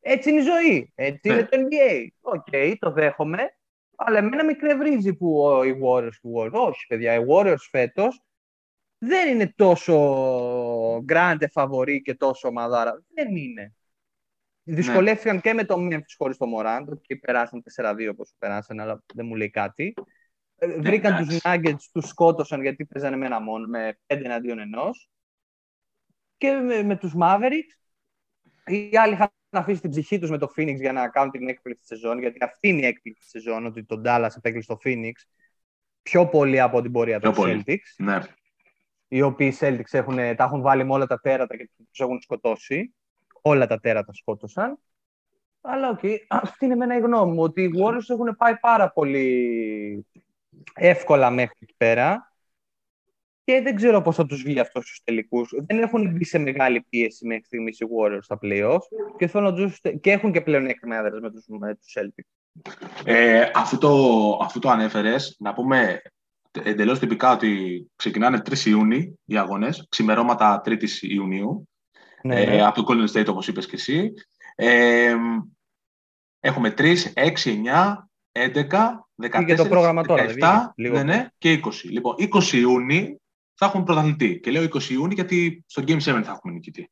Έτσι 0.00 0.30
είναι 0.30 0.40
η 0.40 0.42
ζωή. 0.42 0.92
Έτσι 0.94 1.28
Ναι. 1.28 1.34
είναι 1.34 1.44
το 1.44 1.56
NBA. 1.58 2.06
OK, 2.20 2.78
το 2.78 2.90
δέχομαι. 2.92 3.54
Αλλά 3.96 4.18
εμένα 4.18 4.44
με 4.44 4.52
εκνευρίζει 4.52 5.14
που 5.14 5.40
ο, 5.42 5.64
οι 5.64 5.80
Warriors 5.84 6.14
τους 6.20 6.32
Warriors. 6.36 6.52
Όχι, 6.52 6.86
παιδιά. 6.86 7.14
Οι 7.14 7.24
Warriors 7.28 7.66
φέτος 7.70 8.22
δεν 9.02 9.28
είναι 9.28 9.52
τόσο 9.56 9.94
grande 11.08 11.44
φαβορή 11.50 12.02
και 12.02 12.14
τόσο 12.14 12.48
ομαδάρα. 12.48 13.02
Δεν 13.14 13.36
είναι. 13.36 13.74
Δυσκολεύτηκαν 14.62 15.40
και 15.40 15.52
με 15.52 15.64
το 15.64 15.74
Memphis 15.78 16.14
χωρίς 16.16 16.36
το 16.36 16.46
Morant 16.56 16.84
και 17.00 17.16
περάσαν 17.16 17.62
4-2 17.76 18.08
όπως 18.10 18.34
περάσαν, 18.38 18.80
αλλά 18.80 19.04
δεν 19.14 19.26
μου 19.26 19.34
λέει 19.34 19.50
κάτι. 19.50 19.94
Ε, 20.56 20.66
Βρήκαν 20.80 21.12
εντάξει. 21.12 21.28
τους 21.28 21.40
Nuggets, 21.44 21.88
τους 21.92 22.08
σκότωσαν 22.08 22.62
γιατί 22.62 22.86
παίζανε 22.86 23.16
με 23.16 23.26
ένα 23.26 23.40
μόνο, 23.40 23.66
με 23.66 23.98
5 24.06 24.24
εναντίον 24.24 24.58
ενός. 24.58 25.10
Και 26.36 26.52
με, 26.52 26.82
με 26.82 26.96
τους 26.96 27.12
Mavericks, 27.20 27.78
οι 28.64 28.96
άλλοι 28.96 29.12
είχαν 29.12 29.30
αφήσει 29.50 29.80
την 29.80 29.90
ψυχή 29.90 30.18
τους 30.18 30.30
με 30.30 30.38
το 30.38 30.52
Phoenix 30.56 30.76
για 30.76 30.92
να 30.92 31.08
κάνουν 31.08 31.30
την 31.30 31.48
έκπληξη 31.48 31.80
της 31.80 31.88
σεζόν, 31.88 32.18
γιατί 32.18 32.44
αυτή 32.44 32.68
είναι 32.68 32.80
η 32.80 32.86
έκπληξη 32.86 33.20
της 33.20 33.30
σεζόν, 33.30 33.66
ότι 33.66 33.84
τον 33.84 34.02
Dallas 34.06 34.30
απέκλεισε 34.36 34.68
το 34.68 34.78
Phoenix 34.84 35.12
πιο 36.02 36.28
πολύ 36.28 36.60
από 36.60 36.82
την 36.82 36.92
πορεία 36.92 37.18
Πιο 37.18 37.32
των 37.32 37.42
πολύ. 37.42 37.64
Celtics 37.66 37.94
Ναι. 37.96 38.18
Οι 39.12 39.22
οποίοι 39.22 39.56
Celtics 39.60 39.90
έχουν, 39.90 40.16
τα 40.16 40.44
έχουν 40.44 40.60
βάλει 40.60 40.84
με 40.84 40.92
όλα 40.92 41.06
τα 41.06 41.20
τέρατα 41.20 41.56
και 41.56 41.70
τους 41.76 42.00
έχουν 42.00 42.20
σκοτώσει. 42.20 42.94
Όλα 43.42 43.66
τα 43.66 43.80
τέρατα 43.80 44.12
σκότωσαν. 44.12 44.78
Αλλά 45.60 45.88
οκ, 45.88 46.00
αυτή 46.28 46.64
είναι 46.64 46.74
εμένα 46.74 46.96
η 46.96 47.00
γνώμη 47.00 47.32
μου, 47.32 47.42
ότι 47.42 47.62
οι 47.62 47.70
Warriors 47.78 48.08
έχουν 48.08 48.36
πάει 48.36 48.56
πάρα 48.56 48.90
πολύ 48.90 50.06
εύκολα 50.74 51.30
μέχρι 51.30 51.56
εκεί 51.60 51.74
πέρα 51.76 52.32
και 53.44 53.60
δεν 53.62 53.76
ξέρω 53.76 54.00
πώς 54.00 54.16
θα 54.16 54.26
τους 54.26 54.42
βγει 54.42 54.60
αυτός 54.60 54.84
στους 54.84 55.00
τελικούς. 55.04 55.52
Δεν 55.66 55.82
έχουν 55.82 56.10
μπει 56.10 56.24
σε 56.24 56.38
μεγάλη 56.38 56.86
πίεση 56.88 57.26
μέχρι 57.26 57.44
στιγμής 57.44 57.80
οι 57.80 57.86
Warriors 57.98 58.22
στα 58.22 58.38
playoffs 58.42 58.86
και, 59.16 59.26
θέλω 59.26 59.50
να 59.50 59.54
τους... 59.54 59.80
και 60.00 60.10
έχουν 60.10 60.32
και 60.32 60.40
πλέον 60.40 60.66
έκτημα 60.66 60.96
έδρας 60.96 61.20
με 61.20 61.30
τους, 61.30 61.44
με 61.46 61.74
τους 61.74 61.96
Celtics. 61.98 62.62
Ε, 63.04 63.50
αφού, 63.54 63.78
το, 63.78 63.90
αφού 64.42 64.58
το 64.58 64.68
ανέφερες, 64.68 65.36
να 65.38 65.52
πούμε 65.52 66.02
εντελώς 66.52 66.98
τυπικά 66.98 67.32
ότι 67.32 67.86
ξεκινάνε 67.96 68.42
3 68.50 68.64
Ιούνιου 68.64 69.20
οι 69.24 69.36
αγώνες, 69.36 69.86
ξημερώματα 69.88 70.60
3 70.64 70.76
Ιουνίου, 71.00 71.68
Ναι, 72.22 72.42
ε, 72.42 72.62
από 72.62 72.82
το 72.82 72.92
Golden 72.94 73.16
State 73.16 73.28
όπως 73.28 73.48
είπες 73.48 73.66
και 73.66 73.76
εσύ. 73.76 74.12
Ε, 74.54 75.16
έχουμε 76.40 76.74
3, 76.76 76.96
6, 77.14 77.32
9, 77.44 78.08
11, 78.32 79.06
14, 79.22 79.44
και 79.46 79.54
το 79.54 79.68
πρόγραμμα 79.68 80.02
τώρα, 80.02 80.22
17 80.22 80.26
δεν 80.26 80.34
βγήκε, 80.34 80.72
λίγο 80.74 80.96
ναι, 80.96 81.02
ναι, 81.02 81.28
και 81.38 81.60
20. 81.64 81.70
Λοιπόν, 81.84 82.14
20 82.18 82.52
Ιούνιου 82.52 83.20
θα 83.54 83.66
έχουμε 83.66 83.84
πρωταθλητή. 83.84 84.40
Και 84.40 84.50
λέω 84.50 84.62
20 84.62 84.82
Ιούνιου 84.82 85.14
γιατί 85.14 85.64
στο 85.66 85.82
Game 85.86 85.96
7 85.96 86.00
θα 86.00 86.12
έχουμε 86.12 86.52
νικητή. 86.52 86.90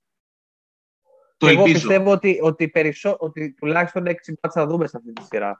Το 1.36 1.46
Και 1.46 1.52
εγώ 1.52 1.64
ελπίζω. 1.64 1.86
πιστεύω 1.86 2.10
ότι, 2.10 2.38
ότι, 2.42 2.68
περισσό... 2.68 3.16
ότι 3.18 3.52
τουλάχιστον 3.52 4.04
6 4.06 4.08
μπάτς 4.08 4.54
θα 4.54 4.66
δούμε 4.66 4.86
σε 4.86 4.96
αυτή 4.96 5.12
τη 5.12 5.22
σειρά. 5.22 5.58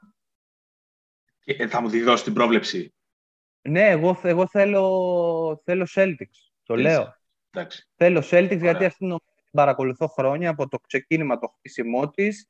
Και, 1.39 1.53
ε, 1.53 1.67
θα 1.67 1.81
μου 1.81 1.89
τη 1.89 2.01
δώσει 2.01 2.23
την 2.23 2.33
πρόβλεψη. 2.33 2.93
Ναι, 3.69 3.89
εγώ, 3.89 4.13
θε- 4.13 4.31
εγώ 4.31 4.47
θέλω, 4.47 5.61
θέλω 5.63 5.87
Celtics. 5.95 6.51
Το 6.63 6.75
Θέλεις. 6.75 6.91
λέω. 6.91 7.15
Εντάξει. 7.51 7.89
Θέλω 7.95 8.19
Celtics 8.19 8.47
γιατί 8.47 8.67
Ωραία. 8.67 8.87
αυτήν 8.87 8.97
την 8.97 9.05
ομάδα 9.05 9.23
την 9.35 9.51
παρακολουθώ 9.51 10.07
χρόνια 10.07 10.49
από 10.49 10.67
το 10.67 10.79
ξεκίνημα 10.79 11.39
το 11.39 11.47
χτίσιμό 11.47 12.09
της. 12.09 12.49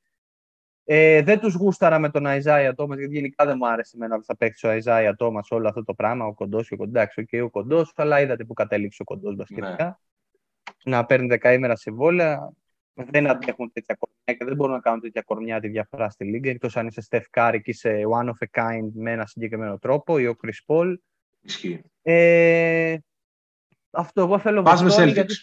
Ε, 0.84 1.22
δεν 1.22 1.40
τους 1.40 1.54
γούσταρα 1.54 2.00
με 2.00 2.10
τον 2.10 2.24
Isaiah 2.26 2.72
Thomas, 2.76 2.98
γιατί 2.98 3.14
γενικά 3.14 3.46
δεν 3.46 3.56
μου 3.60 3.68
άρεσε 3.68 3.92
εμένα 3.96 4.16
ότι 4.16 4.26
θα 4.26 4.38
παίξει 4.38 4.68
ο 4.68 4.78
Isaiah 4.84 5.14
Thomas 5.18 5.42
όλο 5.50 5.68
αυτό 5.68 5.84
το 5.84 5.94
πράγμα. 5.94 6.26
Ο 6.26 6.34
κοντός 6.34 6.68
και 6.68 6.74
ο 6.74 6.78
κοντός. 6.78 6.94
Εντάξει, 7.02 7.26
okay, 7.32 7.44
ο 7.44 7.50
κοντός, 7.50 7.92
αλλά 7.96 8.22
είδατε 8.22 8.44
που 8.44 8.54
κατέληξε 8.54 9.02
ο 9.02 9.06
κοντός 9.06 9.36
μπασκετικά. 9.36 10.00
Να 10.84 11.06
παίρνει 11.06 11.28
δεκαήμερα 11.28 11.76
συμβόλαια. 11.76 12.54
Δεν 12.94 13.30
αντέχουν 13.30 13.72
τέτοια 13.74 13.96
κορμιά 14.00 14.34
και 14.38 14.46
δεν 14.46 14.56
μπορούν 14.56 14.74
να 14.74 14.80
κάνουν 14.82 15.02
τέτοια 15.02 15.22
κορμιά 15.22 15.60
τη 15.60 15.68
διαφορά 15.68 16.10
στη 16.10 16.26
Λίγκα. 16.26 16.50
Εκτός 16.50 16.78
αν 16.78 16.88
είσαι 16.88 17.08
Steph 17.10 17.24
Curry 17.34 17.60
και 17.64 17.72
είσαι 17.72 18.02
one 18.22 18.26
of 18.26 18.48
a 18.48 18.64
kind 18.64 18.90
με 18.94 19.12
ένα 19.12 19.26
συγκεκριμένο 19.26 19.78
τρόπο 19.78 20.18
ή 20.20 20.28
ο 20.28 20.36
Chris 20.44 20.76
Paul. 20.76 20.96
Ισχύει. 21.42 21.82
Ε, 22.02 22.98
αυτό 23.92 24.22
εγώ 24.22 24.40
θέλω 24.40 24.62
Πας 24.62 24.82
με 24.82 24.88
Βοστόνη, 24.88 25.10
Celtics. 25.12 25.14
γιατί- 25.14 25.34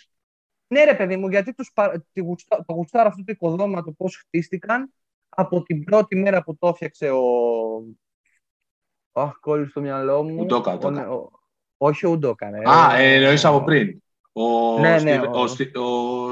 Ναι, 0.69 0.85
ρε 0.85 0.95
παιδί 0.95 1.17
μου, 1.17 1.29
γιατί 1.29 1.55
τους, 1.55 1.71
πα- 1.75 2.05
τη 2.13 2.21
γουστα- 2.21 2.65
το 2.67 2.73
γουστάρω 2.75 3.09
αυτό 3.09 3.25
το 3.25 3.33
οικοδόμημα 3.33 3.83
το 3.83 3.93
πώς 3.93 4.17
χτίστηκαν 4.17 4.93
από 5.29 5.63
την 5.63 5.85
πρώτη 5.85 6.17
μέρα 6.17 6.43
που 6.43 6.57
το 6.59 6.69
έφτιαξε 6.69 7.11
ο. 7.11 7.23
Αχ, 9.13 9.39
κόλλησε 9.41 9.71
στο 9.71 9.81
μυαλό 9.81 10.23
μου. 10.23 10.37
Ουντόκα, 10.41 10.73
Ο- 10.73 10.75
Ουντόκα. 10.75 11.11
ο- 11.11 11.31
Όχι 11.77 12.07
ο 12.07 12.11
Ουντόκα. 12.11 12.51
ρε. 12.51 12.59
Α, 12.71 12.97
Ε, 12.97 13.05
ε, 13.13 13.15
εννοείς 13.15 13.45
από 13.45 13.65
πριν. 13.65 14.03
Ο, 14.33 14.79
Ναι, 14.81 15.01
ναι, 15.01 15.21
Steve- 15.21 15.29
ο- 15.35 15.41
ο, 15.41 15.47
Στι- 15.47 15.77
ο, 15.77 15.83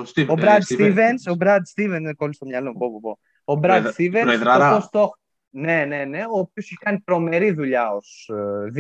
Steve- 0.01 0.29
Ο 0.29 0.33
ε, 0.33 0.43
Brad 0.43 0.59
Steven- 0.69 0.95
Stevens, 0.95 1.33
ο 1.33 1.37
Brad 1.41 1.59
Stevens, 1.75 2.01
ναι, 2.01 2.13
κόλλησε 2.13 2.37
στο 2.37 2.47
μυαλό 2.47 2.73
μου. 2.73 2.79
πω, 2.79 2.91
πω, 2.91 3.01
πω. 3.01 3.19
Ο 3.55 3.59
Brad 3.59 3.61
Προεδρα- 3.61 3.93
Stevens, 3.99 4.21
προεδράρα. 4.23 4.69
το 4.71 4.77
πώς 4.77 4.89
το- 4.91 5.11
Ναι, 5.57 5.85
ναι, 5.85 6.05
ναι, 6.05 6.25
ο 6.25 6.39
οποίος 6.39 6.67
έχει 6.67 6.77
κάνει 6.77 7.01
τρομερή 7.01 7.51
δουλειά 7.53 7.91
ως 7.95 8.31
ε, 8.35 8.71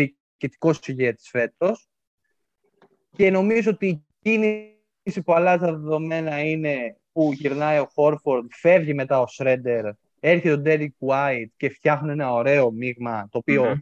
διοικητικός 0.44 0.88
ηγέτης 0.88 1.28
φέτος 1.28 1.88
και 3.10 3.30
νομίζω 3.30 3.70
ότι 3.70 3.86
η 3.86 4.04
κίνηση 4.22 5.22
που 5.24 5.34
αλλάζει 5.34 5.64
τα 5.64 5.72
δεδομένα 5.72 6.40
είναι 6.40 6.96
που 7.12 7.32
γυρνάει 7.32 7.78
ο 7.78 7.88
Χόρφορντ, 7.94 8.50
φεύγει 8.52 8.94
μετά 8.94 9.20
ο 9.20 9.26
Σρέντερ, 9.26 9.84
έρχεται 10.20 10.52
ο 10.52 10.58
Ντέρικ 10.58 10.94
White 11.06 11.50
και 11.56 11.68
φτιάχνουν 11.68 12.10
ένα 12.10 12.32
ωραίο 12.32 12.70
μείγμα 12.70 13.28
το 13.30 13.38
οποίο 13.38 13.64
Μμμ. 13.64 13.78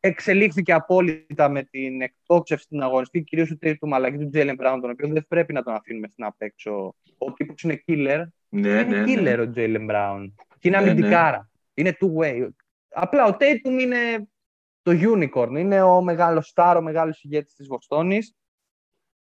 εξελίχθηκε 0.00 0.72
απόλυτα 0.72 1.48
με 1.48 1.62
την 1.62 2.02
εκτόξευση 2.02 2.64
στην 2.64 2.82
αγωνιστική, 2.82 3.22
κυρίως 3.22 3.48
του 3.48 3.58
Tatum 3.62 3.88
αλλά 3.90 4.10
και 4.10 4.18
του 4.18 4.30
Jalen 4.32 4.56
Brown, 4.56 4.78
τον 4.80 4.90
οποίο 4.90 5.08
δεν 5.08 5.26
πρέπει 5.28 5.52
να 5.52 5.62
τον 5.62 5.74
αφήνουμε 5.74 6.08
στην 6.08 6.24
απ' 6.24 6.42
έξω. 6.42 6.94
Ο 7.18 7.32
τύπος 7.32 7.62
είναι 7.62 7.82
killer. 7.86 8.22
Ναι, 8.48 8.68
είναι 8.68 8.82
ναι, 8.82 9.04
killer 9.06 9.36
ναι. 9.36 9.42
ο 9.42 9.52
Jalen 9.56 9.90
Brown. 9.90 10.32
Και 10.58 10.68
είναι 10.68 10.80
Ναι, 10.80 10.90
αμυντικάρα. 10.90 11.50
Είναι 11.74 11.96
two-way. 12.00 12.48
Απλά 12.88 13.24
ο 13.24 13.36
Tatum 13.40 13.80
είναι 13.80 14.28
το 14.88 15.14
unicorn. 15.14 15.58
Είναι 15.58 15.82
ο 15.82 16.00
μεγάλος 16.02 16.52
star, 16.54 16.74
ο 16.78 16.82
μεγάλος 16.82 17.24
ηγέτης 17.24 17.54
της 17.54 17.66
Βοστόνης. 17.66 18.36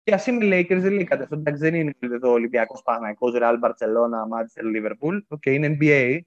Και 0.04 0.14
ας 0.14 0.28
είμαι 0.28 0.46
Lakers, 0.46 0.80
δεν 0.80 0.92
λέει 0.92 1.04
κάτι 1.04 1.24
αυτό. 1.24 1.36
Εντάξει, 1.36 1.62
δεν 1.62 1.76
είναι 1.76 1.94
εδώ 2.00 2.32
Ολυμπιακός 2.32 2.82
Παναθηναϊκός, 2.84 3.34
Real 3.36 3.60
Barcelona, 3.64 4.20
Manchester 4.34 4.76
Liverpool. 4.76 5.20
OK, 5.28 5.46
είναι 5.46 5.78
NBA. 5.80 6.20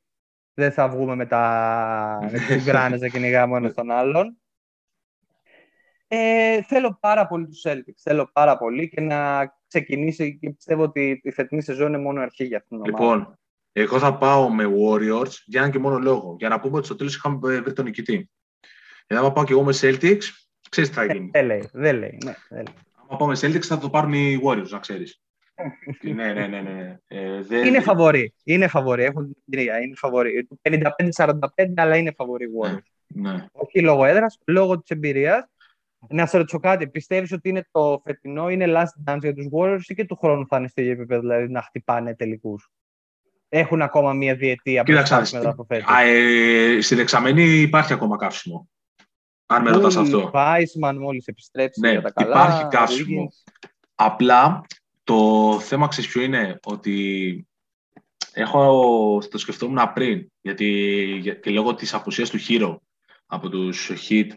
Δεν 0.55 0.73
θα 0.73 0.89
βγούμε 0.89 1.15
με, 1.15 1.27
τα... 1.27 2.19
με 2.33 2.39
τις 2.39 2.63
γκράνες 2.65 3.01
να 3.01 3.09
κυνηγάμε 3.09 3.55
ο 3.55 3.57
ένας 3.57 3.75
τον 3.75 3.91
άλλον. 3.91 4.37
Ε, 6.09 6.63
θέλω 6.63 6.99
πάρα 7.01 7.27
πολύ 7.27 7.47
τους 7.47 7.63
Celtics. 7.67 8.01
Θέλω 8.03 8.31
πάρα 8.33 8.59
πολύ 8.59 8.89
και 8.89 9.01
να 9.01 9.51
ξεκινήσει 9.69 10.39
και 10.39 10.51
πιστεύω 10.51 10.83
ότι 10.83 11.21
η 11.23 11.31
φετινή 11.31 11.63
σεζόν 11.63 11.89
είναι 11.89 11.99
μόνο 11.99 12.21
αρχή 12.21 12.45
για 12.45 12.57
αυτήν 12.57 12.83
την 12.83 12.95
ομάδα. 12.95 13.15
Λοιπόν, 13.15 13.39
εγώ 13.73 13.99
θα 13.99 14.19
πάω 14.19 14.51
με 14.51 14.65
Warriors 14.65 15.31
για 15.45 15.61
έναν 15.61 15.71
και 15.71 15.79
μόνο 15.79 15.99
λόγο. 15.99 16.37
Για 16.39 16.49
να 16.49 16.61
πούμε 16.61 16.77
ότι 16.77 16.87
στο 16.87 16.97
τέλος 16.97 17.15
είχαμε 17.15 17.61
βρει 17.61 17.73
τον 17.73 17.85
νικητή. 17.85 18.31
Γιατί 19.07 19.25
άμα 19.25 19.33
πάω 19.33 19.45
και 19.45 19.53
εγώ 19.53 19.63
με 19.65 19.73
Celtics, 19.81 20.23
ξέρεις 20.71 20.89
τι 20.91 20.95
θα 20.97 21.05
γίνει. 21.05 21.29
Δεν 21.33 21.47
λέει, 21.47 21.69
δεν 21.73 21.97
λέει. 21.99 22.19
Ναι, 22.25 22.35
δεν 22.49 22.63
λέει. 22.65 22.75
άμα 23.09 23.19
πάω 23.19 23.29
με 23.29 23.37
Celtics 23.41 23.61
θα 23.61 23.79
το 23.79 23.91
πάρουν 23.91 24.13
οι 24.13 24.41
Warriors, 24.45 24.69
να 24.69 24.79
ξέρεις. 24.79 25.21
ναι, 26.03 26.33
ναι, 26.33 26.47
ναι. 26.47 26.61
ναι. 26.61 26.99
Ε, 27.07 27.43
δεν- 27.43 27.67
Είναι 27.67 27.81
φαβορή. 27.81 28.35
Είναι 28.45 28.69
φαβορή. 28.69 29.03
Έχουν 29.05 29.25
την 29.25 29.37
εμπειρία. 29.47 29.79
Είναι 29.81 29.95
φαβορή. 29.97 30.49
55-45, 30.63 31.73
αλλά 31.77 31.97
είναι 31.97 32.13
φαβορή 32.17 32.45
οι 32.45 32.49
Warriors. 32.63 32.79
Ναι. 33.07 33.47
Όχι 33.53 33.81
λόγω 33.81 34.05
έδρας, 34.05 34.39
λόγω 34.47 34.81
της 34.81 34.91
εμπειρίας. 34.91 35.45
Να 36.09 36.27
σε 36.27 36.37
ρωτήσω 36.37 36.59
κάτι. 36.59 36.89
Πιστεύεις 36.89 37.33
ότι 37.33 37.49
είναι 37.49 37.67
το 37.71 38.01
φετινό, 38.05 38.49
είναι 38.51 38.65
last 38.69 39.11
dance 39.13 39.19
για 39.21 39.35
τους 39.35 39.47
Warriors 39.53 39.81
ή 39.87 39.95
και 39.95 40.05
του 40.05 40.17
χρόνου 40.17 40.47
θα 40.47 40.57
είναι 40.59 40.69
στο 40.69 40.81
ίδιο 40.81 40.93
επίπεδο, 40.93 41.21
δηλαδή 41.21 41.49
να 41.53 41.63
χτυπάνε 41.63 42.15
τελικούς; 42.15 42.71
Έχουν 43.49 43.83
ακόμα 43.83 44.13
μία 44.13 44.35
διετία 44.35 44.83
Κοίταξε, 44.83 45.15
μπροστά 45.17 45.39
μετά 45.39 45.51
από 45.51 45.65
φέτος. 45.65 45.89
α, 45.95 46.01
ε, 46.03 46.81
στη 46.81 46.95
δεξαμενή 46.95 47.43
υπάρχει 47.45 47.93
ακόμα 47.93 48.17
καύσιμο. 48.17 48.69
Αν 49.47 49.63
με 49.63 49.71
ρωτάς 49.71 49.97
αυτό. 49.97 50.31
Βάισμαν 50.31 50.99
μόλις 50.99 51.27
επιστρέψει 51.27 51.81
Ναι, 51.81 51.91
για 51.91 52.03
τα 52.03 52.11
καλά. 52.11 52.31
υπάρχει 52.31 52.67
καύσιμο. 52.69 53.29
Wiggins. 53.33 53.69
Απλά 53.95 54.61
το 55.05 55.59
θέμα 55.61 55.89
ξέρεις 55.89 56.11
ποιο 56.11 56.23
είναι, 56.23 56.59
ότι 56.65 57.47
έχω, 58.33 59.23
το 59.31 59.39
σκεφτόμουν 59.39 59.93
πριν, 59.95 60.33
γιατί 60.41 60.67
για- 61.21 61.35
και 61.35 61.51
λόγω 61.51 61.75
της 61.75 61.95
απουσίας 61.95 62.31
του 62.31 62.39
Herro 62.49 62.77
από 63.27 63.49
τους 63.49 63.91
Heat, 64.09 64.31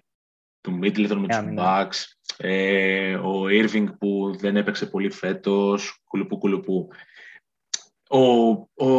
του 0.61 0.79
Middleton 0.83 1.15
με 1.15 1.27
τους 1.27 1.37
Άμυνα. 1.37 1.87
Bucks, 1.89 2.03
ε, 2.37 3.15
ο 3.15 3.43
Irving 3.45 3.87
που 3.99 4.35
δεν 4.37 4.55
έπαιξε 4.55 4.85
πολύ 4.85 5.09
φέτος, 5.11 6.01
κουλουπού 6.07 6.37
κουλουπού. 6.37 6.87
Ο, 8.09 8.19
ο, 8.85 8.89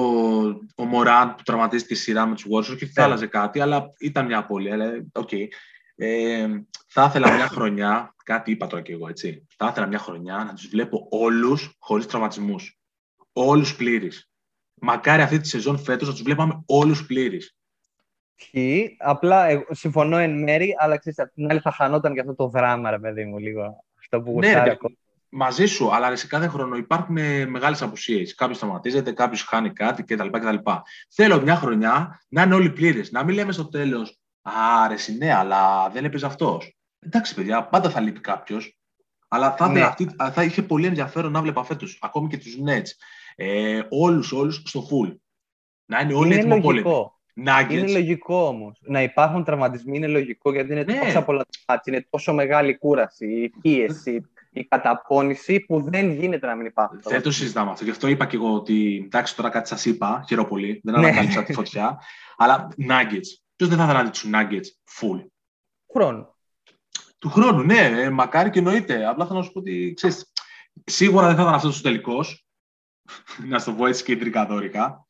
ο 0.74 0.88
Morant 0.94 1.32
που 1.36 1.42
τραυματίστηκε 1.42 1.94
στη 1.94 2.02
σειρά 2.04 2.26
με 2.26 2.34
τους 2.34 2.46
Warriors, 2.50 2.76
και 2.78 2.86
θα 2.86 3.00
Ναι. 3.00 3.06
άλλαζε 3.06 3.26
κάτι, 3.26 3.60
αλλά 3.60 3.92
ήταν 3.98 4.26
μια 4.26 4.38
απώλεια. 4.38 4.72
αλλά, 4.74 5.04
οκ. 5.12 5.30
Ε, 6.02 6.48
θα 6.86 7.04
ήθελα 7.08 7.34
μια 7.34 7.46
χρονιά, 7.46 8.14
κάτι 8.24 8.50
είπα 8.50 8.66
τώρα 8.66 8.82
και 8.82 8.92
εγώ, 8.92 9.08
έτσι. 9.08 9.46
Θα 9.56 9.66
ήθελα 9.70 9.86
μια 9.86 9.98
χρονιά 9.98 10.36
να 10.36 10.54
τους 10.54 10.68
βλέπω 10.68 11.06
όλους 11.10 11.76
χωρίς 11.78 12.06
τραυματισμούς. 12.06 12.80
Όλους 13.32 13.76
πλήρεις. 13.76 14.30
Μακάρι 14.74 15.22
αυτή 15.22 15.38
τη 15.38 15.48
σεζόν 15.48 15.78
φέτος 15.78 16.08
να 16.08 16.14
τους 16.14 16.22
βλέπαμε 16.22 16.62
όλους 16.66 17.06
πλήρεις. 17.06 17.56
Ισχύει. 18.36 18.96
Απλά 18.98 19.46
εγώ 19.46 19.66
συμφωνώ 19.70 20.16
εν 20.16 20.42
μέρη, 20.42 20.74
αλλά 20.78 20.96
ξέρεις, 20.96 21.18
απ' 21.18 21.32
την 21.32 21.50
άλλη 21.50 21.60
θα 21.60 21.72
χανόταν 21.72 22.14
και 22.14 22.20
αυτό 22.20 22.34
το 22.34 22.48
δράμα, 22.48 22.90
ρε 22.90 22.98
παιδί 22.98 23.24
μου, 23.24 23.38
λίγο. 23.38 23.84
Αυτό 23.98 24.20
που 24.22 24.30
Ναι, 24.30 24.46
γουστάρει 24.46 24.64
ρε, 24.64 24.70
ακόμα. 24.70 24.94
Μαζί 25.28 25.66
σου, 25.66 25.94
αλλά 25.94 26.16
σε 26.16 26.26
κάθε 26.26 26.46
χρόνο 26.48 26.76
υπάρχουν 26.76 27.14
μεγάλες 27.50 27.82
απουσίες. 27.82 28.34
Κάποιος 28.34 28.56
σταματίζεται, 28.56 29.12
κάποιος 29.12 29.42
χάνει 29.42 29.72
κάτι 29.72 30.02
κτλ. 30.02 30.28
κτλ. 30.30 30.56
Θέλω 31.08 31.42
μια 31.42 31.56
χρονιά 31.56 32.20
να 32.28 32.42
είναι 32.42 32.54
όλοι 32.54 32.70
πλήρε. 32.70 33.00
Να 33.10 33.24
μην 33.24 33.34
λέμε 33.34 33.52
στο 33.52 33.68
τέλος, 33.68 34.19
Άρε, 34.42 34.94
ναι, 35.18 35.35
αλλά 35.35 35.90
δεν 35.90 36.05
έπαιζε 36.05 36.26
αυτός. 36.26 36.76
Εντάξει, 36.98 37.35
παιδιά, 37.35 37.64
πάντα 37.64 37.90
θα 37.90 38.00
λείπει 38.00 38.20
κάποιος. 38.20 38.79
Αλλά 39.29 39.57
θα, 39.57 39.68
ναι. 39.68 39.81
αυτή, 39.81 40.11
θα 40.33 40.44
είχε 40.44 40.62
πολύ 40.62 40.87
ενδιαφέρον 40.87 41.33
να 41.33 41.42
βλέπα 41.42 41.64
φέτος, 41.64 41.98
ακόμη 42.00 42.29
και 42.29 42.38
τους 42.38 42.59
Nets. 42.66 42.88
Ε, 43.37 43.81
όλους, 43.88 44.33
όλους 44.33 44.62
στο 44.64 44.88
full. 44.90 45.16
Να 45.85 46.00
είναι 46.00 46.14
όλοι 46.14 46.35
έτοιμοι 46.35 46.85
Είναι 47.70 47.92
λογικό 47.92 48.46
όμως. 48.46 48.81
Να 48.81 49.03
υπάρχουν 49.03 49.44
τραυματισμοί 49.44 49.96
είναι 49.96 50.07
λογικό 50.07 50.53
γιατί 50.53 50.72
είναι 50.72 50.83
ναι. 50.83 50.98
τόσα 50.98 51.22
πολλά 51.22 51.44
Είναι 51.85 52.07
τόσο 52.11 52.33
μεγάλη 52.35 52.79
κούραση, 52.79 53.26
η 53.26 53.48
πίεση, 53.48 54.31
η 54.50 54.64
καταπώνηση 54.64 55.61
που 55.61 55.83
δεν 55.83 56.11
γίνεται 56.11 56.46
να 56.46 56.55
μην 56.55 56.66
υπάρχουν. 56.66 57.00
Δεν 57.05 57.22
το 57.22 57.31
συζητάμε 57.31 57.70
αυτό. 57.70 57.85
Γι' 57.85 57.90
αυτό 57.90 58.07
είπα 58.07 58.26
και 58.26 58.37
εγώ 58.37 58.55
ότι 58.55 59.03
εντάξει, 59.05 59.37
τώρα 59.37 59.48
κάτι 59.48 59.68
σας 59.68 59.85
είπα, 59.85 60.24
χαίρομαι 60.29 60.48
πολύ. 60.48 60.81
Δεν 60.85 61.00
ναι. 61.00 61.07
ανακάλυψα 61.07 61.42
τη 61.42 61.53
φωτιά. 61.53 62.00
Αλλά 62.37 62.68
nuggets. 62.88 63.49
Ποιος 63.60 63.72
δεν 63.72 63.78
θα 63.78 63.84
ήθελα 63.84 64.02
να 64.02 64.10
του 64.10 64.30
nuggets 64.32 64.66
full; 64.98 65.26
Χρόνο. 65.92 66.36
Του 67.18 67.28
χρόνου, 67.30 67.62
ναι, 67.62 67.78
ε, 67.78 68.10
μακάρι 68.10 68.50
και 68.50 68.58
εννοείται. 68.58 69.06
Απλά 69.06 69.26
θέλω 69.26 69.38
να 69.38 69.44
σου 69.44 69.52
πω 69.52 69.58
ότι 69.58 69.92
ξέρεις, 69.96 70.32
σίγουρα 70.84 71.26
δεν 71.26 71.36
θα 71.36 71.42
ήταν 71.42 71.54
αυτός 71.54 71.78
ο 71.78 71.82
τελικός. 71.82 72.46
να 73.48 73.58
σου 73.58 73.64
το 73.64 73.76
πω 73.76 73.86
έτσι 73.86 74.04
κεντρικά 74.04 74.46
δόρικα. 74.46 75.06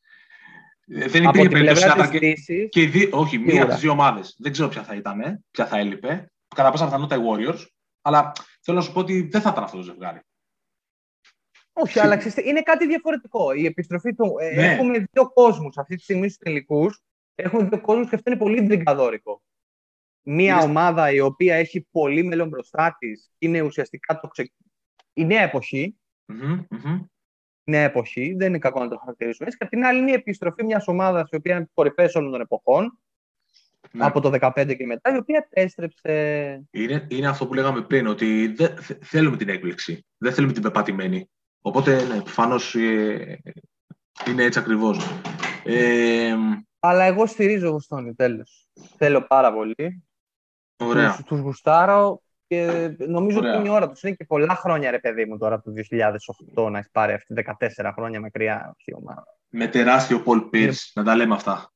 Ε, 0.87 1.07
δεν 1.07 1.23
υπήρχε 1.23 1.47
περίπτωση 1.47 1.87
να 1.87 1.93
ήταν 1.93 2.09
και, 2.09 2.67
και 2.67 2.87
δι... 2.87 3.09
Όχι, 3.11 3.37
μία 3.37 3.63
από 3.63 3.71
τις 3.71 3.81
δύο 3.81 3.91
ομάδες. 3.91 4.35
Δεν 4.39 4.51
ξέρω 4.51 4.67
ποια 4.67 4.83
θα 4.83 4.95
ήταν, 4.95 5.45
ποια 5.51 5.67
θα 5.67 5.77
έλειπε. 5.77 6.31
Κατά 6.55 6.71
πάσα 6.71 6.85
πιθανότητα 6.85 7.15
οι 7.15 7.25
Warriors. 7.29 7.65
Αλλά 8.01 8.31
θέλω 8.61 8.77
να 8.77 8.83
σου 8.83 8.91
πω 8.91 8.99
ότι 8.99 9.21
δεν 9.21 9.41
θα 9.41 9.49
ήταν 9.49 9.63
αυτό 9.63 9.77
το 9.77 9.83
ζευγάρι. 9.83 10.19
Όχι, 11.73 11.99
αλλά 11.99 12.17
ξέρετε, 12.17 12.49
είναι 12.49 12.61
κάτι 12.61 12.87
διαφορετικό. 12.87 13.53
Η 13.53 13.65
επιστροφή 13.65 14.13
του. 14.13 14.35
Ε, 14.39 14.55
ναι. 14.55 14.73
Έχουμε 14.73 15.05
δύο 15.11 15.31
κόσμους 15.33 15.77
αυτής 15.77 15.97
τη 15.97 16.03
στιγμή 16.03 16.29
στους 16.29 16.37
τελικούς. 16.37 17.01
Έχουμε 17.35 17.63
δύο 17.63 17.81
κόσμους 17.81 18.09
και 18.09 18.15
αυτό 18.15 18.29
είναι 18.31 18.39
πολύ 18.39 18.67
τριγκαδόρικο. 18.67 19.41
Μία 20.23 20.53
είναι... 20.53 20.63
ομάδα 20.63 21.11
η 21.11 21.19
οποία 21.19 21.55
έχει 21.55 21.87
πολύ 21.91 22.23
μέλλον 22.23 22.47
μπροστά 22.47 22.95
της 22.99 23.31
είναι 23.37 23.61
ουσιαστικά 23.61 24.19
το 24.19 24.27
ξε... 24.27 24.51
η 25.13 25.25
νέα 25.25 25.41
εποχή. 25.41 25.95
Mm-hmm, 26.27 27.05
Νέα 27.63 27.83
εποχή, 27.83 28.33
δεν 28.37 28.47
είναι 28.47 28.59
κακό 28.59 28.79
να 28.79 28.89
το 28.89 28.97
χαρακτηρίσουμε. 28.97 29.49
Και 29.49 29.57
απ' 29.59 29.69
την 29.69 29.85
άλλη 29.85 29.99
είναι 29.99 30.11
η 30.11 30.13
επιστροφή 30.13 30.63
μιας 30.63 30.87
ομάδας 30.87 31.29
η 31.31 31.35
οποία 31.35 31.55
είναι 31.55 31.69
κορυφαία 31.73 32.09
όλων 32.13 32.31
των 32.31 32.41
εποχών 32.41 32.99
ναι. 33.91 34.05
από 34.05 34.19
το 34.19 34.31
2015 34.41 34.75
και 34.77 34.85
μετά, 34.85 35.13
η 35.13 35.17
οποία 35.17 35.47
επέστρεψε. 35.49 36.63
Είναι, 36.71 37.07
είναι 37.09 37.27
αυτό 37.27 37.47
που 37.47 37.53
λέγαμε 37.53 37.81
πριν, 37.81 38.07
ότι 38.07 38.47
δεν 38.47 38.77
θέλουμε 39.01 39.37
την 39.37 39.49
έκπληξη. 39.49 40.05
Δεν 40.17 40.33
θέλουμε 40.33 40.53
την 40.53 40.61
πεπατημένη. 40.61 41.29
Οπότε, 41.61 42.03
ναι, 42.03 42.21
προφανώς 42.21 42.75
ε, 42.75 43.39
είναι 44.27 44.43
έτσι 44.43 44.59
ακριβώς. 44.59 44.97
Ε, 45.63 46.35
Αλλά 46.83 47.03
εγώ 47.03 47.25
στηρίζω 47.25 47.71
Βοστόνη, 47.71 48.13
τέλο. 48.13 48.43
Θέλω 48.97 49.21
πάρα 49.21 49.53
πολύ. 49.53 50.03
Ωραία. 50.77 51.15
Τους, 51.15 51.25
τους 51.25 51.39
γουστάρω 51.39 52.21
και 52.47 52.91
νομίζω 53.07 53.37
Ωραία. 53.37 53.51
ότι 53.51 53.59
είναι 53.59 53.69
η 53.69 53.71
ώρα 53.71 53.89
τους. 53.89 54.03
Είναι 54.03 54.15
και 54.15 54.25
πολλά 54.25 54.55
χρόνια, 54.55 54.91
ρε 54.91 54.99
παιδί 54.99 55.25
μου, 55.25 55.37
τώρα 55.37 55.55
από 55.55 55.63
το 55.63 55.71
2008 56.55 56.71
να 56.71 56.77
έχει 56.77 56.89
πάρει 56.91 57.13
αυτή 57.13 57.33
14 57.81 57.91
χρόνια 57.95 58.19
μακριά 58.19 58.75
η 58.85 58.93
ομάδα. 58.93 59.37
Με 59.49 59.67
τεράστιο 59.67 60.21
Πολ 60.21 60.41
Πίρς, 60.41 60.91
να 60.95 61.03
τα 61.03 61.15
λέμε 61.15 61.33
αυτά. 61.33 61.71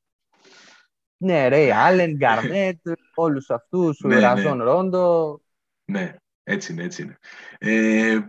Ναι, 1.18 1.48
Ρέι 1.48 1.72
Άλεν, 1.72 2.16
Γκαρνέτ, 2.16 2.80
όλους 3.16 3.50
αυτούς, 3.50 4.04
ο 4.04 4.10
Ραζόν 4.10 4.64
Ρόντο. 4.64 5.40
Ναι, 5.86 6.16
έτσι 6.44 6.72
είναι, 6.72 6.84
έτσι 6.84 7.02
είναι. 7.02 7.18
Ε, 7.58 8.28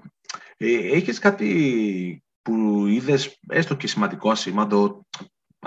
ε, 0.56 0.96
έχεις 0.96 1.18
κάτι 1.18 2.24
που 2.42 2.86
είδες 2.86 3.38
έστω 3.48 3.74
και 3.74 3.86
σημαντικό 3.86 4.30
ασήμαντο, 4.30 5.06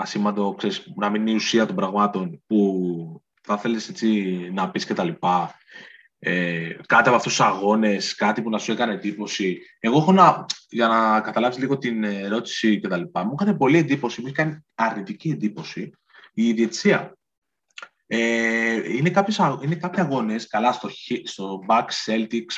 ασήμαντο 0.00 0.54
ξέρεις, 0.54 0.92
να 0.96 1.10
μην 1.10 1.20
είναι 1.20 1.30
η 1.30 1.34
ουσία 1.34 1.66
των 1.66 1.76
πραγμάτων 1.76 2.42
που 2.46 3.22
θα 3.42 3.58
θέλεις 3.58 3.88
έτσι 3.88 4.08
να 4.52 4.70
πεις 4.70 4.86
και 4.86 4.94
τα 4.94 5.04
λοιπά. 5.04 5.54
Ε, 6.18 6.72
κάτι 6.86 7.08
από 7.08 7.16
αυτούς 7.16 7.36
τους 7.36 7.44
αγώνες, 7.44 8.14
κάτι 8.14 8.42
που 8.42 8.50
να 8.50 8.58
σου 8.58 8.72
έκανε 8.72 8.92
εντύπωση. 8.92 9.60
Εγώ 9.78 9.98
έχω 9.98 10.12
να, 10.12 10.46
για 10.68 10.88
να 10.88 11.20
καταλάβεις 11.20 11.58
λίγο 11.58 11.78
την 11.78 12.04
ερώτηση 12.04 12.80
και 12.80 12.88
τα 12.88 12.96
λοιπά, 12.96 13.24
μου 13.24 13.32
έκανε 13.32 13.54
πολύ 13.54 13.78
εντύπωση, 13.78 14.20
μου 14.20 14.26
έκανε 14.26 14.64
αρνητική 14.74 15.28
εντύπωση 15.28 15.90
η 16.34 16.52
διετησία. 16.52 17.14
Ε, 18.06 18.94
είναι, 18.96 19.10
κάποιες, 19.10 19.40
είναι 19.64 19.74
κάποιοι 19.74 20.02
αγώνες, 20.02 20.46
καλά 20.46 20.72
στο, 20.72 20.90
στο 21.24 21.64
Back 21.68 21.86
Celtics, 22.06 22.54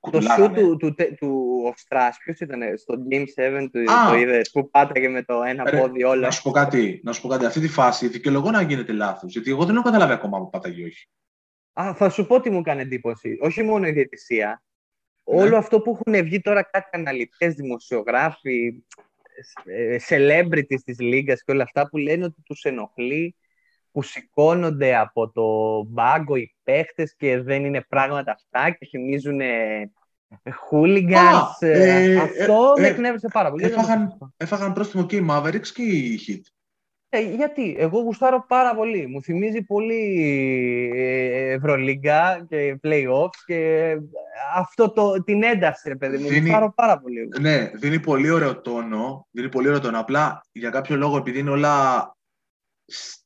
το 0.00 0.20
σου 0.20 0.50
του, 0.54 0.76
του, 0.76 0.94
του 1.16 1.60
Οστράς, 1.72 2.18
ποιος 2.24 2.40
ήταν 2.40 2.78
στο 2.78 2.94
Game 3.10 3.24
7 3.64 3.68
του, 3.72 3.84
το 4.08 4.14
είδες, 4.14 4.50
που 4.50 4.70
πάταγε 4.70 5.08
με 5.08 5.22
το 5.22 5.42
ένα 5.42 5.70
ρε, 5.70 5.78
πόδι 5.78 6.04
όλα. 6.04 6.20
Να 6.20 6.30
σου 6.30 6.42
πω 6.42 6.50
κάτι, 6.50 7.00
να 7.04 7.12
σου 7.12 7.22
πω 7.22 7.28
κάτι. 7.28 7.44
Αυτή 7.44 7.60
τη 7.60 7.68
φάση 7.68 8.08
δικαιολογώ 8.08 8.50
να 8.50 8.62
γίνεται 8.62 8.92
λάθος, 8.92 9.32
γιατί 9.32 9.50
εγώ 9.50 9.64
δεν 9.64 9.74
έχω 9.74 9.84
καταλάβει 9.84 10.12
ακόμα 10.12 10.38
που 10.38 10.50
πάταγε 10.50 10.84
όχι. 10.84 11.08
Α, 11.80 11.94
θα 11.94 12.10
σου 12.10 12.26
πω 12.26 12.40
τι 12.40 12.50
μου 12.50 12.58
έκανε 12.58 12.82
εντύπωση. 12.82 13.38
Όχι 13.40 13.62
μόνο 13.62 13.86
η 13.86 13.92
διαιτησία. 13.92 14.62
Ναι. 15.24 15.42
Όλο 15.42 15.56
αυτό 15.56 15.80
που 15.80 15.90
έχουν 15.90 16.24
βγει 16.24 16.40
τώρα 16.40 16.62
κάτι 16.62 16.88
αναλυτές, 16.92 17.54
δημοσιογράφοι, 17.54 18.82
ε, 19.64 19.96
celebrities 20.08 20.80
της 20.84 21.00
Λίγκας 21.00 21.42
και 21.44 21.52
όλα 21.52 21.62
αυτά 21.62 21.88
που 21.88 21.96
λένε 21.96 22.24
ότι 22.24 22.42
τους 22.42 22.62
ενοχλεί 22.64 23.36
που 23.92 24.02
σηκώνονται 24.02 24.96
από 24.96 25.30
το 25.30 25.82
μπάγκο 25.88 26.36
οι 26.36 26.54
παίχτες 26.70 27.14
και 27.16 27.40
δεν 27.40 27.64
είναι 27.64 27.80
πράγματα 27.88 28.32
αυτά 28.32 28.70
και 28.70 28.86
θυμίζουν 28.86 29.40
hooligans. 30.70 31.56
Ε, 31.58 32.16
αυτό 32.16 32.74
ε, 32.76 32.80
με 32.80 32.86
εκνεύρισε 32.86 33.28
πάρα 33.32 33.50
πολύ. 33.50 33.64
Έφαγαν, 33.64 34.18
έφαγαν 34.36 34.72
πρόστιμο 34.72 35.06
και 35.06 35.16
οι 35.16 35.26
Mavericks 35.30 35.66
και 35.66 35.82
οι 35.82 36.20
Heat. 36.26 36.40
Ε, 37.12 37.20
γιατί, 37.20 37.76
εγώ 37.78 38.00
γουστάρω 38.00 38.44
πάρα 38.48 38.74
πολύ. 38.74 39.06
Μου 39.06 39.22
θυμίζει 39.22 39.62
πολύ 39.62 40.20
Ευρωλίγκα 41.46 42.46
και 42.48 42.78
playoffs 42.82 43.40
και 43.46 43.96
αυτό 44.54 44.90
το, 44.90 45.24
την 45.24 45.42
ένταση, 45.42 45.88
ρε 45.88 45.96
παιδί 45.96 46.18
μου. 46.18 46.28
Δίνει, 46.28 46.40
γουστάρω 46.40 46.72
πάρα 46.76 46.98
πολύ. 46.98 47.28
Ναι, 47.40 47.70
δίνει 47.74 48.00
πολύ 48.00 48.30
ωραίο 48.30 48.60
τόνο. 48.60 49.26
Δίνει 49.30 49.48
πολύ 49.48 49.68
ωραίο 49.68 49.80
τόνο. 49.80 50.00
Απλά 50.00 50.44
για 50.52 50.70
κάποιο 50.70 50.96
λόγο, 50.96 51.16
επειδή 51.16 51.38
είναι 51.38 51.50
όλα 51.50 52.16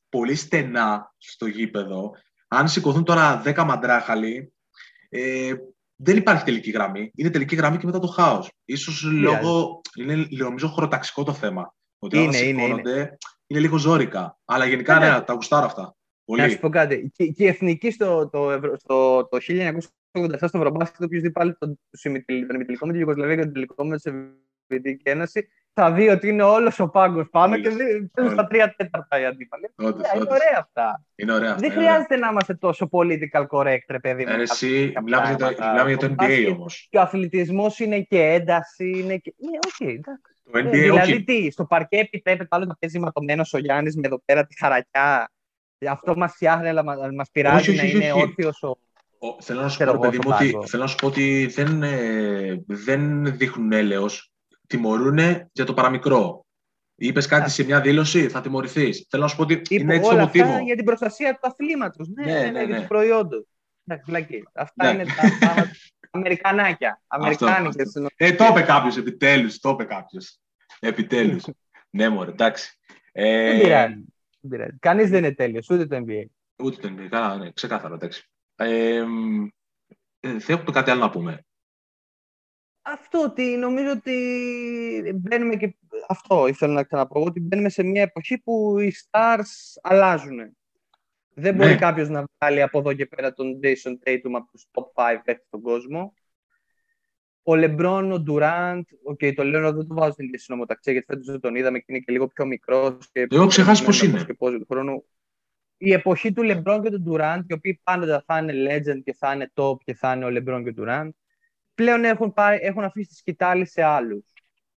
πολύ 0.09 0.35
στενά 0.35 1.13
στο 1.17 1.45
γήπεδο. 1.45 2.11
Αν 2.55 2.67
σηκωθούν 2.67 3.03
τώρα 3.03 3.41
10 3.45 3.63
μαντράχαλοι, 3.65 4.53
ε, 5.09 5.53
δεν 5.95 6.17
υπάρχει 6.17 6.43
τελική 6.43 6.71
γραμμή. 6.71 7.11
Είναι 7.15 7.29
τελική 7.29 7.55
γραμμή 7.55 7.77
και 7.77 7.85
μετά 7.85 7.99
το 7.99 8.07
χάος. 8.07 8.51
σω 8.77 9.09
λόγω. 9.09 9.81
Είναι 9.95 10.27
νομίζω 10.29 10.67
χωροταξικό 10.67 11.23
το 11.23 11.33
θέμα. 11.33 11.75
Ότι 11.99 12.17
είναι, 12.17 12.37
είναι, 12.37 12.63
είναι. 12.63 13.17
είναι 13.47 13.59
λίγο 13.59 13.77
ζώρικα. 13.77 14.37
Αλλά 14.45 14.65
γενικά 14.65 14.99
ναι, 14.99 15.09
ναι 15.09 15.21
τα 15.21 15.33
γουστάρω 15.33 15.65
αυτά. 15.65 15.95
Πολύ. 16.25 16.41
Να 16.41 16.49
σου 16.49 16.59
πω 16.59 16.69
κάτι. 16.69 17.11
Και, 17.13 17.25
και 17.25 17.43
η 17.43 17.47
εθνική 17.47 17.91
στο, 17.91 18.29
το, 18.29 18.59
στο, 18.77 19.27
το 19.27 19.37
1987 19.37 19.77
στο 20.37 20.57
Ευρωμπάσκετ, 20.57 21.03
οποίο 21.03 21.21
δει 21.21 21.31
πάλι 21.31 21.55
τον 21.57 21.79
ημιτελικό 22.03 22.85
με 22.85 22.91
τη 22.93 22.99
Ιουγκοσλαβία 22.99 23.35
και 23.35 23.41
τον 23.41 23.53
τελικό 23.53 23.85
με 23.85 23.95
τη 23.95 24.01
Σοβιετική 24.01 25.09
Ένωση, 25.09 25.47
θα 25.77 25.91
δει 25.91 26.09
ότι 26.09 26.27
είναι 26.27 26.43
όλος 26.43 26.79
ο 26.79 26.89
πάγκος 26.89 27.29
πάνω 27.31 27.57
και 27.57 27.69
παίζουν 28.13 28.33
στα 28.33 28.47
τρία 28.47 28.75
τέταρτα 28.77 29.19
οι 29.19 29.25
αντίπαλοι. 29.25 29.73
Είναι 29.77 30.25
ωραία 30.29 30.57
αυτά. 30.59 31.03
Είναι 31.15 31.33
ωραία 31.33 31.51
αυτά. 31.51 31.67
Δεν 31.67 31.71
χρειάζεται 31.71 32.15
να 32.15 32.27
είμαστε 32.27 32.53
τόσο 32.53 32.89
political 32.91 33.45
correct, 33.49 33.85
ρε 33.87 33.99
παιδί 33.99 34.25
μου. 34.25 34.31
Ε, 34.31 34.41
εσύ, 34.41 34.93
μιλάμε 35.03 35.27
για, 35.27 35.37
το, 35.37 35.45
μιλάμε 35.71 35.89
για 35.89 35.97
το 35.97 36.15
NBA 36.17 36.53
όμως. 36.53 36.87
Και 36.89 36.97
ο 36.97 37.01
αθλητισμός 37.01 37.79
είναι 37.79 37.99
και 37.99 38.23
ένταση. 38.23 38.89
Είναι 38.89 39.17
και... 39.17 39.33
Ναι, 39.37 39.57
όχι, 39.67 39.93
εντάξει. 39.93 40.35
Το 40.51 40.59
NBA, 40.59 40.73
ε, 40.73 40.79
δηλαδή, 40.79 41.23
τι, 41.23 41.51
στο 41.51 41.65
παρκέ 41.65 41.97
επιτρέπεται 41.97 42.55
άλλο 42.55 42.65
να 42.65 42.75
παίζει 42.75 42.99
ματωμένος 42.99 43.53
ο 43.53 43.57
Γιάννης 43.57 43.95
με 43.95 44.01
εδώ 44.05 44.21
πέρα 44.25 44.45
τη 44.45 44.57
χαρακιά. 44.57 45.31
Αυτό 45.89 46.17
μας 46.17 46.33
φτιάχνει, 46.33 46.67
αλλά 46.67 46.83
μα 46.83 47.25
πειράζει 47.31 47.69
όχι, 47.69 47.79
όχι, 47.79 47.97
να 47.97 48.05
είναι 48.05 48.13
όρθιος 48.13 48.63
ο. 48.63 48.77
Θέλω 49.41 49.61
να 49.61 49.69
σου 49.69 49.85
πω, 49.85 49.97
παιδί 49.99 50.17
μου, 50.17 50.31
ότι, 50.33 50.57
θέλω 50.65 50.83
να 50.83 50.89
σου 50.89 50.95
πω 50.95 51.07
ότι 51.07 51.45
δεν, 51.45 51.83
ε, 51.83 52.63
δεν 52.67 53.25
δείχνουν 53.37 53.71
έλεος 53.71 54.34
τιμωρούν 54.67 55.17
για 55.51 55.65
το 55.65 55.73
παραμικρό. 55.73 56.45
Είπες 56.95 57.27
κάτι 57.27 57.49
σε 57.49 57.63
μια 57.63 57.81
δήλωση, 57.81 58.29
θα 58.29 58.41
τιμωρηθείς. 58.41 59.05
Θέλω 59.09 59.23
να 59.23 59.29
σου 59.29 59.35
πω 59.35 59.41
ότι 59.41 59.53
Είπε 59.53 59.75
είναι 59.75 59.95
έτσι 59.95 60.09
το 60.09 60.17
μοτίβο. 60.17 60.49
Αυτά 60.49 60.61
για 60.61 60.75
την 60.75 60.85
προστασία 60.85 61.33
του 61.33 61.39
αθλήματος. 61.41 62.07
Ναι, 62.07 62.25
ναι, 62.25 62.31
ναι, 62.31 62.49
ναι, 62.49 62.59
για 62.59 62.67
ναι. 62.67 62.77
τους 62.77 62.87
προϊόντων. 62.87 63.47
Αυτά 64.53 64.91
είναι 64.91 65.05
τα 65.39 65.71
Αμερικανάκια. 66.11 67.01
Αμερικάνικες. 67.07 67.95
Ε, 68.15 68.33
το 68.33 68.45
είπε 68.45 68.61
κάποιος 68.61 68.97
επιτέλους. 68.97 69.59
Το 69.59 69.69
είπε 69.69 69.83
κάποιος. 69.83 70.39
Επιτέλους. 70.79 71.43
ναι, 71.89 72.09
μωρέ, 72.09 72.31
εντάξει. 72.31 72.79
Ε... 73.11 73.51
Δεν 73.51 73.61
πειράζει. 73.61 74.05
Κανείς 74.79 75.09
δεν 75.09 75.23
είναι 75.23 75.33
τέλειος, 75.33 75.69
ούτε 75.69 75.85
το 75.85 76.03
NBA. 76.07 76.23
Ούτε 76.63 76.87
το 76.87 76.93
NBA. 76.97 77.07
Καλά, 77.09 77.37
ναι, 77.37 77.51
ξεκάθαρο, 77.51 77.93
εντάξει. 77.93 78.29
Ε, 78.55 79.03
ε, 80.19 80.39
θέλουμε 80.39 80.71
κάτι 80.71 80.91
άλλο 80.91 80.99
να 80.99 81.09
πούμε 81.09 81.45
αυτό 82.85 83.21
ότι 83.23 83.43
νομίζω 83.43 83.91
ότι 83.91 84.15
μπαίνουμε 85.15 85.55
και 85.55 85.75
αυτό 86.07 86.47
ήθελα 86.47 86.73
να 86.73 86.83
ξαναπώ 86.83 87.23
ότι 87.23 87.39
μπαίνουμε 87.39 87.69
σε 87.69 87.83
μια 87.83 88.01
εποχή 88.01 88.37
που 88.37 88.79
οι 88.79 88.93
stars 88.95 89.79
αλλάζουν. 89.81 90.57
Δεν 91.33 91.55
μπορεί 91.55 91.69
ναι. 91.69 91.75
κάποιος 91.75 92.09
να 92.09 92.25
βγάλει 92.39 92.61
από 92.61 92.79
εδώ 92.79 92.93
και 92.93 93.05
πέρα 93.05 93.33
τον 93.33 93.59
Jason 93.63 93.91
Tatum 93.91 94.31
από 94.33 94.51
τους 94.51 94.65
top 94.71 94.83
5 94.93 95.19
παίκτες 95.23 95.45
στον 95.47 95.61
κόσμο. 95.61 96.13
ο 97.43 97.55
Λεμπρόν, 97.55 98.11
ο 98.11 98.19
Ντουράντ, 98.19 98.83
okay, 99.11 99.33
το 99.35 99.43
λέω 99.43 99.73
δεν 99.73 99.87
το 99.87 99.95
βάζω 99.95 100.11
στην 100.11 100.25
ίδια 100.25 100.39
συνομοταξία 100.39 100.93
γιατί 100.93 101.07
φέτος 101.11 101.25
δεν 101.25 101.39
τον 101.39 101.55
είδαμε 101.55 101.79
και 101.79 101.85
είναι 101.87 101.99
και 101.99 102.11
λίγο 102.11 102.27
πιο 102.27 102.45
μικρός. 102.45 103.09
έχω 103.13 103.47
ξεχάσει 103.47 103.83
πώς 103.83 104.01
είναι. 104.01 104.23
Και 104.23 104.33
του 104.33 104.65
χρόνου. 104.69 105.05
Η 105.77 105.93
εποχή 105.93 106.33
του 106.33 106.43
Λεμπρόν 106.43 106.81
και 106.81 106.89
του 106.89 107.01
Ντουράντ, 107.01 107.49
οι 107.49 107.53
οποίοι 107.53 107.81
πάντα 107.83 108.23
θα 108.25 108.37
είναι 108.37 108.53
legend 108.53 109.01
και 109.03 109.13
θα 109.13 109.33
είναι 109.33 109.51
top 109.53 109.77
και 109.83 109.93
θα 109.93 110.13
είναι 110.13 110.25
ο 110.25 110.29
Λεμπρόν 110.29 110.63
και 110.63 110.69
ο 110.69 110.73
Ντουράντ, 110.73 111.11
πλέον 111.75 112.03
έχουν, 112.03 112.33
πάρει, 112.33 112.59
έχουν 112.61 112.83
αφήσει 112.83 113.07
τη 113.07 113.15
σκητάλη 113.15 113.65
σε 113.65 113.83
άλλους. 113.83 114.25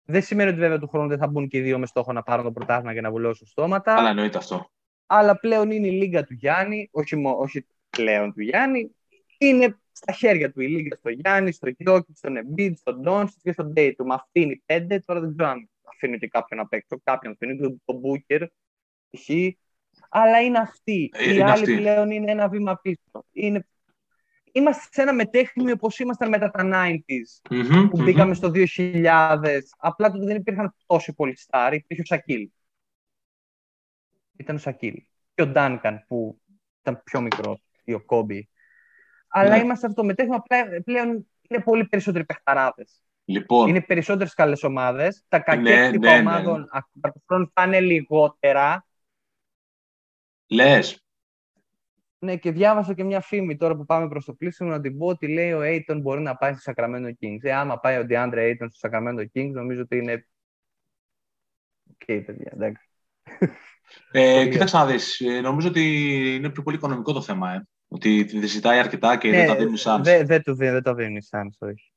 Δεν 0.04 0.22
σημαίνει 0.22 0.50
ότι 0.50 0.60
βέβαια 0.60 0.80
του 0.80 0.88
χρόνου 0.88 1.08
δεν 1.08 1.18
θα 1.18 1.28
μπουν 1.28 1.48
και 1.48 1.58
οι 1.58 1.62
δύο 1.62 1.80
με 1.80 1.86
στόχο 1.86 2.14
να 2.14 2.24
πάρουν 2.24 2.45
το 2.45 2.52
πρωτάθλημα 2.52 2.93
και 2.93 3.02
να 3.02 3.12
βουλώσουν 3.12 3.48
στόματα. 3.48 3.95
Αλλά 3.95 4.10
εννοείται 4.10 4.38
αυτό. 4.38 4.72
Αλλά 5.06 5.39
πλέον 5.39 5.72
είναι 5.72 5.88
η 5.88 5.91
λίγα 5.91 6.24
του 6.24 6.34
Γιάννη, 6.34 6.89
όχι, 6.91 7.16
όχι 7.26 7.66
πλέον 7.89 8.34
του 8.34 8.41
Γιάννη, 8.41 8.95
είναι 9.38 9.78
στα 9.91 10.12
χέρια 10.12 10.52
του 10.52 10.62
η 10.62 10.68
λίγα 10.68 10.95
στο 10.95 11.10
Γιάννη, 11.10 11.52
στο 11.52 11.70
Γιώκη, 11.78 12.14
στον 12.16 12.38
Εμπίτ, 12.38 12.78
στον 12.78 13.02
Ντόνσιτ 13.02 13.39
και 13.41 13.52
στον 13.52 13.72
Ντέιτουμ. 13.72 14.12
Αυτή 14.12 14.41
είναι 14.41 14.52
η 14.52 14.64
πέντε. 14.66 15.00
Τώρα 15.00 15.20
δεν 15.20 15.36
ξέρω 15.36 15.50
αν 15.50 15.70
αφήνει 15.84 16.18
και 16.18 16.28
κάποιον 16.28 16.60
απ' 16.60 16.74
έξω. 16.74 17.00
Κάποιον 17.04 17.34
αφήνει, 17.34 17.80
τον 17.86 17.95
Μπούκερ, 17.95 18.45
π.χ. 19.10 19.30
Αλλά 20.10 20.41
είναι 20.41 20.58
αυτή. 20.58 21.12
Ε, 21.14 21.34
οι 21.34 21.41
άλλοι 21.41 21.76
πλέον 21.76 22.12
είναι 22.12 22.32
ένα 22.32 22.50
βήμα 22.50 22.80
πίσω. 22.82 23.26
Είναι... 23.32 23.68
Είμαστε 24.58 24.88
σε 24.91 25.01
ένα 25.01 25.14
μετέχνη 25.14 25.72
όπω 25.72 25.89
ήμασταν 25.97 26.30
μετά 26.30 26.51
τα 26.51 26.70
90s, 26.74 27.51
mm-hmm, 27.51 27.88
που 27.89 28.03
μπήκαμε 28.03 28.34
στο 28.34 28.51
2000. 28.53 29.60
Απλά 29.78 30.12
τότε 30.12 30.26
δεν 30.26 30.36
υπήρχαν 30.36 30.76
τόσοι 30.86 31.14
πολλοί 31.14 31.38
στάροι. 31.38 31.76
Υπήρχε 31.76 32.01
ο 32.01 32.05
Σακίλ. 32.05 32.49
Ήταν 34.38 34.55
ο 34.55 34.60
Σακίλ. 34.60 35.03
Και 35.34 35.41
ο 35.41 35.47
Ντάνκαν 35.47 36.05
που 36.08 36.41
ήταν 36.80 37.01
πιο 37.03 37.22
μικρός, 37.22 37.64
ή 37.84 37.93
ο 37.93 38.05
Κόμπι 38.05 38.49
αλλά 39.28 39.49
ναι. 39.49 39.64
είμαστε 39.64 39.88
αυτό 39.88 40.01
το 40.01 40.08
μετέχνημα 40.08 40.43
πλέον 40.84 41.28
είναι 41.49 41.64
πολύ 41.64 41.86
περισσότεροι 41.86 42.26
παιχταράδες. 42.26 43.01
Λοιπόν. 43.26 43.70
Είναι 43.70 43.82
περισσότερες 43.82 44.34
καλές 44.34 44.64
ομάδες. 44.64 45.24
Τα 45.28 45.39
κακές 45.39 45.64
ναι, 45.64 45.89
ναι, 45.89 45.97
ναι, 45.97 46.20
ομάδων 46.20 46.70
ναι. 47.28 47.45
θα 47.53 47.64
είναι 47.64 47.80
λιγότερα. 47.80 48.86
Λες. 50.47 51.07
Ναι, 52.20 52.36
και 52.38 52.51
διάβασα 52.51 52.93
και 52.93 53.03
μια 53.03 53.22
φήμη 53.22 53.57
τώρα 53.57 53.76
που 53.76 53.86
πάμε 53.86 54.07
προς 54.07 54.26
το 54.26 54.34
κλείσιμο 54.34 54.70
να 54.70 54.82
την 54.82 54.97
πω 54.97 55.07
ότι 55.07 55.28
λέει 55.28 55.51
ο 55.51 55.61
Aiton 55.63 55.99
μπορεί 56.01 56.22
να 56.22 56.36
πάει 56.36 56.53
στο 56.53 56.72
Sacramento 56.76 57.11
Kings. 57.22 57.39
Ε, 57.41 57.53
άμα 57.53 57.80
πάει 57.80 57.97
ο 57.97 58.05
DeAndre 58.09 58.34
Aiton 58.34 58.68
στο 58.70 58.89
Sacramento 58.89 59.26
Kings, 59.34 59.51
νομίζω 59.51 59.82
ότι 59.82 59.97
είναι. 59.97 60.28
OK, 61.89 61.97
okay, 62.07 62.24
παιδιά, 62.26 62.51
εντάξει. 62.53 62.89
Ε, 64.11 64.47
κοίταξε 64.51 64.78
να 64.78 64.86
δεις. 64.86 65.20
Ε, 65.20 65.41
νομίζω 65.41 65.68
ότι 65.68 65.84
είναι 66.36 66.49
πιο 66.49 66.63
πολύ 66.63 66.76
οικονομικό 66.76 67.13
το 67.13 67.22
θέμα. 67.22 67.53
Ε. 67.53 67.68
Ότι 67.88 68.26
ζητάει 68.26 68.80
αρκετά 68.80 69.18
και 69.18 69.30
ναι, 69.30 69.38
δεν 69.38 69.47
τα 69.47 69.55
δίνει 69.55 69.78
σαν. 69.78 70.03
Δεν 70.03 70.26
δε 70.26 70.39
το, 70.39 70.55
δεν 70.55 70.84
το 70.84 70.93
δίνει 70.93 71.22
σαν, 71.22 71.55
όχι. 71.59 71.91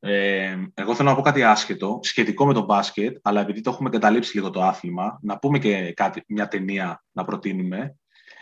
Ε, 0.00 0.56
εγώ 0.74 0.94
θέλω 0.94 1.08
να 1.08 1.14
πω 1.14 1.22
κάτι 1.22 1.42
άσχετο, 1.42 2.00
σχετικό 2.02 2.46
με 2.46 2.54
το 2.54 2.64
μπάσκετ, 2.64 3.16
αλλά 3.22 3.40
επειδή 3.40 3.60
το 3.60 3.70
έχουμε 3.70 3.90
καταλείψει 3.90 4.36
λίγο 4.36 4.50
το 4.50 4.62
άθλημα, 4.62 5.18
να 5.22 5.38
πούμε 5.38 5.58
και 5.58 5.92
κάτι, 5.92 6.24
μια 6.26 6.48
ταινία 6.48 7.04
να 7.12 7.24
προτείνουμε. 7.24 7.96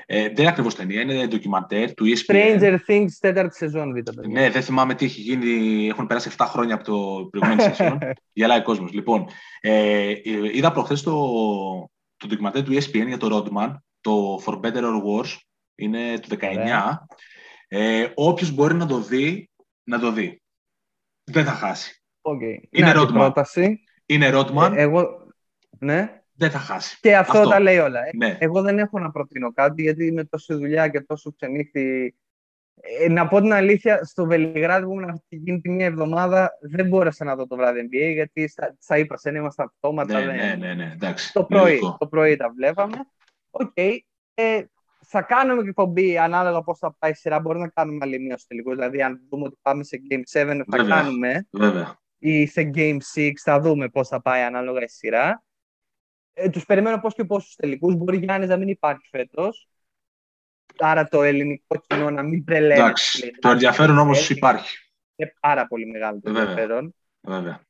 Ε, 0.09 0.23
δεν 0.23 0.37
είναι 0.39 0.49
ακριβώς 0.49 0.75
ταινία, 0.75 1.01
είναι 1.01 1.27
ντοκιμαντέρ 1.27 1.95
του 1.95 2.05
ESPN. 2.05 2.35
Stranger 2.35 2.77
Things, 2.89 3.09
τέταρτη 3.21 3.57
σεζόν, 3.57 3.93
δείτε. 3.93 4.13
Ναι, 4.29 4.51
δεν 4.51 4.63
θυμάμαι 4.63 4.95
τι 4.95 5.05
έχει 5.05 5.21
γίνει. 5.21 5.87
Έχουν 5.89 6.07
περάσει 6.07 6.31
7 6.37 6.47
χρόνια 6.49 6.75
από 6.75 6.85
το 6.85 7.29
προηγούμενο 7.31 7.63
σεζόν. 7.75 7.99
Γελάει 8.33 8.59
ο 8.59 8.63
κόσμος. 8.63 8.93
Λοιπόν, 8.93 9.27
ε, 9.61 10.15
είδα 10.53 10.73
προχθές 10.73 11.03
το, 11.03 11.13
το 12.17 12.27
ντοκιμαντέρ 12.27 12.63
του 12.63 12.73
ESPN 12.73 13.07
για 13.07 13.17
το 13.17 13.47
Rodman, 13.53 13.75
το 14.01 14.43
For 14.47 14.61
Better 14.61 14.83
or 14.83 15.03
Worse, 15.03 15.37
είναι 15.75 16.19
του 16.19 16.37
19. 16.41 16.93
Ε, 17.69 18.07
όποιος 18.15 18.51
μπορεί 18.51 18.75
να 18.75 18.87
το 18.87 18.99
δει, 18.99 19.51
να 19.85 19.99
το 19.99 20.13
δει. 20.13 20.43
Δεν 21.25 21.45
θα 21.45 21.53
χάσει. 21.53 22.03
Okay. 22.23 22.67
Είναι 22.71 22.91
ερώτημα. 22.91 23.19
Πρόταση. 23.19 23.81
Είναι 24.07 24.27
ερώτημα. 24.27 24.73
Ε, 24.75 24.81
εγώ... 24.81 25.07
Ναι. 25.79 26.21
Δεν 26.37 26.51
θα 26.51 26.59
χάσει. 26.59 26.99
Και 27.01 27.17
αυτό, 27.17 27.39
αυτό. 27.39 27.51
τα 27.51 27.61
λέει 27.61 27.79
όλα. 27.79 28.07
Ε. 28.07 28.11
Ναι. 28.17 28.37
Εγώ 28.41 28.63
δεν 28.63 28.79
έχω 28.79 28.99
να 28.99 29.11
προτείνω 29.11 29.53
κάτι, 29.53 29.83
γιατί 29.83 30.13
με 30.13 30.25
τόση 30.25 30.55
δουλειά 30.55 30.89
και 30.89 31.01
τόσο 31.01 31.33
ξενύχτη... 31.33 32.17
Ε, 33.01 33.09
να 33.09 33.29
πω 33.29 33.41
την 33.41 33.53
αλήθεια, 33.53 34.05
στο 34.05 34.25
Βελιγράδι 34.25 34.85
που 34.85 34.93
ήμουν 34.93 35.11
αυτή 35.11 35.37
γίνει 35.37 35.61
τη 35.61 35.71
μία 35.71 35.87
εβδομάδα, 35.87 36.51
δεν 36.61 36.89
μπόρεσα 36.89 37.25
να 37.25 37.37
δω 37.37 37.47
το 37.47 37.57
βράδυ 37.57 37.89
NBA, 37.91 38.13
γιατί 38.13 38.49
στα, 38.49 38.77
στα 38.79 38.99
είπα, 38.99 39.19
δεν 39.23 39.35
ήμασταν 39.35 39.67
αυτόματα. 39.67 40.21
Ναι, 40.21 40.33
ναι, 40.33 40.55
ναι, 40.59 40.75
ναι, 40.75 40.91
εντάξει. 40.95 41.33
Το 41.33 41.45
πρωί, 41.45 41.79
το 41.99 42.07
πρωί 42.07 42.37
τα 42.37 42.53
βλέπαμε. 42.57 42.97
OK. 43.51 43.71
Okay. 43.77 43.97
Ε, 44.35 44.63
θα 45.09 45.23
κάνουμε 45.23 45.63
και 45.63 45.69
εκπομπή 45.69 46.19
ανάλογα 46.19 46.63
πώς 46.63 46.79
θα 46.79 46.97
πάει 46.99 47.11
η 47.11 47.15
σειρά. 47.15 47.41
Μπορεί 47.41 47.59
να 47.59 47.69
κάνουμε 47.69 47.99
άλλη 48.03 48.21
μία 48.21 48.37
στο 48.37 48.47
τελικό. 48.49 48.71
Δηλαδή, 48.71 49.03
αν 49.03 49.21
δούμε 49.31 49.45
ότι 49.45 49.59
πάμε 49.63 49.85
σε 49.85 50.01
Game 50.11 50.41
7, 50.41 50.61
θα 50.71 50.85
κάνουμε. 50.85 51.47
Βέβαια. 51.51 51.99
Ή 52.19 52.47
σε 52.47 52.71
Game 52.75 52.99
6, 53.15 53.31
θα 53.43 53.61
δούμε 53.61 53.89
πώς 53.89 54.09
θα 54.09 54.23
πάει 54.23 54.43
ανάλογα 54.43 54.83
η 54.83 54.89
σειρά. 54.89 55.45
Ε, 56.39 56.49
τους 56.49 56.65
περιμένω 56.65 57.01
πώς 57.01 57.15
και 57.15 57.25
πώς 57.25 57.41
τους 57.41 57.55
τελικούς. 57.55 57.95
Μπορεί 57.95 58.17
Γιάννης 58.17 58.49
να 58.49 58.57
μην 58.57 58.69
υπάρχει 58.69 59.09
φέτος. 59.11 59.69
Άρα 60.79 61.09
το 61.09 61.23
ελληνικό 61.23 61.81
κοινό 61.87 62.11
να 62.11 62.23
μην 62.23 62.45
τρελαίνει. 62.45 62.81
Εντάξει. 62.81 63.31
Το 63.31 63.49
ενδιαφέρον 63.49 63.99
όμως 63.99 64.31
υπάρχει. 64.31 64.77
Είναι 65.17 65.35
πάρα 65.41 65.67
πολύ 65.67 65.87
μεγάλο 65.87 66.21
το 66.21 66.29
ενδιαφέρον. 66.31 66.95
Βέβαια. 67.21 67.61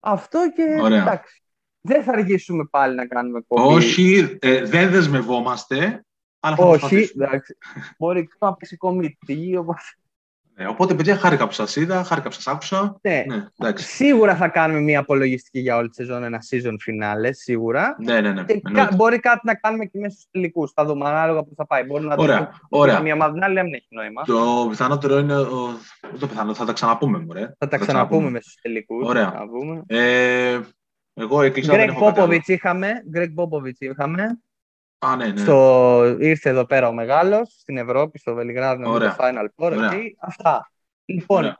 Αυτό 0.00 0.52
και 0.54 0.62
εντάξει. 0.62 1.42
Δεν 1.80 2.02
θα 2.02 2.12
αργήσουμε 2.12 2.64
πάλι 2.70 2.94
να 2.94 3.06
κάνουμε 3.06 3.38
εκπομπή. 3.38 3.74
Όχι, 3.74 4.38
ε, 4.40 4.64
δεν 4.64 4.90
δεσμευόμαστε. 4.90 6.04
Αλλά 6.40 6.56
θα 6.56 6.66
Όχι, 6.66 7.10
εντάξει. 7.14 7.56
Μπορεί 7.98 8.28
να 8.38 8.54
πέσει 8.54 8.76
κομιτή, 8.76 9.56
οπότε... 9.56 9.80
Ε, 10.54 10.66
οπότε, 10.66 10.94
παιδιά, 10.94 11.16
χάρηκα 11.16 11.46
που 11.46 11.52
σας 11.52 11.76
είδα, 11.76 12.04
χάρηκα 12.04 12.28
που 12.28 12.34
σας 12.34 12.46
άκουσα. 12.46 12.98
Ναι. 13.02 13.24
ναι 13.56 13.72
σίγουρα 13.74 14.36
θα 14.36 14.48
κάνουμε 14.48 14.80
μια 14.80 14.98
απολογιστική 14.98 15.60
για 15.60 15.76
όλη 15.76 15.88
τη 15.88 15.94
σεζόν, 15.94 16.22
ένα 16.22 16.38
season 16.50 16.72
finale, 16.72 17.30
σίγουρα. 17.30 17.96
Ναι, 17.98 18.20
ναι, 18.20 18.32
ναι. 18.32 18.44
Και 18.44 18.60
μπορεί 18.94 19.18
κάτι 19.18 19.40
να 19.42 19.54
κάνουμε 19.54 19.84
και 19.84 19.98
μέσα 19.98 20.14
στους 20.14 20.26
τελικούς. 20.30 20.72
Θα 20.72 20.84
δούμε 20.84 21.08
ανάλογα 21.08 21.42
που 21.42 21.52
θα 21.56 21.66
πάει. 21.66 21.84
Μπορεί 21.84 22.04
να 22.04 22.14
ωραία, 22.18 22.36
δούμε 22.36 22.50
ωραία. 22.68 23.00
μια 23.00 23.14
ομάδα, 23.14 23.44
άλλη, 23.44 23.54
δεν 23.54 23.72
έχει 23.72 23.86
νόημα. 23.88 24.22
Το 24.22 24.66
πιθανότερο 24.70 25.18
είναι. 25.18 25.36
Ο... 25.36 25.78
Το 26.18 26.26
πιθανό, 26.26 26.54
θα 26.54 26.64
τα 26.64 26.72
ξαναπούμε, 26.72 27.18
μωρέ. 27.18 27.40
Θα, 27.40 27.54
θα 27.58 27.68
τα 27.68 27.78
ξαναπούμε 27.78 28.30
μέσα 28.30 28.50
στους 28.50 28.62
τελικούς. 28.62 29.08
Ωραία. 29.08 29.34
Ε, 29.86 30.60
εγώ 31.14 31.42
έκλεισα. 31.42 31.72
Γκρέκ 31.72 31.92
Πόποβιτ 31.92 32.48
είχαμε. 32.48 33.02
Γκρέκ 33.10 33.30
Πόποβιτ 33.30 33.80
είχαμε. 33.80 34.40
Α, 35.02 35.16
ναι, 35.16 35.26
ναι. 35.26 35.40
Στο... 35.40 36.16
Ήρθε 36.18 36.48
εδώ 36.48 36.64
πέρα 36.64 36.88
ο 36.88 36.92
μεγάλος 36.92 37.56
στην 37.58 37.76
Ευρώπη, 37.76 38.18
στο 38.18 38.34
Βελιγράδι, 38.34 38.86
με 38.86 38.98
το 38.98 39.16
Final 39.18 39.46
Four. 39.56 39.72
Εκεί. 39.72 40.16
Αυτά. 40.20 40.70
Λοιπόν, 41.04 41.54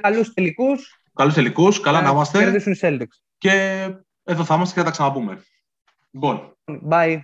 καλούς 0.00 0.32
τελικούς. 0.32 1.00
Καλούς 1.14 1.34
τελικούς, 1.34 1.80
καλά 1.80 2.00
να 2.00 2.10
είμαστε. 2.10 2.38
Κερδίσουν 2.38 2.72
οι 2.72 2.78
Celtics. 2.80 3.22
Και 3.38 3.86
εδώ 4.24 4.44
θα 4.44 4.54
είμαστε 4.54 4.74
και 4.74 4.80
θα 4.80 4.86
τα 4.86 4.90
ξαναπούμε. 4.90 5.42
Λοιπόν. 6.10 6.56
Bye. 6.90 7.18